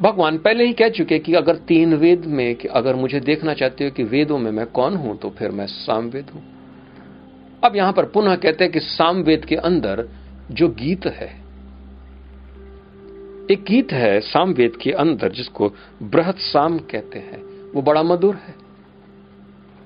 भगवान 0.00 0.38
पहले 0.38 0.64
ही 0.64 0.72
कह 0.72 0.88
चुके 0.88 1.18
कि 1.18 1.34
अगर 1.34 1.56
तीन 1.68 1.94
वेद 1.94 2.24
में 2.26 2.54
कि 2.54 2.68
अगर 2.68 2.96
मुझे 2.96 3.20
देखना 3.20 3.54
चाहते 3.54 3.84
हो 3.84 3.90
कि 3.90 4.04
वेदों 4.04 4.38
में 4.38 4.50
मैं 4.50 4.66
कौन 4.66 4.96
हूँ 4.96 5.16
तो 5.18 5.30
फिर 5.30 5.50
मैं 5.50 5.66
सामवेद 5.66 6.30
हूँ। 6.30 6.42
अब 7.64 7.76
यहाँ 7.76 7.92
पर 7.92 8.04
पुनः 8.04 8.36
कहते 8.36 8.64
हैं 8.64 8.72
कि 8.72 8.80
सामवेद 8.80 9.44
के 9.44 9.56
अंदर 9.56 10.08
जो 10.50 10.68
गीत 10.70 11.06
है, 11.06 11.28
एक 13.50 13.64
गीत 13.64 13.92
है 13.92 14.20
सामवेद 14.20 14.76
के 14.76 14.92
अंदर 14.94 15.32
जिसको 15.32 15.68
बृहत 16.04 16.38
साम 16.38 16.78
कहते 16.90 17.18
हैं। 17.18 17.42
वो 17.72 17.82
बड़ा 17.82 18.02
मधुर 18.02 18.34
है। 18.36 18.54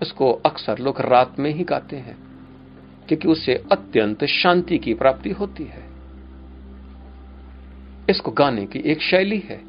उसको 0.03 0.31
अक्सर 0.47 0.79
लोग 0.79 1.01
रात 1.01 1.39
में 1.39 1.51
ही 1.51 1.65
गाते 1.65 1.97
हैं, 1.97 2.17
क्योंकि 3.09 3.29
उससे 3.29 3.55
अत्यंत 3.73 4.25
शांति 4.31 4.79
की 4.79 4.95
प्राप्ति 4.95 5.31
होती 5.33 5.65
है। 5.65 5.83
इसको 8.11 8.31
गाने 8.33 8.67
की 8.67 8.79
एक 8.85 9.03
शैली 9.03 9.43
है। 9.47 9.61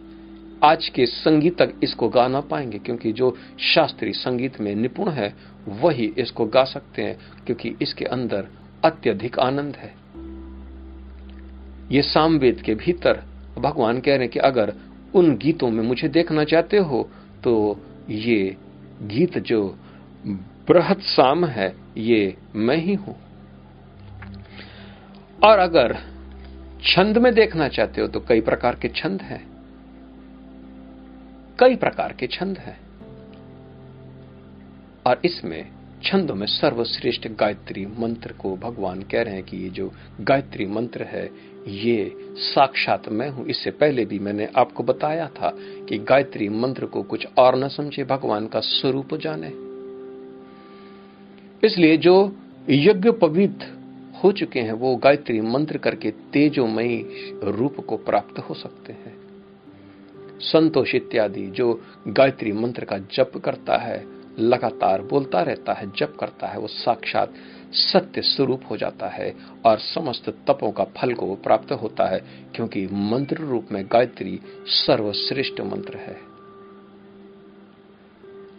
आज 0.66 0.88
के 0.90 1.06
संगीत 1.06 1.58
तक 1.58 1.74
इसको 1.84 2.08
गा 2.10 2.28
ना 2.28 2.40
पाएँगे, 2.42 2.78
क्योंकि 2.80 3.12
जो 3.12 3.36
शास्त्रीय 3.64 4.14
संगीत 4.14 4.60
में 4.62 4.74
निपुण 4.76 5.10
है, 5.10 5.34
वही 5.68 6.06
इसको 6.18 6.46
गा 6.46 6.64
सकते 6.64 7.02
हैं, 7.02 7.18
क्योंकि 7.46 7.76
इसके 7.82 8.06
अंदर 8.08 8.48
अत्यधिक 8.84 9.40
आनंद 9.40 9.76
है। 9.76 9.94
ये 11.92 12.02
सामवेद 12.02 12.62
के 12.62 12.76
भीतर 12.76 13.24
भगवान 13.58 14.00
कह 14.00 14.12
रहे 14.12 14.20
हैं 14.20 14.30
कि 14.30 14.40
अगर 14.42 14.74
उन 15.16 15.36
गीतों 15.38 15.70
में 15.70 15.84
मुझे 15.84 16.08
देखना 16.10 16.44
चाहते 16.44 16.78
हो 16.80 17.08
तो 17.44 17.54
ये 18.10 18.56
गीत 19.04 19.38
जो 19.40 19.64
बृहत 20.68 21.02
साम 21.06 21.46
है, 21.46 21.74
ये 21.98 22.36
मैं 22.56 22.78
ही 22.78 22.94
हूँ। 22.96 23.16
और 25.40 25.60
अगर 25.60 25.98
छंद 26.84 27.18
में 27.18 27.34
देखना 27.34 27.68
चाहते 27.70 28.02
हो 28.02 28.08
तो 28.08 28.20
कई 28.20 28.42
प्रकार 28.42 28.76
के 28.76 28.88
छंद 28.88 29.22
हैं। 29.22 29.55
कई 31.60 31.76
प्रकार 31.76 32.14
के 32.14 32.28
छंद 32.28 32.58
हैं। 32.58 32.80
और 35.08 35.22
इसमें 35.26 35.72
छंदों 36.04 36.36
में 36.36 36.48
सर्वश्रेष्ठ 36.48 37.28
गायत्री 37.28 37.86
मंत्र 37.86 38.32
को 38.32 38.58
भगवान 38.58 39.02
कह 39.02 39.22
रहे 39.22 39.34
हैं 39.34 39.44
कि 39.44 39.58
ये 39.58 39.70
जो 39.70 39.92
गायत्री 40.22 40.66
मंत्र 40.66 41.04
है, 41.04 41.30
ये 41.68 42.16
साक्षात 42.36 43.10
मैं 43.10 43.30
हूँ। 43.30 43.48
इससे 43.48 43.72
पहले 43.72 44.06
भी 44.06 44.20
मैंने 44.20 44.50
आपको 44.58 44.84
बताया 44.84 45.28
था 45.28 45.52
कि 45.60 45.98
गायत्री 45.98 46.50
मंत्र 46.50 46.86
को 46.86 47.04
कुछ 47.04 47.28
और 47.38 47.56
न 47.56 47.68
समझे, 47.68 48.04
भगवान 48.04 48.48
का 48.48 48.60
स्वरूप 48.60 49.16
जाने। 49.16 49.48
इसलिए 51.68 51.98
जो 51.98 52.36
यज्ञ 52.70 53.12
पवित्र 53.12 53.68
हो 54.24 54.32
चुके 54.32 54.60
हैं, 54.60 54.74
वो 54.74 54.96
गायत्री 54.96 55.42
मंत्र 55.42 55.78
करके 55.78 56.12
तेजोमयी 56.12 57.06
रूप 57.44 57.86
को 57.88 57.98
प्राप्त 57.98 58.40
हो 58.40 58.56
सकते 58.56 58.94
हैं। 58.94 59.25
संतोष 60.40 60.96
इत्यादि, 60.96 61.48
जो 61.48 61.82
गायत्री 62.08 62.52
मंत्र 62.52 62.86
का 62.86 62.98
जप 62.98 63.32
करता 63.46 63.78
है, 63.78 64.16
लगातार 64.40 65.02
बोलता 65.02 65.42
रहता 65.42 65.74
है, 65.74 65.92
जप 65.96 66.18
करता 66.20 66.48
है, 66.48 66.60
वो 66.60 66.68
साक्षात 66.68 67.34
सत्य 67.72 68.22
स्वरूप 68.22 68.62
हो 68.72 68.78
जाता 68.78 69.08
है 69.08 69.36
और 69.66 69.78
समस्त 69.80 70.30
तपों 70.30 70.72
का 70.72 70.84
फल 70.84 71.14
को 71.14 71.36
प्राप्त 71.36 71.72
होता 71.72 72.06
है, 72.06 72.24
क्योंकि 72.56 72.88
मंत्र 72.88 73.36
रूप 73.36 73.68
में 73.72 73.86
गायत्री 73.86 74.40
सर्वश्रेष्ठ 74.66 75.62
मंत्र 75.62 75.98
है। 75.98 76.36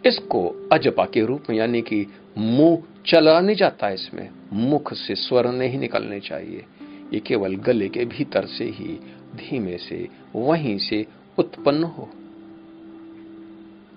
इसको 0.05 0.69
अजपा 0.71 1.05
के 1.05 1.25
रूप 1.25 1.43
में, 1.49 1.57
यानी 1.57 1.81
कि 1.81 2.07
मुँह 2.37 2.83
चला 3.05 3.39
नहीं 3.39 3.55
जाता 3.55 3.89
इसमें, 3.89 4.29
मुख 4.53 4.93
से 4.93 5.15
स्वर 5.15 5.47
नहीं 5.51 5.79
निकलने 5.79 6.19
चाहिए। 6.19 6.65
ये 7.13 7.19
केवल 7.19 7.55
गले 7.55 7.89
के 7.89 8.05
भीतर 8.05 8.45
से 8.45 8.65
ही, 8.65 8.99
धीमे 9.35 9.77
से, 9.77 10.07
वहीं 10.35 10.77
से 10.77 11.05
उत्पन्न 11.37 11.83
हो। 11.83 12.09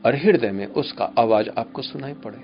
और 0.05 0.17
हृदय 0.17 0.51
में 0.51 0.67
उसका 0.67 1.05
आवाज़ 1.19 1.49
आपको 1.59 1.83
सुनाई 1.83 2.13
पड़े। 2.13 2.39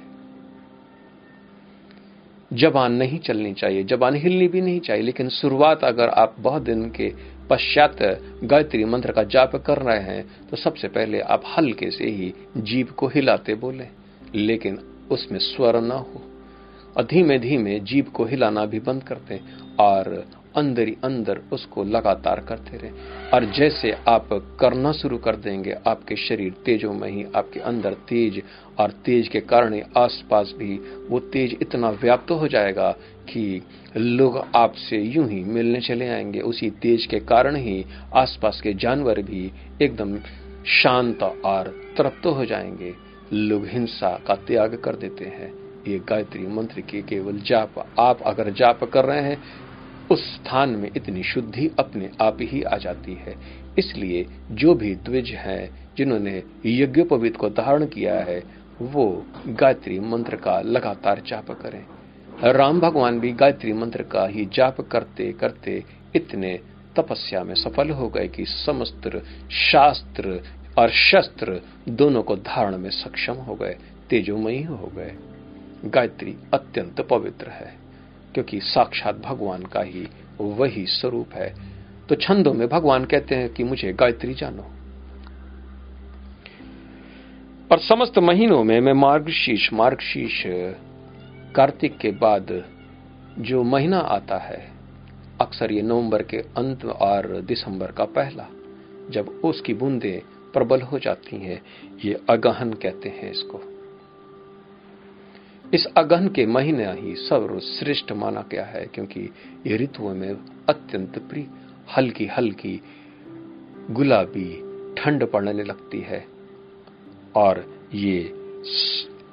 जबान 2.50 2.92
नहीं 2.92 3.18
चलनी 3.18 3.52
चाहिए, 3.54 3.84
जबान 3.84 4.14
हिलनी 4.14 4.48
भी 4.48 4.60
नहीं 4.60 4.80
चाहिए, 4.80 5.02
लेकिन 5.02 5.28
शुरुआत 5.28 5.84
अगर 5.84 6.08
आप 6.08 6.34
बहुत 6.38 6.62
दिन 6.62 6.90
के 6.90 7.12
पश्चात 7.50 7.96
गायत्री 8.44 8.84
मंत्र 8.84 9.12
का 9.12 9.22
जाप 9.22 9.56
कर 9.56 9.78
रहे 9.78 10.00
हैं 10.00 10.48
तो 10.48 10.56
सबसे 10.56 10.88
पहले 10.88 11.20
आप 11.20 11.42
हल्के 11.56 11.90
से 11.90 12.04
ही 12.04 12.32
जीव 12.56 12.92
को 12.96 13.08
हिलाते 13.08 13.54
बोले, 13.54 13.86
लेकिन 14.34 14.78
उसमें 15.10 15.38
स्वर 15.38 15.80
ना 15.80 15.94
हो। 15.94 16.22
और 16.96 17.04
धीमे 17.04 17.38
धीमे 17.38 17.78
जीव 17.80 18.10
को 18.10 18.24
हिलाना 18.24 18.64
भी 18.66 18.80
बंद 18.80 19.02
कर 19.02 19.18
दें, 19.28 19.38
और 19.80 20.24
अंदर 20.56 20.88
ही 20.88 20.96
अंदर 21.04 21.40
उसको 21.52 21.84
लगातार 21.84 22.40
करते 22.40 22.76
रहे। 22.76 22.90
और 23.34 23.44
जैसे 23.44 23.92
आप 24.08 24.28
करना 24.60 24.92
शुरू 24.92 25.18
कर 25.18 25.36
देंगे, 25.36 25.76
आपके 25.86 26.16
शरीर 26.16 26.52
तेजों 26.64 26.92
में 26.92 27.10
ही, 27.10 27.26
आपके 27.36 27.60
अंदर 27.60 27.94
तेज 27.94 28.42
और 28.78 28.90
तेज 28.90 29.28
के 29.28 29.40
कारण 29.40 29.80
आसपास 29.96 30.54
भी 30.58 30.80
वो 31.08 31.18
तेज 31.18 31.56
इतना 31.62 31.90
व्याप्त 31.90 32.30
हो 32.30 32.48
जाएगा 32.48 32.92
कि 33.28 33.62
लोग 33.96 34.44
आपसे 34.56 34.98
यूँ 34.98 35.28
ही 35.28 35.44
मिलने 35.44 35.80
चले 35.80 36.08
आएँगे। 36.08 36.40
उसी 36.40 36.70
तेज 36.70 37.06
के 37.06 37.20
कारण 37.20 37.56
ही 37.56 37.84
आसपास 38.14 38.60
के 38.60 38.74
जानवर 38.74 39.22
भी 39.22 39.52
एकदम 39.82 40.18
शांत 40.66 41.22
और 41.22 41.80
तृप्त 41.96 42.26
हो 42.26 42.44
जाएँगे। 42.44 42.94
लोग 43.32 43.66
हिंसा 43.66 44.20
का 44.26 44.34
त्याग 44.34 44.74
कर 44.74 44.96
देते 44.96 45.24
हैं। 45.24 45.52
ये 45.88 45.98
गायत्री 45.98 46.46
मंत्र 46.46 46.80
के 46.80 47.02
केवल 47.02 47.38
जाप 47.38 47.86
आप 47.98 48.22
अगर 48.22 48.50
जाप 48.50 48.84
कर 48.84 49.04
रहे 49.04 49.20
हैं 49.20 49.65
उस 50.10 50.34
स्थान 50.34 50.70
में 50.70 50.90
इतनी 50.96 51.22
शुद्धि 51.22 51.70
अपने 51.78 52.10
आप 52.20 52.38
ही 52.40 52.62
आ 52.62 52.76
जाती 52.76 53.14
है। 53.14 53.34
इसलिए 53.78 54.26
जो 54.50 54.74
भी 54.74 54.94
द्विज 54.94 55.30
हैं, 55.30 55.88
जिन्होंने 55.98 56.42
यज्ञोपवीत 56.66 57.36
को 57.36 57.48
धारण 57.48 57.86
किया 57.86 58.20
है, 58.20 58.42
वो 58.82 59.26
गायत्री 59.46 60.00
मंत्र 60.00 60.36
का 60.36 60.60
लगातार 60.60 61.22
जाप 61.26 61.50
करें। 61.50 61.84
राम 62.52 62.80
भगवान 62.80 63.20
भी 63.20 63.32
गायत्री 63.32 63.72
मंत्र 63.72 64.02
का 64.02 64.26
ही 64.26 64.48
जाप 64.52 64.80
करते 64.80 65.32
करते 65.32 65.84
इतने 66.14 66.60
तपस्या 66.96 67.44
में 67.44 67.54
सफल 67.54 67.90
हो 67.90 68.08
गए 68.08 68.28
कि 68.28 68.44
समस्त 68.44 69.24
शास्त्र 69.50 70.42
और 70.78 70.90
शस्त्र 70.90 71.60
दोनों 71.88 72.22
को 72.22 72.36
धारण 72.36 72.78
में 72.78 72.90
सक्षम 72.90 73.34
हो 73.34 73.54
गए, 73.54 73.76
तेजोमयी 74.10 74.62
हो 74.62 74.92
गए। 74.96 75.16
गायत्री 75.84 76.36
अत्यंत 76.54 77.00
पवित्र 77.00 77.48
है। 77.48 77.85
क्योंकि 78.36 78.60
साक्षात 78.60 79.16
भगवान 79.16 79.62
का 79.62 79.80
ही 79.80 80.08
वही 80.40 80.86
स्वरूप 80.86 81.32
है। 81.32 81.54
तो 82.08 82.14
छंदों 82.14 82.52
में 82.54 82.68
भगवान 82.68 83.04
कहते 83.04 83.34
हैं 83.34 83.48
कि 83.48 83.64
मुझे 83.64 83.92
गायत्री 83.92 84.34
जानो। 84.34 84.62
और 87.72 87.78
समस्त 87.78 88.18
महीनों 88.18 88.64
में 88.64 88.80
मैं 88.80 88.92
मार्गशीर्ष 88.92 89.72
मार्गशीर्ष, 89.72 90.42
कार्तिक 91.54 91.98
के 91.98 92.10
बाद 92.10 92.64
जो 93.38 93.62
महीना 93.62 93.98
आता 93.98 94.36
है, 94.36 94.70
अक्सर 95.40 95.72
ये 95.72 95.82
नवंबर 95.82 96.22
के 96.22 96.36
अंत 96.36 96.84
और 96.84 97.40
दिसंबर 97.40 97.86
का 97.86 98.04
पहला, 98.04 98.46
जब 99.10 99.28
उसकी 99.44 99.74
बूंदें 99.74 100.20
प्रबल 100.52 100.80
हो 100.80 100.98
जाती 100.98 101.36
हैं, 101.36 101.62
ये 102.04 102.20
अगहन 102.30 102.72
कहते 102.72 103.08
हैं 103.08 103.30
इसको। 103.30 103.75
इस 105.74 105.86
अगहन 105.96 106.28
के 106.28 106.46
महीने 106.46 106.84
ही 106.92 107.14
सर्वश्रेष्ठ 107.16 108.12
माना 108.12 108.44
गया 108.50 108.64
है, 108.64 108.86
क्योंकि 108.86 109.20
ये 109.66 109.76
ऋतुओं 109.76 110.14
में 110.14 110.30
अत्यंत 110.68 111.18
प्रिय 111.18 111.46
हल्की 111.96 112.26
हल्की 112.26 112.80
गुलाबी 113.90 114.50
ठंड 114.98 115.26
पड़ने 115.26 115.64
लगती 115.64 116.00
है। 116.00 116.24
और 117.36 117.64
ये 117.94 118.22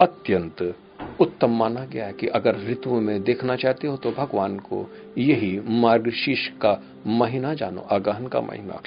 अत्यंत 0.01 0.75
उत्तम 1.19 1.49
माना 1.49 1.85
गया 1.85 2.05
है 2.05 2.13
कि 2.13 2.27
अगर 2.27 2.57
ऋतुओं 2.67 3.01
में 3.01 3.23
देखना 3.23 3.55
चाहते 3.55 3.87
हो 3.87 3.97
तो 3.97 4.11
भगवान 4.11 4.57
को 4.59 4.85
यही 5.17 5.59
मार्गशीर्ष 5.67 6.47
का 6.47 6.81
महीना 7.07 7.53
जानो, 7.53 7.81
अगहन 7.81 8.27
का 8.27 8.41
महीना। 8.41 8.81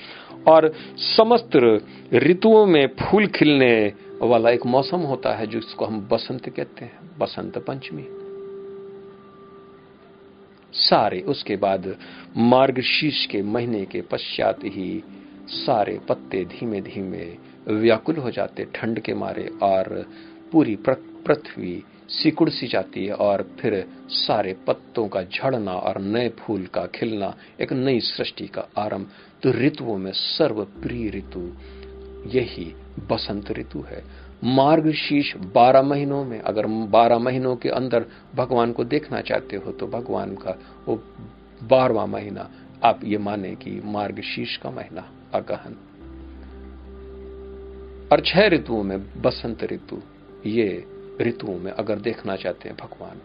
और 0.49 0.73
समस्त 0.97 1.81
ऋतुओं 2.15 2.67
में 2.67 2.87
फूल 2.87 3.27
खिलने 3.27 3.93
वाला 4.23 4.51
एक 4.51 4.67
मौसम 4.67 5.01
होता 5.01 5.35
है 5.35 5.47
जिसको 5.47 5.85
हम 5.85 6.09
बसंत 6.13 6.49
कहते 6.49 6.85
हैं। 6.85 7.06
बसंत 7.19 7.59
पंचमी। 7.59 8.07
सारे 10.73 11.21
उसके 11.21 11.57
बाद 11.57 11.97
मार्गशीर्ष 12.37 13.27
के 13.27 13.43
महीने 13.43 13.85
के 13.85 14.01
पश्चात 14.01 14.65
ही 14.65 15.03
सारे 15.49 15.99
पत्ते 16.09 16.45
धीमे 16.45 16.81
धीमे 16.81 17.25
व्याकुल 17.69 18.17
हो 18.17 18.31
जाते, 18.31 18.65
ठंड 18.65 19.01
के 19.01 19.15
मारे 19.15 19.49
और 19.63 20.07
पूरी, 20.53 20.77
पृथ्वी 20.77 21.83
सिकुड़ 22.09 22.49
सी 22.51 22.67
जाती 22.67 23.07
है 23.07 23.15
और 23.15 23.43
फिर 23.61 23.89
सारे 24.09 24.53
पत्तों 24.67 25.09
का 25.09 25.23
झड़ना 25.23 25.73
और 25.73 26.01
नए 26.01 26.29
फूल 26.29 26.67
का 26.67 26.87
खिलना 26.87 27.35
एक 27.61 27.73
नई 27.73 28.01
सृष्टि 28.01 28.47
का 28.47 28.69
आरंभ। 28.79 29.11
तो 29.43 29.51
ऋतुओं 29.51 29.97
में 29.99 30.13
सर्वप्रिय 30.13 31.11
ऋतु 31.11 31.41
यही 32.27 32.75
बसंत 33.11 33.51
ऋतु 33.51 33.81
है। 33.81 34.05
मार्ग 34.45 34.85
मार्गशीर्ष 34.85 35.37
बारह 35.37 35.83
महीनों 35.83 36.25
में 36.25 36.41
अगर 36.41 36.67
बारह 36.67 37.19
महीनों 37.19 37.57
के 37.57 37.69
अंदर 37.69 38.07
भगवान 38.35 38.73
को 38.73 38.85
देखना 38.85 39.21
चाहते 39.21 39.57
हो 39.57 39.73
तो 39.73 39.87
भगवान 39.87 40.35
का 40.35 40.59
वो 40.89 40.97
बारहवा 41.63 42.07
महीना, 42.07 42.51
आप 42.85 43.01
ये 43.05 43.19
माने 43.19 43.55
कि 43.55 43.81
मार्गशीर्ष 43.85 44.57
का 44.57 44.71
महीना 44.71 45.09
अगहन 45.35 45.77
और 48.13 48.21
छह 48.21 48.47
ऋतुओं 48.47 48.83
में 48.83 49.23
बसंत 49.23 49.65
ऋतु, 49.65 50.03
ये 50.47 50.85
ऋतुओं 51.21 51.59
में 51.59 51.73
अगर 51.73 51.97
देखना 51.97 52.37
चाहते 52.37 52.69
हैं 52.69 52.79
भगवान 52.81 53.21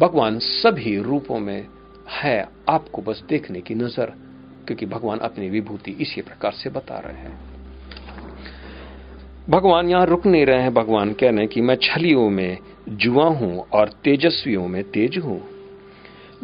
भगवान 0.00 0.38
सभी 0.38 0.98
रूपों 0.98 1.38
में 1.38 1.66
है 2.10 2.48
आपको 2.68 3.02
बस 3.02 3.24
देखने 3.28 3.60
की 3.60 3.74
नज़र, 3.74 4.12
क्योंकि 4.66 4.86
भगवान 4.86 5.18
अपनी 5.18 5.50
विभूति 5.50 5.90
इसी 5.90 6.20
प्रकार 6.20 6.52
से 6.52 6.70
बता 6.70 6.98
रहे 6.98 7.16
हैं। 7.16 7.55
भगवान 9.50 9.88
यहाँ 9.88 10.06
रुक 10.06 10.26
नहीं 10.26 10.46
रहे 10.46 10.62
हैं। 10.62 10.72
भगवान 10.74 11.12
कह 11.12 11.30
रहे 11.30 11.38
हैं 11.38 11.48
कि 11.48 11.60
मैं 11.60 11.74
छलियों 11.76 12.28
में 12.30 12.58
जुआ 12.88 13.24
हूँ 13.24 13.58
और 13.72 13.88
तेजस्वियों 14.04 14.66
में 14.68 14.82
तेज 14.84 15.18
हूँ। 15.18 15.40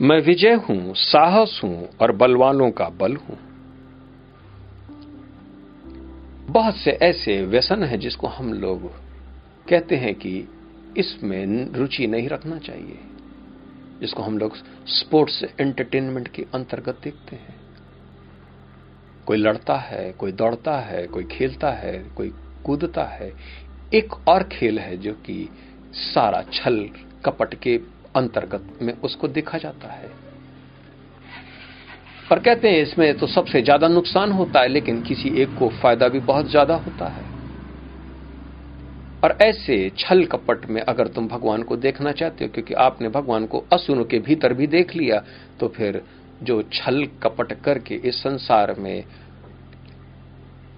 मैं 0.01 0.21
विजय 0.21 0.55
हूँ, 0.69 0.95
साहस 0.95 1.61
हूँ 1.65 1.89
और 2.01 2.13
बलवानों 2.13 2.71
का 2.71 2.89
बल 2.91 3.17
हूँ। 3.17 3.39
बहुत 6.47 6.77
से 6.77 6.91
ऐसे 7.03 7.41
व्यसन 7.43 7.83
है 7.83 7.99
जिसको 7.99 8.27
हम 8.27 8.53
लोग 8.55 8.87
कहते 9.69 9.97
हैं 9.97 10.15
कि 10.15 10.49
इसमें 10.99 11.73
रुचि 11.73 12.07
नहीं 12.07 12.29
रखना 12.29 12.59
चाहिए, 12.59 12.99
जिसको 14.01 14.23
हम 14.23 14.39
लोग 14.39 14.57
स्पोर्ट्स 14.91 15.43
एंटरटेनमेंट 15.61 16.29
के 16.29 16.43
अंतर्गत 16.55 17.01
देखते 17.05 17.37
हैं। 17.37 17.61
कोई 19.27 19.39
लड़ता 19.39 19.77
है, 19.81 20.11
कोई 20.13 20.33
दौड़ता 20.33 20.79
है, 20.81 21.07
कोई 21.07 21.25
खेलता 21.25 21.71
है, 21.71 21.99
कोई 22.17 22.33
कूदता 22.65 23.05
है। 23.11 23.33
एक 23.93 24.15
और 24.29 24.43
खेल 24.53 24.79
है 24.79 24.97
जो 24.97 25.13
कि 25.27 25.49
सारा 25.95 26.43
छल 26.53 26.87
कपट 27.25 27.55
के 27.63 27.77
अंतर्गत 28.17 28.67
में 28.83 28.93
उसको 28.95 29.29
देखा 29.31 29.59
जाता 29.59 29.89
है। 29.89 30.11
पर 32.31 32.39
कहते 32.39 32.69
हैं 32.69 32.83
इसमें 32.83 33.13
तो 33.19 33.27
सबसे 33.27 33.63
ज़्यादा 33.63 33.89
नुकसान 33.89 34.33
होता 34.33 34.61
है, 34.61 34.69
लेकिन 34.69 35.01
किसी 35.03 35.29
एक 35.43 35.55
को 35.55 35.69
फ़ायदा 35.73 36.09
भी 36.09 36.21
बहुत 36.23 36.51
ज़्यादा 36.51 36.75
होता 36.77 37.09
है। 37.09 37.31
और 39.23 39.37
ऐसे 39.43 39.77
छल 39.99 40.25
कपट 40.27 40.65
में 40.67 40.81
अगर 40.83 41.09
तुम 41.09 41.27
भगवान 41.29 41.63
को 41.63 41.77
देखना 41.77 42.13
चाहते 42.13 42.45
हो, 42.45 42.51
क्योंकि 42.51 42.75
आपने 42.77 43.09
भगवान 43.09 43.47
को 43.47 43.59
असुर 43.73 44.03
के 44.11 44.19
भीतर 44.21 44.55
भी 44.55 44.67
देख 44.69 44.95
लिया 44.97 45.23
तो 45.61 45.69
फिर 45.69 46.03
जो 46.41 46.61
छल 46.73 47.05
कपट 47.23 47.53
करके 47.63 47.95
इस 48.05 48.23
संसार 48.23 48.75
में 48.79 49.05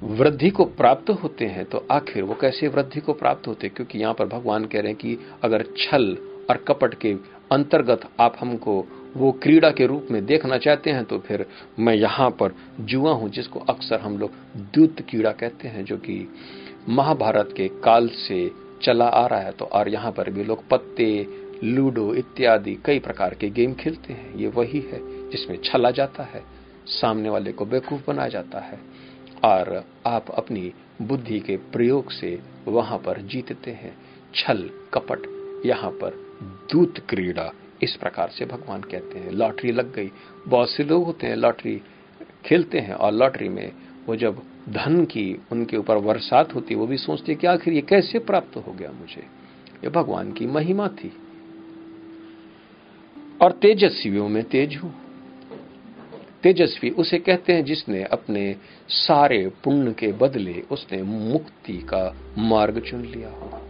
वृद्धि 0.04 0.48
को 0.50 0.64
प्राप्त 0.64 1.10
होते 1.22 1.46
हैं 1.46 1.64
तो 1.64 1.86
आखिर 1.90 2.22
वो 2.22 2.34
कैसे 2.34 2.68
वृद्धि 2.68 3.00
को 3.00 3.12
प्राप्त 3.12 3.46
होते 3.46 3.66
हैं? 3.66 3.74
क्योंकि 3.76 3.98
यहाँ 3.98 4.14
पर 4.14 4.26
भगवान 4.26 4.64
कह 4.64 4.80
रहे 4.80 4.88
हैं 4.88 4.96
कि 4.96 5.18
अगर 5.44 5.64
छल 5.78 6.16
और 6.50 6.56
कपट 6.68 6.94
के 6.94 7.12
अंतर्गत 7.52 8.00
आप 8.20 8.36
हमको 8.40 8.74
वो 9.16 9.30
क्रीड़ा 9.32 9.70
के 9.70 9.86
रूप 9.86 10.08
में 10.10 10.24
देखना 10.26 10.58
चाहते 10.58 10.90
हैं 10.90 11.04
तो 11.04 11.18
फिर 11.18 11.44
मैं 11.78 11.94
यहाँ 11.94 12.28
पर 12.30 12.54
जुआ 12.80 13.12
हूँ, 13.12 13.28
जिसको 13.30 13.60
अक्सर 13.60 14.00
हम 14.00 14.18
लोग 14.18 14.30
द्युत 14.56 15.00
कीड़ा 15.00 15.32
कहते 15.32 15.68
हैं, 15.68 15.84
जो 15.84 15.96
कि 15.96 16.28
महाभारत 16.88 17.54
के 17.56 17.68
काल 17.84 18.08
से 18.08 18.50
चला 18.82 19.04
आ 19.04 19.26
रहा 19.26 19.40
है। 19.40 19.52
तो 19.52 19.64
और 19.64 19.88
यहाँ 19.88 20.12
पर 20.12 20.30
भी 20.30 20.44
लोग 20.44 20.68
पत्ते, 20.68 21.26
लूडो 21.64 22.12
इत्यादि 22.14 22.76
कई 22.84 22.98
प्रकार 22.98 23.34
के 23.34 23.50
गेम 23.50 23.74
खेलते 23.74 24.12
हैं। 24.12 24.34
ये 24.34 24.48
वही 24.48 24.80
है 24.82 25.00
जिसमें 25.30 25.58
छला 25.64 25.90
जाता 25.90 26.22
है, 26.24 26.42
सामने 26.90 27.28
वाले 27.28 27.52
को 27.52 27.64
बेवकूफ़ 27.64 28.02
बनाया 28.06 28.28
जाता 28.28 28.60
है। 28.60 28.78
और 29.44 29.84
आप 30.06 30.30
अपनी 30.30 30.72
बुद्धि 31.02 31.40
के 31.40 31.56
प्रयोग 31.56 32.10
से 32.10 32.42
वहाँ 32.68 32.98
पर 32.98 33.20
जीतते 33.20 33.70
हैं। 33.70 33.96
छल, 34.34 34.70
कपट, 34.94 35.18
यहाँ 35.66 35.90
पर 35.90 36.10
दूत 36.72 36.98
क्रीड़ा, 36.98 37.52
इस 37.82 37.96
प्रकार 37.96 38.28
से 38.28 38.44
भगवान 38.44 38.80
कहते 38.80 39.18
हैं। 39.18 39.30
लॉटरी 39.30 39.72
लग 39.72 39.94
गई। 39.94 40.10
बहुत 40.48 40.70
से 40.70 40.84
लोग 40.84 41.04
होते 41.04 41.26
हैं, 41.26 41.36
लॉटरी 41.36 41.82
खेलते 42.44 42.78
हैं 42.78 42.94
और 42.94 43.12
लॉटरी 43.12 43.48
में 43.48 43.72
वो 44.06 44.16
जब 44.16 44.42
धन 44.68 45.04
की 45.04 45.42
उनके 45.52 45.76
ऊपर 45.76 45.98
बरसात 45.98 46.54
होती 46.54 46.74
वो 46.74 46.86
भी 46.86 46.96
सोचते 46.96 47.34
कि 47.34 47.46
आखिर 47.46 47.74
ये 47.74 47.80
कैसे 47.80 48.18
प्राप्त 48.18 48.56
हो 48.56 48.72
गया 48.72 48.90
मुझे? 48.90 49.26
ये 49.84 49.90
भगवान 49.90 50.32
की 50.32 50.46
महिमा 50.46 50.88
थी। 50.88 51.12
और 53.42 53.52
तेजस्वियों 53.52 54.28
में 54.28 54.44
तेज 54.44 54.76
हूँ। 54.76 55.03
तेजस्वी 56.44 56.90
उसे 56.90 57.18
कहते 57.18 57.52
हैं 57.52 57.64
जिसने 57.64 58.04
अपने 58.04 58.56
सारे 58.88 59.52
पुण्य 59.64 59.92
के 59.92 60.12
बदले 60.12 60.62
उसने 60.70 61.02
मुक्ति 61.02 61.72
का 61.72 62.16
मार्ग 62.38 62.80
चुन 62.80 63.02
लिया 63.02 63.28
हो 63.28 63.60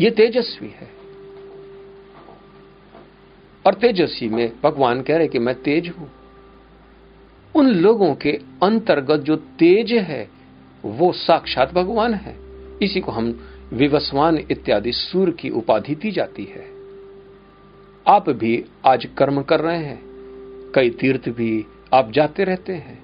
ये 0.00 0.10
तेजस्वी 0.10 0.68
है। 0.68 0.88
और 3.66 3.74
तेजस्वी 3.74 4.28
में 4.28 4.52
भगवान 4.64 5.02
कह 5.02 5.16
रहे 5.16 5.28
कि 5.28 5.38
मैं 5.38 5.62
तेज 5.62 5.88
हूँ। 5.88 6.10
उन 7.54 7.66
लोगों 7.66 8.14
के 8.14 8.32
अंतर्गत 8.62 9.20
जो 9.20 9.36
तेज 9.36 9.92
है, 9.92 10.30
वो 10.84 11.12
साक्षात 11.12 11.74
भगवान 11.74 12.14
है। 12.14 12.36
इसी 12.82 13.00
को 13.00 13.12
हम 13.12 13.48
विवस्वान 13.72 14.38
इत्यादि 14.38 14.92
सूर्य 14.92 15.32
की 15.32 15.50
उपाधि 15.50 15.94
दी 15.94 16.10
जाती 16.10 16.44
है। 16.44 16.66
आप 18.06 18.30
भी 18.30 18.64
आज 18.86 19.08
कर्म 19.18 19.42
कर 19.42 19.60
रहे 19.60 19.84
हैं। 19.84 20.09
कई 20.74 20.90
तीर्थ 20.90 21.28
भी 21.28 21.66
आप 21.94 22.10
जाते 22.10 22.44
रहते 22.44 22.72
हैं। 22.72 22.98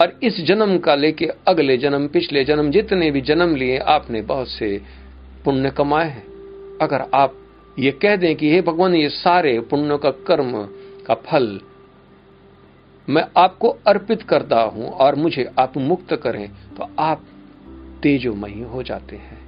और 0.00 0.18
इस 0.22 0.40
जन्म 0.40 0.78
का 0.78 0.94
लेके 0.94 1.26
अगले 1.48 1.76
जन्म, 1.76 2.06
पिछले 2.08 2.44
जन्म, 2.44 2.70
जितने 2.70 3.10
भी 3.10 3.20
जन्म 3.20 3.54
लिए 3.54 3.78
आपने 3.78 4.22
बहुत 4.22 4.48
से 4.48 4.82
पुण्य 5.44 5.70
कमाए 5.70 6.08
हैं। 6.10 6.26
अगर 6.82 7.00
आप 7.14 7.34
ये 7.78 7.90
कह 7.92 8.16
दें 8.16 8.36
कि 8.36 8.50
हे 8.50 8.60
भगवान, 8.60 8.94
ये 8.94 9.08
सारे 9.08 9.60
पुण्यों 9.60 9.98
का 9.98 10.10
कर्म 10.10 10.52
का 11.06 11.14
फल 11.14 11.60
मैं 13.08 13.24
आपको 13.36 13.68
अर्पित 13.86 14.22
करता 14.22 14.60
हूँ 14.60 14.90
और 14.90 15.14
मुझे 15.14 15.48
आप 15.58 15.76
मुक्त 15.76 16.14
करें 16.16 16.48
तो 16.48 16.88
आप 16.98 17.22
तेजोमयी 18.02 18.62
हो 18.62 18.82
जाते 18.82 19.16
हैं। 19.16 19.38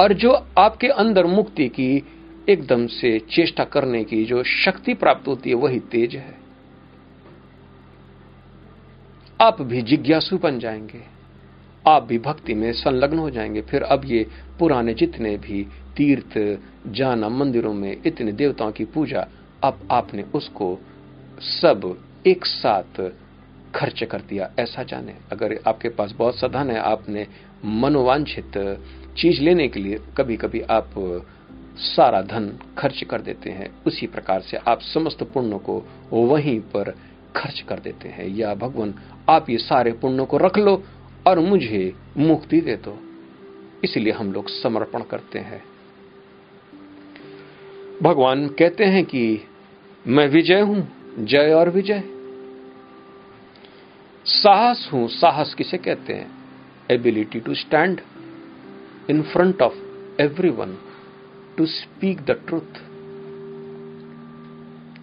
और 0.00 0.12
जो 0.12 0.32
आपके 0.58 0.88
अंदर 0.88 1.26
मुक्ति 1.26 1.68
की 1.68 2.02
एकदम 2.48 2.86
से 2.86 3.18
चेष्टा 3.18 3.64
करने 3.64 4.04
की 4.04 4.24
जो 4.24 4.42
शक्ति 4.42 4.94
प्राप्त 4.94 5.28
होती 5.28 5.50
है, 5.50 5.56
वही 5.56 5.80
तेज 5.80 6.16
है। 6.16 6.34
आप 9.40 9.62
भी 9.62 9.82
जिज्ञासु 9.82 10.38
बन 10.38 10.58
जाएँगे। 10.58 11.20
आप 11.88 12.02
भी 12.02 12.18
भक्ति 12.18 12.54
में 12.54 12.72
संलग्न 12.72 13.18
हो 13.18 13.30
जाएँगे। 13.30 13.62
फिर 13.62 13.82
अब 13.82 14.02
ये 14.04 14.26
पुराने 14.58 14.94
जितने 14.94 15.36
भी 15.36 15.66
तीर्थ, 15.96 16.58
जाना, 16.86 17.28
मंदिरों 17.28 17.74
में 17.74 17.96
इतने 18.06 18.32
देवताओं 18.32 18.72
की 18.72 18.84
पूजा, 18.84 19.28
अब 19.62 19.88
आपने 19.90 20.22
उसको 20.22 20.78
सब 21.40 22.04
एक 22.26 22.46
साथ 22.46 23.10
खर्च 23.74 24.04
कर 24.04 24.20
दिया। 24.20 24.52
ऐसा 24.58 24.82
जाने। 24.82 25.14
अगर 25.32 25.60
आपके 25.66 25.88
पास 25.88 26.12
बहुत 26.12 26.36
साधन 26.36 26.70
है, 26.70 26.78
आपने 26.78 27.26
मनोवांछित 27.64 28.82
चीज़ 29.16 29.40
लेने 29.40 29.68
के 29.68 29.80
लिए 29.80 29.98
कभी 30.16 30.36
कभी 30.36 30.60
आप 30.60 30.90
सारा 31.76 32.22
धन 32.22 32.58
खर्च 32.78 33.04
कर 33.10 33.20
देते 33.20 33.50
हैं। 33.50 33.82
उसी 33.86 34.06
प्रकार 34.06 34.40
से 34.40 34.56
आप 34.56 34.80
समस्त 34.80 35.22
पुण्यों 35.22 35.58
को 35.58 35.84
वहीं 36.12 36.60
पर 36.60 36.94
खर्च 37.36 37.60
कर 37.60 37.80
देते 37.80 38.08
हैं। 38.08 38.28
या 38.28 38.54
भगवान, 38.54 38.94
आप 39.28 39.50
ये 39.50 39.58
सारे 39.58 39.92
पुण्यों 39.92 40.26
को 40.26 40.36
रख 40.36 40.58
लो 40.58 40.84
और 41.26 41.38
मुझे 41.38 41.94
मुक्ति 42.16 42.60
दे 42.60 42.76
दो। 42.76 42.98
इसलिए 43.84 44.12
हम 44.12 44.32
लोग 44.32 44.48
समर्पण 44.48 45.02
करते 45.02 45.38
हैं। 45.38 45.64
भगवान 48.02 48.48
कहते 48.48 48.84
हैं 48.84 49.04
कि 49.04 49.40
मैं 50.06 50.28
विजय 50.28 50.60
हूँ, 50.60 50.88
जय 51.18 51.52
और 51.52 51.70
विजय। 51.70 52.02
साहस 54.24 54.90
हूँ, 54.92 55.08
साहस 55.08 55.54
किसे 55.54 55.78
कहते 55.78 56.12
हैं? 56.12 56.30
Ability 56.90 57.40
to 57.40 57.54
stand 57.54 58.00
in 59.10 59.22
front 59.22 59.62
of 59.62 59.74
everyone 60.48 60.76
to 61.56 61.66
speak 61.66 62.20
the 62.20 62.30
truth 62.30 62.90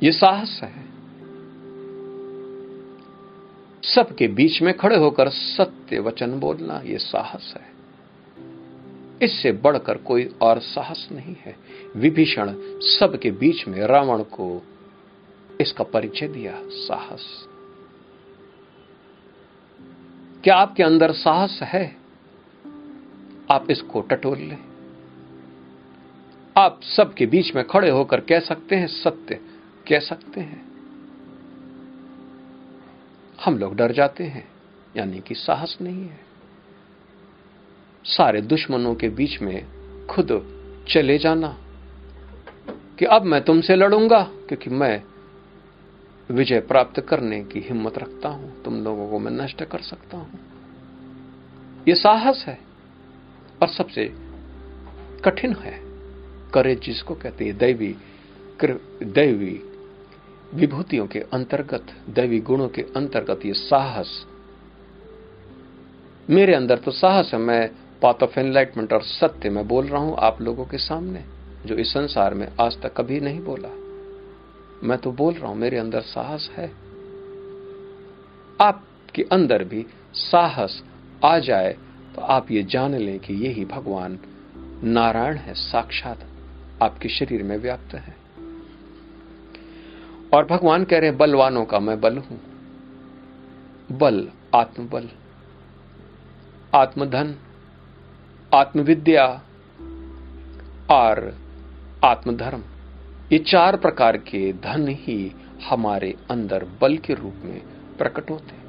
ये 0.04 0.12
साहस 0.12 0.60
है। 0.64 0.88
सबके 3.84 4.28
बीच 4.28 4.62
में 4.62 4.78
खड़े 4.78 4.98
होकर 4.98 5.30
सत्य 5.30 6.00
वचन 6.00 6.40
बोलना 6.40 6.82
ये 6.86 6.98
साहस 6.98 7.54
है। 7.58 7.78
इससे 9.22 9.52
बढ़कर 9.52 9.98
कोई 9.98 10.36
और 10.42 10.60
साहस 10.60 11.10
नहीं 11.12 11.36
है। 11.40 11.56
विभीषण 11.96 12.56
सबके 12.82 13.32
बीच 13.32 13.68
में 13.68 13.80
रावण 13.80 14.24
को 14.24 14.62
इसका 15.62 15.84
परिचय 15.84 16.28
दिया, 16.28 16.62
साहस। 16.66 17.48
क्या 20.44 20.56
आपके 20.56 20.84
अंदर 20.84 21.12
साहस 21.12 21.60
है? 21.62 21.98
आप 23.52 23.72
इसको 23.72 24.02
टटोल 24.02 24.38
लें। 24.38 24.67
आप 26.58 26.80
सबके 26.84 27.26
बीच 27.26 27.56
में 27.56 27.68
खड़े 27.68 27.90
होकर 27.90 28.20
कह 28.20 28.40
सकते 28.40 28.76
हैं 28.76 28.88
सत्य, 28.88 29.36
कह 29.90 30.00
सकते 30.00 30.42
हैं। 30.42 30.66
हम 33.46 33.58
लोग 33.58 33.76
डर 33.76 33.92
जाते 33.92 34.24
हैं, 34.24 34.48
यानी 34.98 35.20
कि 35.20 35.36
साहस 35.36 35.78
नहीं 35.82 36.04
है। 36.04 36.20
सारे 38.06 38.42
दुश्मनों 38.42 38.96
के 38.96 39.10
बीच 39.10 39.42
में 39.42 39.66
खुद 40.08 40.54
चले 40.90 41.18
जाना 41.18 41.58
कि 43.00 43.06
अब 43.06 43.24
मैं 43.24 43.44
तुमसे 43.44 43.76
लड़ूँगा, 43.76 44.22
क्योंकि 44.24 44.70
मैं 44.70 45.04
विजय 46.32 46.60
प्राप्त 46.60 47.00
करने 47.00 47.44
की 47.44 47.60
हिम्मत 47.60 47.98
रखता 47.98 48.30
हूँ, 48.30 48.64
तुम 48.64 48.84
लोगों 48.84 49.10
को 49.10 49.20
मैं 49.20 49.32
नष्ट 49.32 49.64
कर 49.64 49.82
सकता 49.82 50.18
हूँ। 50.18 50.40
यह 51.88 51.96
साहस 51.96 52.46
है 52.48 52.60
और 53.62 53.68
सबसे 53.68 54.14
कठिन 55.26 55.54
है। 55.54 55.87
करेज 56.54 56.80
जिसको 56.82 57.16
कहते 57.16 57.46
हैं 57.46 57.58
दैवी 57.58 57.96
दैवी 58.62 59.62
विभूतियों 60.54 61.06
के 61.08 61.20
अंतर्गत, 61.34 61.86
दैवी 62.10 62.40
गुणों 62.40 62.68
के 62.70 62.82
अंतर्गत 62.96 63.46
ये 63.46 63.54
साहस। 63.54 64.26
मेरे 66.30 66.54
अंदर 66.54 66.78
तो 66.78 66.92
साहस 66.92 67.32
है, 67.34 67.40
मैं 67.40 67.70
पाथ 68.02 68.24
ऑफ़ 68.24 68.40
एनलाइटमेंट 68.40 68.94
और 68.94 69.02
सत्य 69.02 69.50
में 69.50 69.68
बोल 69.68 69.88
रहा 69.88 70.02
हूँ 70.02 70.16
आप 70.20 70.42
लोगों 70.42 70.66
के 70.66 70.78
सामने, 70.78 71.24
जो 71.66 71.76
इस 71.76 71.88
संसार 71.88 72.34
में 72.34 72.48
आज 72.62 72.82
तक 72.82 72.94
कभी 72.98 73.20
नहीं 73.20 73.42
बोला। 73.42 73.70
मैं 74.84 74.98
तो 74.98 75.12
बोल 75.12 75.34
रहा 75.34 75.48
हूँ, 75.48 75.58
मेरे 75.58 75.78
अंदर 75.78 76.02
साहस 76.02 76.50
है। 76.56 76.72
आपके 78.62 79.24
अंदर 79.32 79.64
भी 79.64 79.86
साहस 80.14 80.82
आ 81.26 81.38
जाए 81.40 81.76
तो 82.16 82.22
आप 82.24 82.52
ये 82.52 82.64
जान 82.64 82.96
लें 82.96 83.20
कि 83.20 83.34
यही 83.34 83.66
भगवान 83.66 84.20
नारायण 84.84 85.38
है, 85.38 85.54
साक्षात। 85.54 86.26
आपके 86.84 87.10
शरीर 87.10 87.44
में 87.44 87.58
व्याप्त 87.58 87.94
है। 87.94 88.16
और 90.34 90.46
भगवान 90.46 90.84
कह 90.84 91.00
रहे 91.00 91.10
हैं, 91.10 91.18
बलवानों 91.18 91.66
का 91.66 91.80
मैं 91.80 92.02
बल 92.02 92.18
हूँ। 92.18 92.40
बल, 93.92 94.30
आत्मबल, 94.56 95.10
आत्मधन, 96.76 97.36
आत्मविद्या 98.54 99.42
और 100.90 101.38
आत्मधर्म। 102.06 102.64
ये 103.32 103.40
चार 103.40 103.78
प्रकार 103.78 104.18
के 104.18 104.54
धन 104.54 104.88
ही 104.88 105.36
हमारे 105.70 106.16
अंदर 106.32 106.66
बल 106.82 106.98
के 106.98 107.14
रूप 107.14 107.34
में 107.44 107.62
प्रकट 107.98 108.30
होते 108.30 108.56
हैं, 108.56 108.68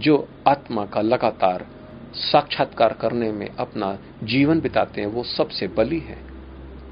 जो 0.00 0.28
आत्मा 0.48 0.86
का 0.86 1.00
लगातार 1.00 1.66
साक्षात्कार 2.14 2.92
करने 2.92 3.32
में 3.32 3.56
अपना 3.56 3.98
जीवन 4.22 4.60
बिताते 4.60 5.00
हैं, 5.00 5.08
वो 5.08 5.24
सबसे 5.24 5.68
बली 5.68 5.98
है। 5.98 6.25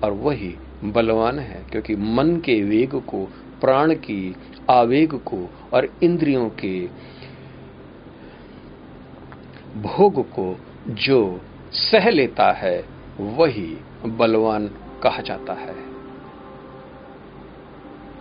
और 0.05 0.12
वही 0.12 0.55
बलवान 0.84 1.38
है, 1.38 1.64
क्योंकि 1.72 1.96
मन 1.96 2.36
के 2.36 2.62
वेग 2.62 2.94
को, 2.94 3.24
प्राण 3.61 3.94
की 3.94 4.36
आवेग 4.70 5.14
को 5.14 5.50
और 5.72 5.88
इंद्रियों 6.02 6.48
के 6.48 6.86
भोग 9.80 10.22
को 10.30 10.57
जो 10.88 11.40
सह 11.72 12.11
लेता 12.11 12.52
है, 12.52 12.84
वही 13.20 13.76
बलवान 14.07 14.68
कहा 15.02 15.22
जाता 15.22 15.52
है। 15.52 15.74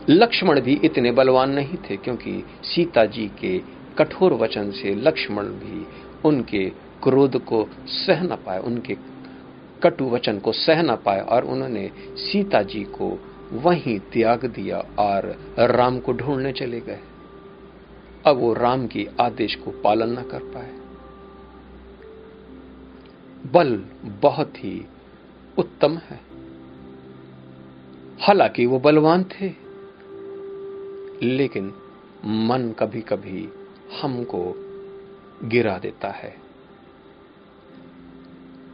लक्ष्मण 0.09 0.61
भी 0.61 0.73
इतने 0.83 1.11
बलवान 1.11 1.49
नहीं 1.49 1.77
थे, 1.89 1.97
क्योंकि 1.97 2.43
सीता 2.63 3.05
जी 3.05 3.27
के 3.39 3.61
कठोर 3.97 4.33
वचन 4.33 4.71
से 4.71 4.95
लक्ष्मण 4.95 5.43
भी 5.43 5.85
उनके 6.25 6.71
क्रोध 7.03 7.37
को 7.43 7.67
सह 7.87 8.23
न 8.23 8.35
पाए, 8.45 8.59
उनके 8.59 8.93
कटु 9.83 10.05
वचन 10.05 10.39
को 10.39 10.51
सह 10.51 10.81
न 10.81 10.95
पाए 10.95 11.21
और 11.21 11.45
उन्होंने 11.45 11.91
सीता 11.97 12.61
जी 12.61 12.83
को 12.83 13.19
वहीं 13.51 13.99
त्याग 13.99 14.45
दिया 14.45 14.85
और 14.99 15.55
राम 15.59 15.99
को 15.99 16.13
ढूँढने 16.13 16.51
चले 16.51 16.79
गए। 16.79 16.99
अब 18.25 18.37
वो 18.37 18.53
राम 18.53 18.87
की 18.87 19.07
आदेश 19.19 19.55
को 19.55 19.71
पालन 19.71 20.19
न 20.19 20.23
कर 20.23 20.39
पाए। 20.39 20.71
बल 23.53 23.85
बहुत 24.21 24.53
ही 24.57 24.85
उत्तम 25.57 25.97
है। 25.97 26.19
हालाँकि 28.21 28.65
वो 28.65 28.79
बलवान 28.79 29.23
थे, 29.23 29.53
लेकिन 31.27 31.73
मन 32.25 32.75
कभी 32.79 33.01
कभी 33.01 33.49
हमको 34.01 34.55
गिरा 35.43 35.77
देता 35.77 36.07
है। 36.07 36.42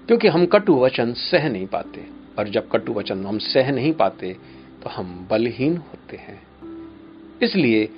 क्योंकि 0.09 0.27
हम 0.27 0.45
कटु 0.45 0.75
वचन 0.75 1.13
सह 1.13 1.49
नहीं 1.49 1.67
पाते, 1.67 2.07
और 2.39 2.49
जब 2.49 2.69
कटु 2.69 2.93
वचन 2.93 3.25
हम 3.25 3.37
सह 3.37 3.71
नहीं 3.71 3.93
पाते 3.93 4.37
तो 4.83 4.89
हम 4.89 5.27
बलहीन 5.31 5.77
होते 5.77 6.17
हैं। 6.17 6.47
इसलिए 7.41 7.89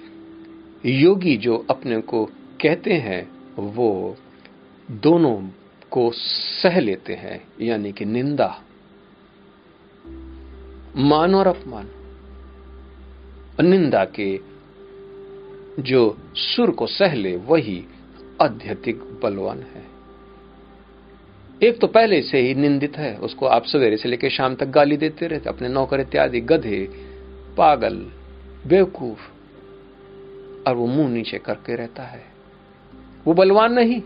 योगी 0.85 1.37
जो 1.37 1.65
अपने 1.69 2.01
को 2.01 2.25
कहते 2.61 2.93
हैं, 2.93 3.31
वो 3.55 4.17
दोनों 4.91 5.49
को 5.91 6.11
सह 6.61 6.79
लेते 6.79 7.13
हैं, 7.13 7.47
यानी 7.61 7.91
कि 7.91 8.05
निंदा। 8.05 8.61
मान 10.95 11.35
और 11.35 11.47
अपमान। 11.47 11.87
निंदा 13.67 14.05
के 14.05 14.39
जो 15.79 16.17
सुर 16.35 16.71
को 16.71 16.87
सहले 16.87 17.35
वही 17.35 17.85
अत्यधिक 18.41 18.95
बलवान 18.95 19.59
है। 19.59 19.90
एक 21.63 21.79
तो 21.79 21.87
पहले 21.87 22.21
से 22.21 22.39
ही 22.39 22.55
निंदित 22.55 22.97
है। 22.97 23.17
उसको 23.17 23.45
आप 23.45 23.65
सवेरे 23.65 23.97
से 23.97 24.09
लेकर 24.09 24.29
शाम 24.29 24.55
तक 24.55 24.65
गाली 24.65 24.97
देते 24.97 25.27
रहते, 25.27 25.49
अपने 25.49 25.69
नौकर 25.69 25.99
इत्यादि, 25.99 26.41
गधे, 26.41 26.89
पागल, 27.57 28.11
बेवकूफ़, 28.67 29.19
और 30.69 30.75
वो 30.75 30.87
मुँह 30.87 31.09
नीचे 31.09 31.37
करके 31.37 31.75
रहता 31.75 32.03
है। 32.03 32.23
वो 33.27 33.33
बलवान 33.33 33.73
नहीं, 33.73 34.01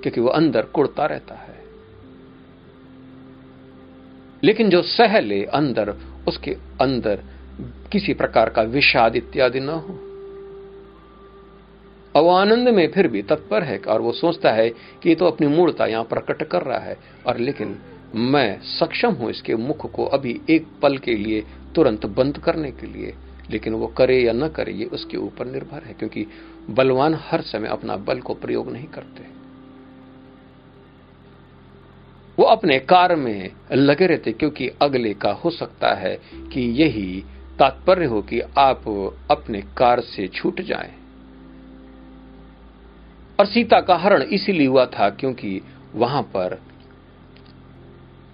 क्योंकि 0.00 0.20
वो 0.20 0.28
अंदर 0.28 0.62
कुड़ता 0.62 1.06
रहता 1.06 1.34
है। 1.34 1.62
लेकिन 4.44 4.70
जो 4.70 4.82
सहले 4.82 5.44
अंदर, 5.44 5.94
उसके 6.28 6.56
अंदर 6.80 7.22
किसी 7.92 8.14
प्रकार 8.14 8.50
का 8.50 8.62
विषाद 8.62 9.16
इत्यादि 9.16 9.60
न 9.60 9.68
हो। 9.68 10.11
अब 12.16 12.28
आनंद 12.28 12.68
में 12.68 12.86
फिर 12.92 13.08
भी 13.08 13.22
तत्पर 13.22 13.62
है 13.62 13.78
और 13.78 14.00
वो 14.00 14.12
सोचता 14.12 14.50
है 14.50 14.68
कि 14.70 15.08
ये 15.08 15.14
तो 15.14 15.26
अपनी 15.26 15.46
मूर्ता 15.46 15.86
यहाँ 15.86 16.04
प्रकट 16.04 16.42
कर 16.42 16.62
रहा 16.62 16.78
है। 16.78 16.96
और 17.26 17.38
लेकिन 17.38 17.76
मैं 18.14 18.60
सक्षम 18.62 19.12
हूँ 19.12 19.30
इसके 19.30 19.54
मुख 19.54 19.90
को 19.92 20.04
अभी 20.04 20.40
एक 20.50 20.66
पल 20.82 20.98
के 20.98 21.14
लिए 21.14 21.44
तुरंत 21.74 22.06
बंद 22.06 22.38
करने 22.38 22.70
के 22.70 22.86
लिए। 22.86 23.14
लेकिन 23.50 23.74
वो 23.74 23.86
करे 23.86 24.18
या 24.22 24.32
न 24.32 24.48
करे, 24.48 24.72
ये 24.72 24.84
उसके 24.84 25.16
ऊपर 25.16 25.46
निर्भर 25.46 25.82
है, 25.84 25.94
क्योंकि 25.94 26.26
बलवान 26.70 27.18
हर 27.20 27.40
समय 27.40 27.68
अपना 27.68 27.96
बल 27.96 28.20
को 28.20 28.34
प्रयोग 28.34 28.70
नहीं 28.72 28.86
करते। 28.86 29.26
वो 32.38 32.44
अपने 32.44 32.78
कार 32.78 33.14
में 33.16 33.50
लगे 33.72 34.06
रहते, 34.06 34.32
क्योंकि 34.32 34.68
अगले 34.82 35.14
का 35.14 35.32
हो 35.32 35.50
सकता 35.50 35.94
है 35.94 36.14
कि 36.52 36.60
यही 36.82 37.24
तात्पर्य 37.58 38.04
हो 38.04 38.22
कि 38.22 38.40
आप 38.58 38.84
अपने 39.30 39.60
कार 39.76 40.00
से 40.00 40.28
छूट 40.28 40.60
जाएँ। 40.60 41.01
और 43.42 43.48
सीता 43.48 43.80
का 43.80 43.96
हरण 43.96 44.22
इसीलिए 44.22 44.66
हुआ 44.66 44.86
था 44.86 45.10
क्योंकि 45.10 45.62
वहाँ 45.94 46.22
पर 46.22 46.62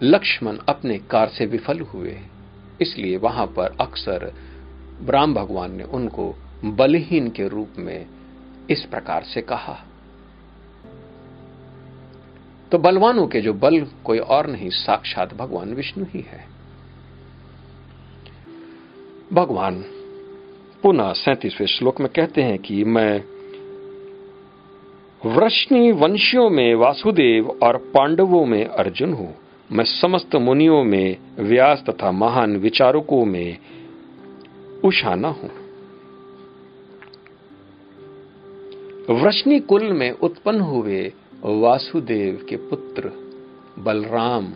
लक्ष्मण 0.02 0.56
अपने 0.68 0.98
कार 0.98 1.28
से 1.28 1.46
विफल 1.46 1.80
हुए। 1.80 2.20
इसलिए 2.80 3.16
वहाँ 3.16 3.46
पर 3.46 3.76
अक्सर 3.80 4.32
राम 5.04 5.34
भगवान 5.34 5.76
ने 5.76 5.82
उनको 5.82 6.34
बलहीन 6.64 7.30
के 7.30 7.48
रूप 7.48 7.68
में 7.78 8.06
इस 8.70 8.84
प्रकार 8.84 9.24
से 9.24 9.40
कहा। 9.40 9.84
तो 12.72 12.78
बलवानों 12.78 13.26
के 13.26 13.40
जो 13.40 13.52
बल, 13.52 13.86
कोई 14.04 14.18
और 14.18 14.46
नहीं, 14.46 14.70
साक्षात 14.70 15.34
भगवान 15.34 15.74
विष्णु 15.74 16.04
ही 16.04 16.20
है। 16.20 16.44
भगवान 19.32 19.84
पुनः 20.82 21.12
सैतीसवें 21.12 21.68
श्लोक 21.68 22.00
में 22.00 22.08
कहते 22.08 22.42
हैं 22.42 22.58
कि 22.58 22.84
मैं 22.84 23.37
वृष्णि 25.26 25.92
वंशियों 25.92 26.50
में 26.50 26.74
वासुदेव 26.74 27.58
और 27.62 27.76
पांडवों 27.76 28.46
में 28.46 28.64
अर्जुन 28.64 29.12
हूँ। 29.12 29.34
मैं 29.72 29.84
समस्त 29.84 30.36
मुनियों 30.36 30.84
में, 30.84 31.16
व्यास 31.38 31.84
तथा 31.90 32.12
महान 32.12 32.56
विचारकों 32.56 33.24
में 33.24 33.58
उषाना 34.84 35.28
हूँ। 35.28 35.50
वृष्णि 39.10 39.60
कुल 39.60 39.92
में 39.92 40.10
उत्पन्न 40.10 40.60
हुए 40.60 41.12
वासुदेव 41.44 42.46
के 42.48 42.56
पुत्र 42.56 43.12
बलराम 43.78 44.52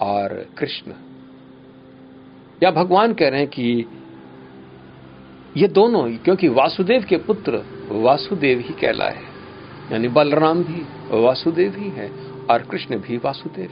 और 0.00 0.46
कृष्ण। 0.58 0.92
या 2.62 2.70
भगवान 2.70 3.14
कह 3.14 3.28
रहे 3.28 3.40
हैं 3.40 3.48
कि 3.48 3.86
ये 5.56 5.68
दोनों, 5.68 6.16
क्योंकि 6.16 6.48
वासुदेव 6.48 7.04
के 7.08 7.16
पुत्र 7.16 7.64
वासुदेव 7.88 8.58
ही 8.58 8.74
कहलाए 8.74 9.33
यानी 9.92 10.08
बलराम 10.08 10.62
भी 10.64 10.82
वासुदेव 11.14 11.76
ही 11.78 11.88
है 11.90 12.10
और 12.50 12.62
कृष्ण 12.62 12.98
भी 12.98 13.16
वासुदेव। 13.16 13.70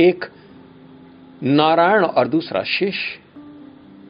एक 0.00 0.24
नारायण 1.42 2.04
और 2.04 2.28
दूसरा 2.28 2.62
शेष। 2.68 2.98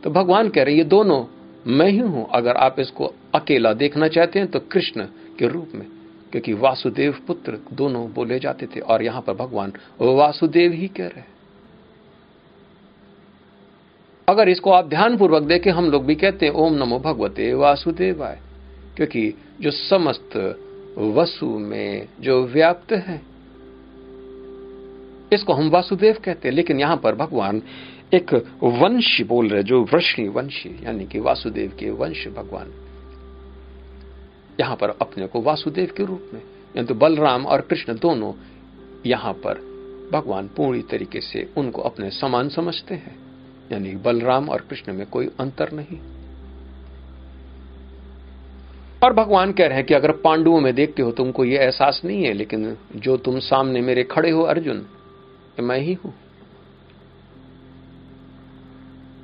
तो 0.05 0.11
भगवान 0.11 0.49
कह 0.49 0.62
रहे 0.62 0.74
ये 0.74 0.84
दोनों 0.86 1.24
मैं 1.68 1.88
ही 1.88 1.99
हूँ। 1.99 2.26
अगर 2.34 2.57
आप 2.59 2.80
इसको 2.80 3.12
अकेला 3.34 3.72
देखना 3.74 4.09
चाहते 4.09 4.38
हैं 4.38 4.51
तो 4.51 4.61
कृष्ण 4.62 5.05
के 5.38 5.49
रूप 5.49 5.72
में, 5.74 5.86
क्योंकि 6.32 6.53
वासुदेव 6.55 7.18
पुत्र 7.26 7.59
दोनों 7.72 8.07
बोले 8.14 8.38
जाते 8.38 8.66
थे 8.66 8.80
और 8.82 9.03
यहाँ 9.03 9.22
पर 9.22 9.34
भगवान 9.34 9.72
वासुदेव 10.01 10.72
ही 10.72 10.88
कह 10.88 11.07
रहे 11.07 11.30
अगर 14.28 14.49
इसको 14.49 14.70
आप 14.70 14.86
ध्यान 14.86 15.16
पूर्वक 15.18 15.43
देखें, 15.43 15.70
हम 15.70 15.90
लोग 15.90 16.05
भी 16.07 16.14
कहते 16.14 16.47
हैं, 16.47 16.53
ओम 16.55 16.74
नमो 16.74 16.99
भगवते 16.99 17.53
वासुदेवाय, 17.55 18.38
क्योंकि 18.97 19.34
जो 19.61 19.70
समस्त 19.70 20.36
वसु 20.99 21.47
में 21.47 22.09
जो 22.20 22.43
व्याप्त 22.45 22.93
है, 22.93 23.20
इसको 25.32 25.53
हम 25.53 25.70
वासुदेव 25.70 26.16
कहते 26.24 26.49
हैं। 26.49 26.55
लेकिन 26.55 26.80
यहाँ 26.80 26.97
पर 26.97 27.14
भगवान 27.14 27.62
एक 28.14 28.34
वंश 28.62 29.20
बोल 29.20 29.49
रहे 29.49 29.62
जो 29.62 29.82
वृष्णि 29.84 30.28
वंशी, 30.28 30.84
यानी 30.84 31.07
कि 31.07 31.18
वासुदेव 31.18 31.76
के 31.80 31.90
वंश 31.90 32.26
भगवान। 32.28 32.72
यहाँ 34.61 34.76
पर 34.76 34.90
अपने 35.01 35.26
को 35.26 35.40
वासुदेव 35.40 35.93
के 35.97 36.05
रूप 36.05 36.30
में 36.34 36.40
यानी 36.76 36.86
तो 36.86 36.95
बलराम 36.95 37.47
और 37.47 37.61
कृष्ण 37.61 37.95
दोनों 37.99 38.32
यहाँ 39.07 39.32
पर 39.32 39.55
भगवान 40.12 40.49
पूरी 40.49 40.82
तरीके 40.82 41.20
से 41.20 41.49
उनको 41.57 41.82
अपने 41.82 42.11
समान 42.11 42.49
समझते 42.49 42.95
हैं। 42.95 43.16
यानी 43.72 43.95
बलराम 43.95 44.49
और 44.49 44.61
कृष्ण 44.61 44.93
में 44.93 45.07
कोई 45.07 45.30
अंतर 45.40 45.72
नहीं। 45.72 45.99
और 49.05 49.12
भगवान 49.12 49.53
कह 49.53 49.66
रहे 49.66 49.76
हैं 49.76 49.86
कि 49.86 49.94
अगर 49.94 50.12
पांडुओं 50.12 50.61
में 50.61 50.74
देखते 50.74 51.03
हो 51.03 51.11
तुमको 51.12 51.44
ये 51.44 51.59
एहसास 51.59 52.00
नहीं 52.05 52.24
है, 52.24 52.32
लेकिन 52.32 52.76
जो 52.96 53.16
तुम 53.16 53.38
सामने 53.38 53.80
मेरे 53.80 54.03
खड़े 54.03 54.30
हो, 54.30 54.42
अर्जुन 54.42 54.86
मैं 55.61 55.78
ही 55.78 55.92
हूँ। 55.92 56.14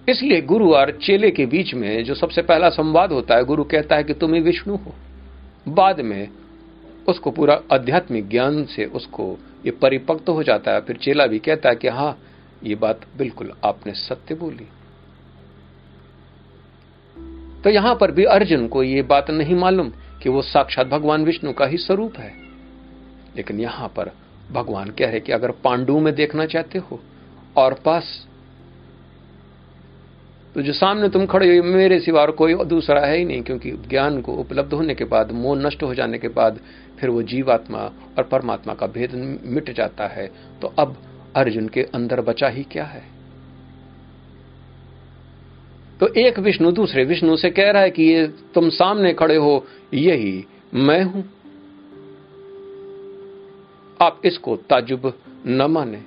इसलिए 0.08 0.40
गुरु 0.40 0.72
और 0.74 0.90
चेले 0.90 1.30
के 1.30 1.46
बीच 1.46 1.74
में 1.74 2.04
जो 2.04 2.14
सबसे 2.14 2.42
पहला 2.42 2.68
संवाद 2.68 3.12
होता 3.12 3.36
है, 3.36 3.44
गुरु 3.44 3.64
कहता 3.64 3.96
है 3.96 4.04
कि 4.04 4.14
तुम 4.14 4.34
ही 4.34 4.40
विष्णु 4.40 4.76
हो। 4.76 4.94
बाद 5.68 6.00
में 6.00 6.28
उसको 7.08 7.30
पूरा 7.30 7.60
आध्यात्मिक 7.72 8.28
ज्ञान 8.28 8.64
से 8.64 8.84
उसको 8.84 9.38
ये 9.66 9.70
परिपक्व 9.70 10.18
तो 10.18 10.32
हो 10.32 10.42
जाता 10.42 10.72
है। 10.72 10.80
फिर 10.80 10.96
चेला 10.96 11.26
भी 11.26 11.38
कहता 11.38 11.68
है 11.68 11.76
कि 11.76 11.88
हाँ 11.88 12.18
ये 12.64 12.74
बात 12.74 13.00
बिल्कुल 13.18 13.52
आपने 13.64 13.92
सत्य 13.92 14.34
बोली। 14.34 14.66
तो 17.68 17.72
यहाँ 17.72 17.94
पर 17.94 18.10
भी 18.10 18.24
अर्जुन 18.24 18.68
को 18.68 18.82
यह 18.82 19.02
बात 19.02 19.30
नहीं 19.30 19.54
मालूम 19.54 19.92
कि 20.22 20.28
वो 20.28 20.42
साक्षात 20.42 20.86
भगवान 20.86 21.24
विष्णु 21.24 21.52
का 21.52 21.66
ही 21.66 21.76
स्वरूप 21.76 22.16
है। 22.16 22.32
लेकिन 23.36 23.60
यहाँ 23.60 23.88
पर 23.88 24.10
भगवान 24.52 24.90
कह 24.90 25.10
रहे 25.10 25.20
कि 25.20 25.32
अगर 25.32 25.50
पांडु 25.50 25.98
में 25.98 26.14
देखना 26.14 26.46
चाहते 26.46 26.78
हो, 26.78 27.00
और 27.56 27.74
पास 27.74 28.28
तो 30.54 30.62
जो 30.62 30.72
सामने 30.72 31.08
तुम 31.08 31.26
खड़े 31.26 31.58
हो 31.58 31.64
मेरे 31.64 32.00
सिवा 32.00 32.20
और 32.20 32.30
कोई 32.30 32.54
दूसरा 32.54 33.00
है 33.00 33.18
ही 33.18 33.24
नहीं, 33.24 33.42
क्योंकि 33.42 33.70
ज्ञान 33.70 34.20
को 34.20 34.32
उपलब्ध 34.32 34.72
होने 34.72 34.94
के 34.94 35.04
बाद, 35.04 35.32
मोह 35.32 35.58
नष्ट 35.58 35.82
हो 35.82 35.94
जाने 35.94 36.18
के 36.18 36.28
बाद, 36.28 36.60
फिर 37.00 37.10
वो 37.10 37.22
जीवात्मा 37.22 37.78
और 38.18 38.22
परमात्मा 38.22 38.74
का 38.74 38.86
भेद 38.86 39.40
मिट 39.44 39.70
जाता 39.70 40.06
है। 40.06 40.30
तो 40.62 40.74
अब 40.78 40.96
अर्जुन 41.36 41.68
के 41.68 41.82
अंदर 41.82 42.20
बचा 42.20 42.48
ही 42.48 42.62
क्या 42.62 42.84
है? 42.84 43.17
तो 46.00 46.06
एक 46.06 46.38
विष्णु 46.38 46.72
दूसरे 46.72 47.04
विष्णु 47.04 47.36
से 47.36 47.50
कह 47.50 47.70
रहा 47.70 47.82
है 47.82 47.90
कि 47.90 48.02
ये 48.02 48.26
तुम 48.26 48.68
सामने 48.68 49.12
खड़े 49.12 49.36
हो, 49.36 49.66
यही 49.94 50.44
मैं 50.74 51.02
हूँ। 51.02 51.24
आप 54.02 54.22
इसको 54.24 54.56
ताजुब 54.56 55.12
न 55.46 55.62
माने। 55.62 56.02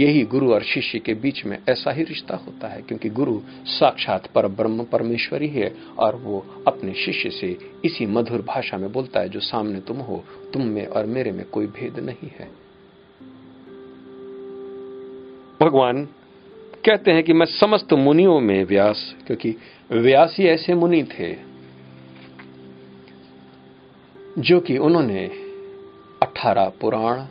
यही 0.00 0.22
गुरु 0.22 0.52
और 0.52 0.62
शिष्य 0.62 0.98
के 0.98 1.14
बीच 1.14 1.44
में 1.44 1.58
ऐसा 1.68 1.90
ही 1.90 2.02
रिश्ता 2.02 2.36
होता 2.36 2.68
है, 2.68 2.82
क्योंकि 2.82 3.08
गुरु 3.08 3.40
साक्षात 3.64 4.26
पर 4.26 4.46
ब्रह्म 4.46 4.84
परमेश्वरी 4.84 5.48
है, 5.48 5.74
और 5.98 6.16
वो 6.16 6.64
अपने 6.66 6.94
शिष्य 6.94 7.30
से 7.30 7.58
इसी 7.84 8.06
मधुर 8.06 8.42
भाषा 8.42 8.78
में 8.78 8.92
बोलता 8.92 9.20
है, 9.20 9.28
जो 9.28 9.40
सामने 9.40 9.80
तुम 9.80 9.96
हो, 9.96 10.24
तुम 10.52 10.62
में 10.62 10.86
और 10.86 11.06
मेरे 11.06 11.32
में 11.32 11.44
कोई 11.44 11.66
भेद 11.66 11.98
नहीं 11.98 12.30
है। 12.38 12.50
भगवान 15.60 16.08
कहते 16.88 17.10
हैं 17.10 17.24
कि 17.24 17.32
मैं 17.32 17.46
समस्त 17.46 17.92
मुनियों 17.92 18.40
में 18.40 18.64
व्यास, 18.64 19.14
क्योंकि 19.26 19.56
व्यास 19.90 20.36
ही 20.38 20.46
ऐसे 20.46 20.74
मुनि 20.74 21.02
थे 21.02 21.36
जो 24.38 24.60
कि 24.60 24.78
उन्होंने 24.78 25.26
अठारह 26.22 26.72
पुराण, 26.80 27.26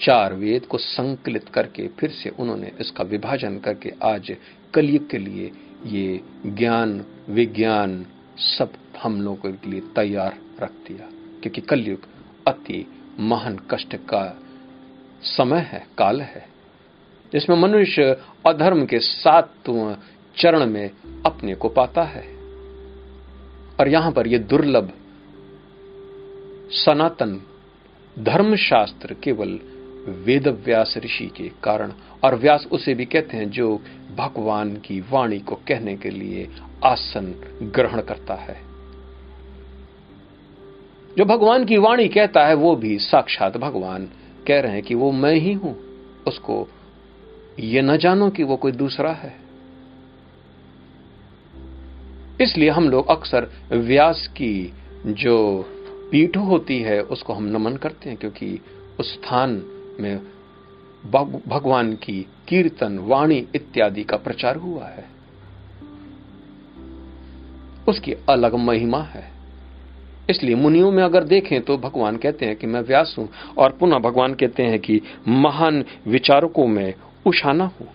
चार 0.00 0.34
वेद 0.34 0.66
को 0.66 0.78
संकलित 0.78 1.48
करके 1.48 1.88
फिर 1.88 2.10
से 2.10 2.30
उन्होंने 2.30 2.72
इसका 2.80 3.04
विभाजन 3.04 3.58
करके 3.58 3.92
आज 4.02 4.36
कलयुग 4.74 5.10
के 5.10 5.18
लिए 5.18 5.50
ये 5.86 6.20
ज्ञान, 6.46 7.04
विज्ञान 7.28 8.06
सब 8.38 8.72
हम 9.02 9.22
लोगों 9.22 9.52
के 9.52 9.70
लिए 9.70 9.80
तैयार 9.80 10.38
रख 10.62 10.70
दिया। 10.70 11.08
क्योंकि 11.42 11.60
कलयुग 11.60 12.00
अति 12.46 12.86
महान 13.20 13.58
कष्ट 13.70 13.96
का 13.96 14.42
समय 15.22 15.58
है, 15.58 15.86
काल 15.98 16.20
है। 16.20 16.53
जिसमें 17.34 17.56
मनुष्य 17.56 18.16
अधर्म 18.46 18.86
के 18.86 18.98
सातवें 18.98 19.96
चरण 20.36 20.66
में 20.66 20.90
अपने 21.26 21.54
को 21.54 21.68
पाता 21.68 22.02
है। 22.02 22.24
और 23.80 23.88
यहाँ 23.88 24.12
पर 24.12 24.26
यह 24.26 24.38
दुर्लभ 24.38 24.92
सनातन 26.70 27.40
धर्मशास्त्र 28.18 29.14
केवल 29.14 29.58
वेद 30.08 30.48
व्यास 30.48 30.94
ऋषि 30.98 31.26
के 31.36 31.50
कारण, 31.62 31.92
और 32.24 32.34
व्यास 32.34 32.66
उसे 32.72 32.94
भी 32.94 33.04
कहते 33.04 33.36
हैं 33.36 33.50
जो 33.50 33.80
भगवान 34.16 34.76
की 34.76 35.00
वाणी 35.00 35.38
को 35.38 35.54
कहने 35.54 35.96
के 35.96 36.10
लिए 36.10 36.48
आसन 36.84 37.34
ग्रहण 37.62 38.00
करता 38.00 38.34
है। 38.34 38.56
जो 41.18 41.24
भगवान 41.24 41.64
की 41.64 41.76
वाणी 41.76 42.08
कहता 42.08 42.46
है, 42.46 42.54
वो 42.54 42.76
भी 42.76 42.98
साक्षात 42.98 43.56
भगवान 43.56 44.08
कह 44.46 44.60
रहे 44.60 44.72
हैं 44.72 44.82
कि 44.82 44.94
वो 44.94 45.12
मैं 45.12 45.34
ही 45.34 45.52
हूँ, 45.52 45.76
उसको 46.26 46.68
ये 47.60 47.82
न 47.82 47.96
जानो 47.96 48.28
कि 48.30 48.42
वो 48.42 48.56
कोई 48.56 48.72
दूसरा 48.72 49.12
है। 49.12 49.34
इसलिए 52.40 52.70
हम 52.70 52.88
लोग 52.88 53.08
अक्सर 53.08 53.48
व्यास 53.72 54.26
की 54.26 54.72
जो 55.06 55.36
पीठ 56.10 56.36
होती 56.36 56.78
है, 56.80 57.00
उसको 57.00 57.32
हम 57.32 57.44
नमन 57.44 57.76
करते 57.76 58.10
हैं, 58.10 58.18
क्योंकि 58.18 58.60
उस 59.00 59.12
स्थान 59.14 59.50
में 60.00 60.20
भगवान 61.48 61.92
की 61.94 62.26
कीर्तन, 62.48 62.98
वाणी 62.98 63.46
इत्यादि 63.54 64.04
का 64.04 64.16
प्रचार 64.16 64.56
हुआ 64.56 64.86
है। 64.86 65.04
उसकी 67.88 68.14
अलग 68.28 68.54
महिमा 68.54 69.02
है। 69.02 69.32
इसलिए 70.30 70.54
मुनियों 70.54 70.90
में 70.92 71.02
अगर 71.02 71.24
देखें 71.24 71.60
तो 71.62 71.76
भगवान 71.78 72.16
कहते 72.16 72.46
हैं 72.46 72.56
कि 72.56 72.66
मैं 72.66 72.80
व्यास 72.80 73.14
हूँ, 73.18 73.28
और 73.58 73.72
पुनः 73.72 73.98
भगवान 73.98 74.34
कहते 74.34 74.62
हैं 74.62 74.78
कि 74.78 75.00
महान 75.28 75.84
विचारकों 76.06 76.66
में 76.66 76.94
उशाना 77.26 77.64
हूँ 77.64 77.88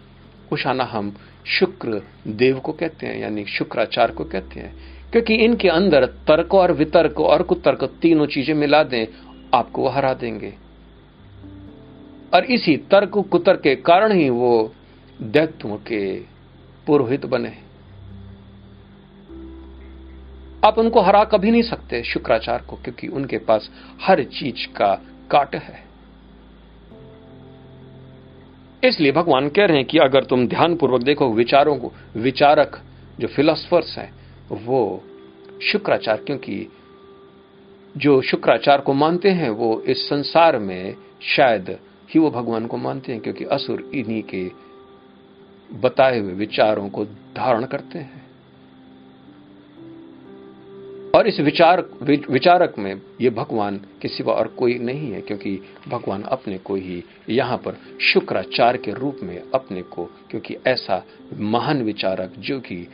उशाना 0.52 0.84
हम 0.84 1.16
शुक्र 1.46 2.02
देव 2.28 2.60
को 2.60 2.72
कहते 2.72 3.08
हैं, 3.08 3.20
यानी 3.20 3.46
शुक्राचार्य 3.46 4.14
को 4.14 4.24
कहते 4.24 4.60
हैं, 4.60 4.74
क्योंकि 5.12 5.36
इनके 5.36 5.70
अंदर 5.70 6.06
तर्क 6.06 6.54
और 6.54 6.72
वितर्क 6.72 7.20
और 7.20 7.44
कुतर्क 7.44 7.84
तीनों 8.02 8.26
चीज़ें 8.26 8.54
मिला 8.54 8.84
दें, 8.84 9.08
आपको 9.54 9.82
वो 9.82 9.90
हरा 9.90 10.14
देंगे। 10.14 10.54
और 12.34 12.46
इसी 12.46 12.78
तर्क 12.78 13.18
कुतर्क 13.32 13.62
के 13.62 13.76
कारण 13.76 14.12
ही 14.12 14.30
वो 14.30 14.74
दैत्यों 15.22 15.78
के 15.78 16.20
पुरोहित 16.88 17.26
बने। 17.26 17.58
आप 20.66 20.78
उनको 20.78 21.02
हरा 21.02 21.24
कभी 21.24 21.52
नहीं 21.52 21.62
सकते 21.62 22.04
शुक्राचार्य 22.04 22.66
को, 22.70 22.76
क्योंकि 22.76 23.08
उनके 23.08 23.38
पास 23.38 23.70
हर 24.02 24.24
चीज़ 24.24 24.68
का 24.68 24.94
काट 25.32 25.56
है। 25.56 25.89
इसलिए 28.84 29.12
भगवान 29.12 29.50
कह 29.50 29.66
रहे 29.66 29.78
हैं 29.78 29.86
कि 29.86 29.98
अगर 29.98 30.24
तुम 30.24 30.48
ध्यान 30.48 30.76
पूर्वक 30.76 31.04
देखो, 31.04 31.34
विचारों 31.34 31.78
को, 31.78 31.94
विचारक 32.16 32.82
जो 33.20 33.28
फिलोसफर्स 33.28 33.98
हैं, 33.98 34.14
वो 34.52 35.04
शुक्राचार्य 35.72 36.24
क्योंकि 36.24 36.68
जो 37.98 38.22
शुक्राचार्य 38.22 38.84
को 38.84 38.94
मानते 38.94 39.30
हैं, 39.30 39.50
वो 39.50 39.82
इस 39.82 40.10
संसार 40.10 40.60
में 40.60 40.96
शायद 41.22 41.78
ही 42.10 42.20
वो 42.20 42.32
भगवान 42.32 42.66
को 42.66 42.78
मानते 42.78 43.12
हैं, 43.12 43.22
क्योंकि 43.22 43.46
असुर 43.46 43.92
इन्हीं 43.94 44.24
के 44.24 44.52
बताए 45.74 46.20
हुए 46.20 46.34
विचारों 46.34 46.90
को 46.90 47.06
धारण 47.06 47.66
करते 47.66 48.00
हैं। 48.00 48.29
और 51.16 51.28
इस 51.28 51.39
विचार, 51.39 51.82
विचारक 52.30 52.76
में 52.78 53.01
ये 53.22 53.30
भगवान 53.30 53.78
के 54.01 54.07
सिवा 54.07 54.34
और 54.34 54.47
कोई 54.47 54.78
नहीं 54.80 55.12
है, 55.12 55.22
क्योंकि 55.22 55.60
भगवान 55.88 56.24
अपने 56.24 56.57
को 56.57 56.76
ही 56.76 57.03
यहाँ 57.30 57.57
पर 57.57 57.78
शुक्राचार 58.01 58.78
के 58.78 58.91
रूप 58.91 59.18
में 59.24 59.41
अपने 59.53 59.82
को, 59.82 60.05
क्योंकि 60.30 60.57
ऐसा 60.68 61.03
महान 61.38 61.82
विचारक 61.84 62.34
जो 62.39 62.60
कि 62.60 62.88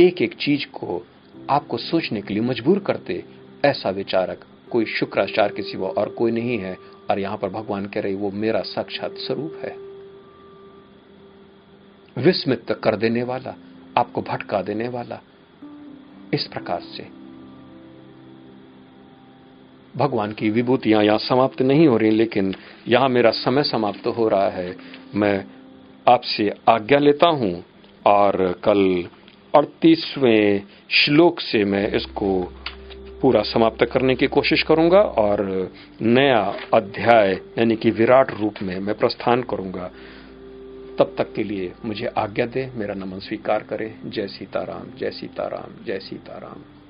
एक 0.00 0.22
एक 0.22 0.34
चीज़ 0.34 0.66
को 0.66 1.06
आपको 1.50 1.76
सोचने 1.76 2.20
के 2.22 2.34
लिए 2.34 2.42
मजबूर 2.42 2.78
करते, 2.78 3.24
ऐसा 3.64 3.90
विचारक 3.90 4.44
कोई 4.70 4.84
शुक्राचार 4.84 5.52
के 5.52 5.62
सिवा 5.62 5.88
और 5.88 6.08
कोई 6.08 6.30
नहीं 6.30 6.58
है, 6.58 6.76
और 7.10 7.18
यहाँ 7.18 7.36
पर 7.36 7.48
भगवान 7.48 7.86
कह 7.86 8.00
रहे 8.00 8.14
वो 8.14 8.30
मेरा 8.30 8.60
साक्षात 8.60 9.14
स्वरूप 9.16 9.60
है। 9.64 9.76
विस्मित 12.24 12.72
कर 12.84 12.96
देने 12.96 13.22
वाला, 13.22 13.54
आपको 13.96 14.22
भटका 14.22 14.62
देने 14.62 14.88
वाला, 14.88 15.20
इस 16.34 16.46
प्रकार 16.46 16.80
से। 16.80 17.21
भगवान 19.96 20.32
की 20.32 20.50
विभूतियाँ 20.50 21.02
यहाँ 21.04 21.18
समाप्त 21.18 21.62
नहीं 21.62 21.86
हो 21.88 21.96
रही, 21.96 22.10
लेकिन 22.10 22.54
यहाँ 22.88 23.08
मेरा 23.08 23.30
समय 23.30 23.62
समाप्त 23.62 24.06
हो 24.06 24.28
रहा 24.28 24.48
है। 24.48 24.76
मैं 25.14 25.44
आपसे 26.06 26.50
आज्ञा 26.68 26.98
लेता 26.98 27.28
हूँ 27.28 27.52
और 28.06 28.60
कल 28.64 29.08
अड़तीसवें 29.54 30.62
श्लोक 30.90 31.40
से 31.40 31.64
मैं 31.64 31.86
इसको 31.92 32.32
पूरा 33.22 33.42
समाप्त 33.42 33.84
करने 33.84 34.14
की 34.14 34.26
कोशिश 34.26 34.62
करूँगा 34.62 35.00
और 35.18 35.70
नया 36.02 36.40
अध्याय, 36.74 37.32
यानी 37.58 37.76
कि 37.76 37.90
विराट 37.90 38.30
रूप 38.40 38.62
में 38.62 38.78
मैं 38.78 38.98
प्रस्थान 38.98 39.42
करूँगा। 39.42 39.90
तब 40.98 41.14
तक 41.18 41.32
के 41.34 41.42
लिए 41.42 41.72
मुझे 41.84 42.06
आज्ञा 42.06 42.46
दे, 42.46 42.70
मेरा 42.74 42.94
नमन 42.94 43.18
स्वीकार 43.18 43.62
करें। 43.62 44.10
जय 44.10 44.26
सीताराम 44.28 44.98
जय 44.98 45.10
सीताराम 45.10 45.84
जय 45.84 45.98
सीताराम। 45.98 46.81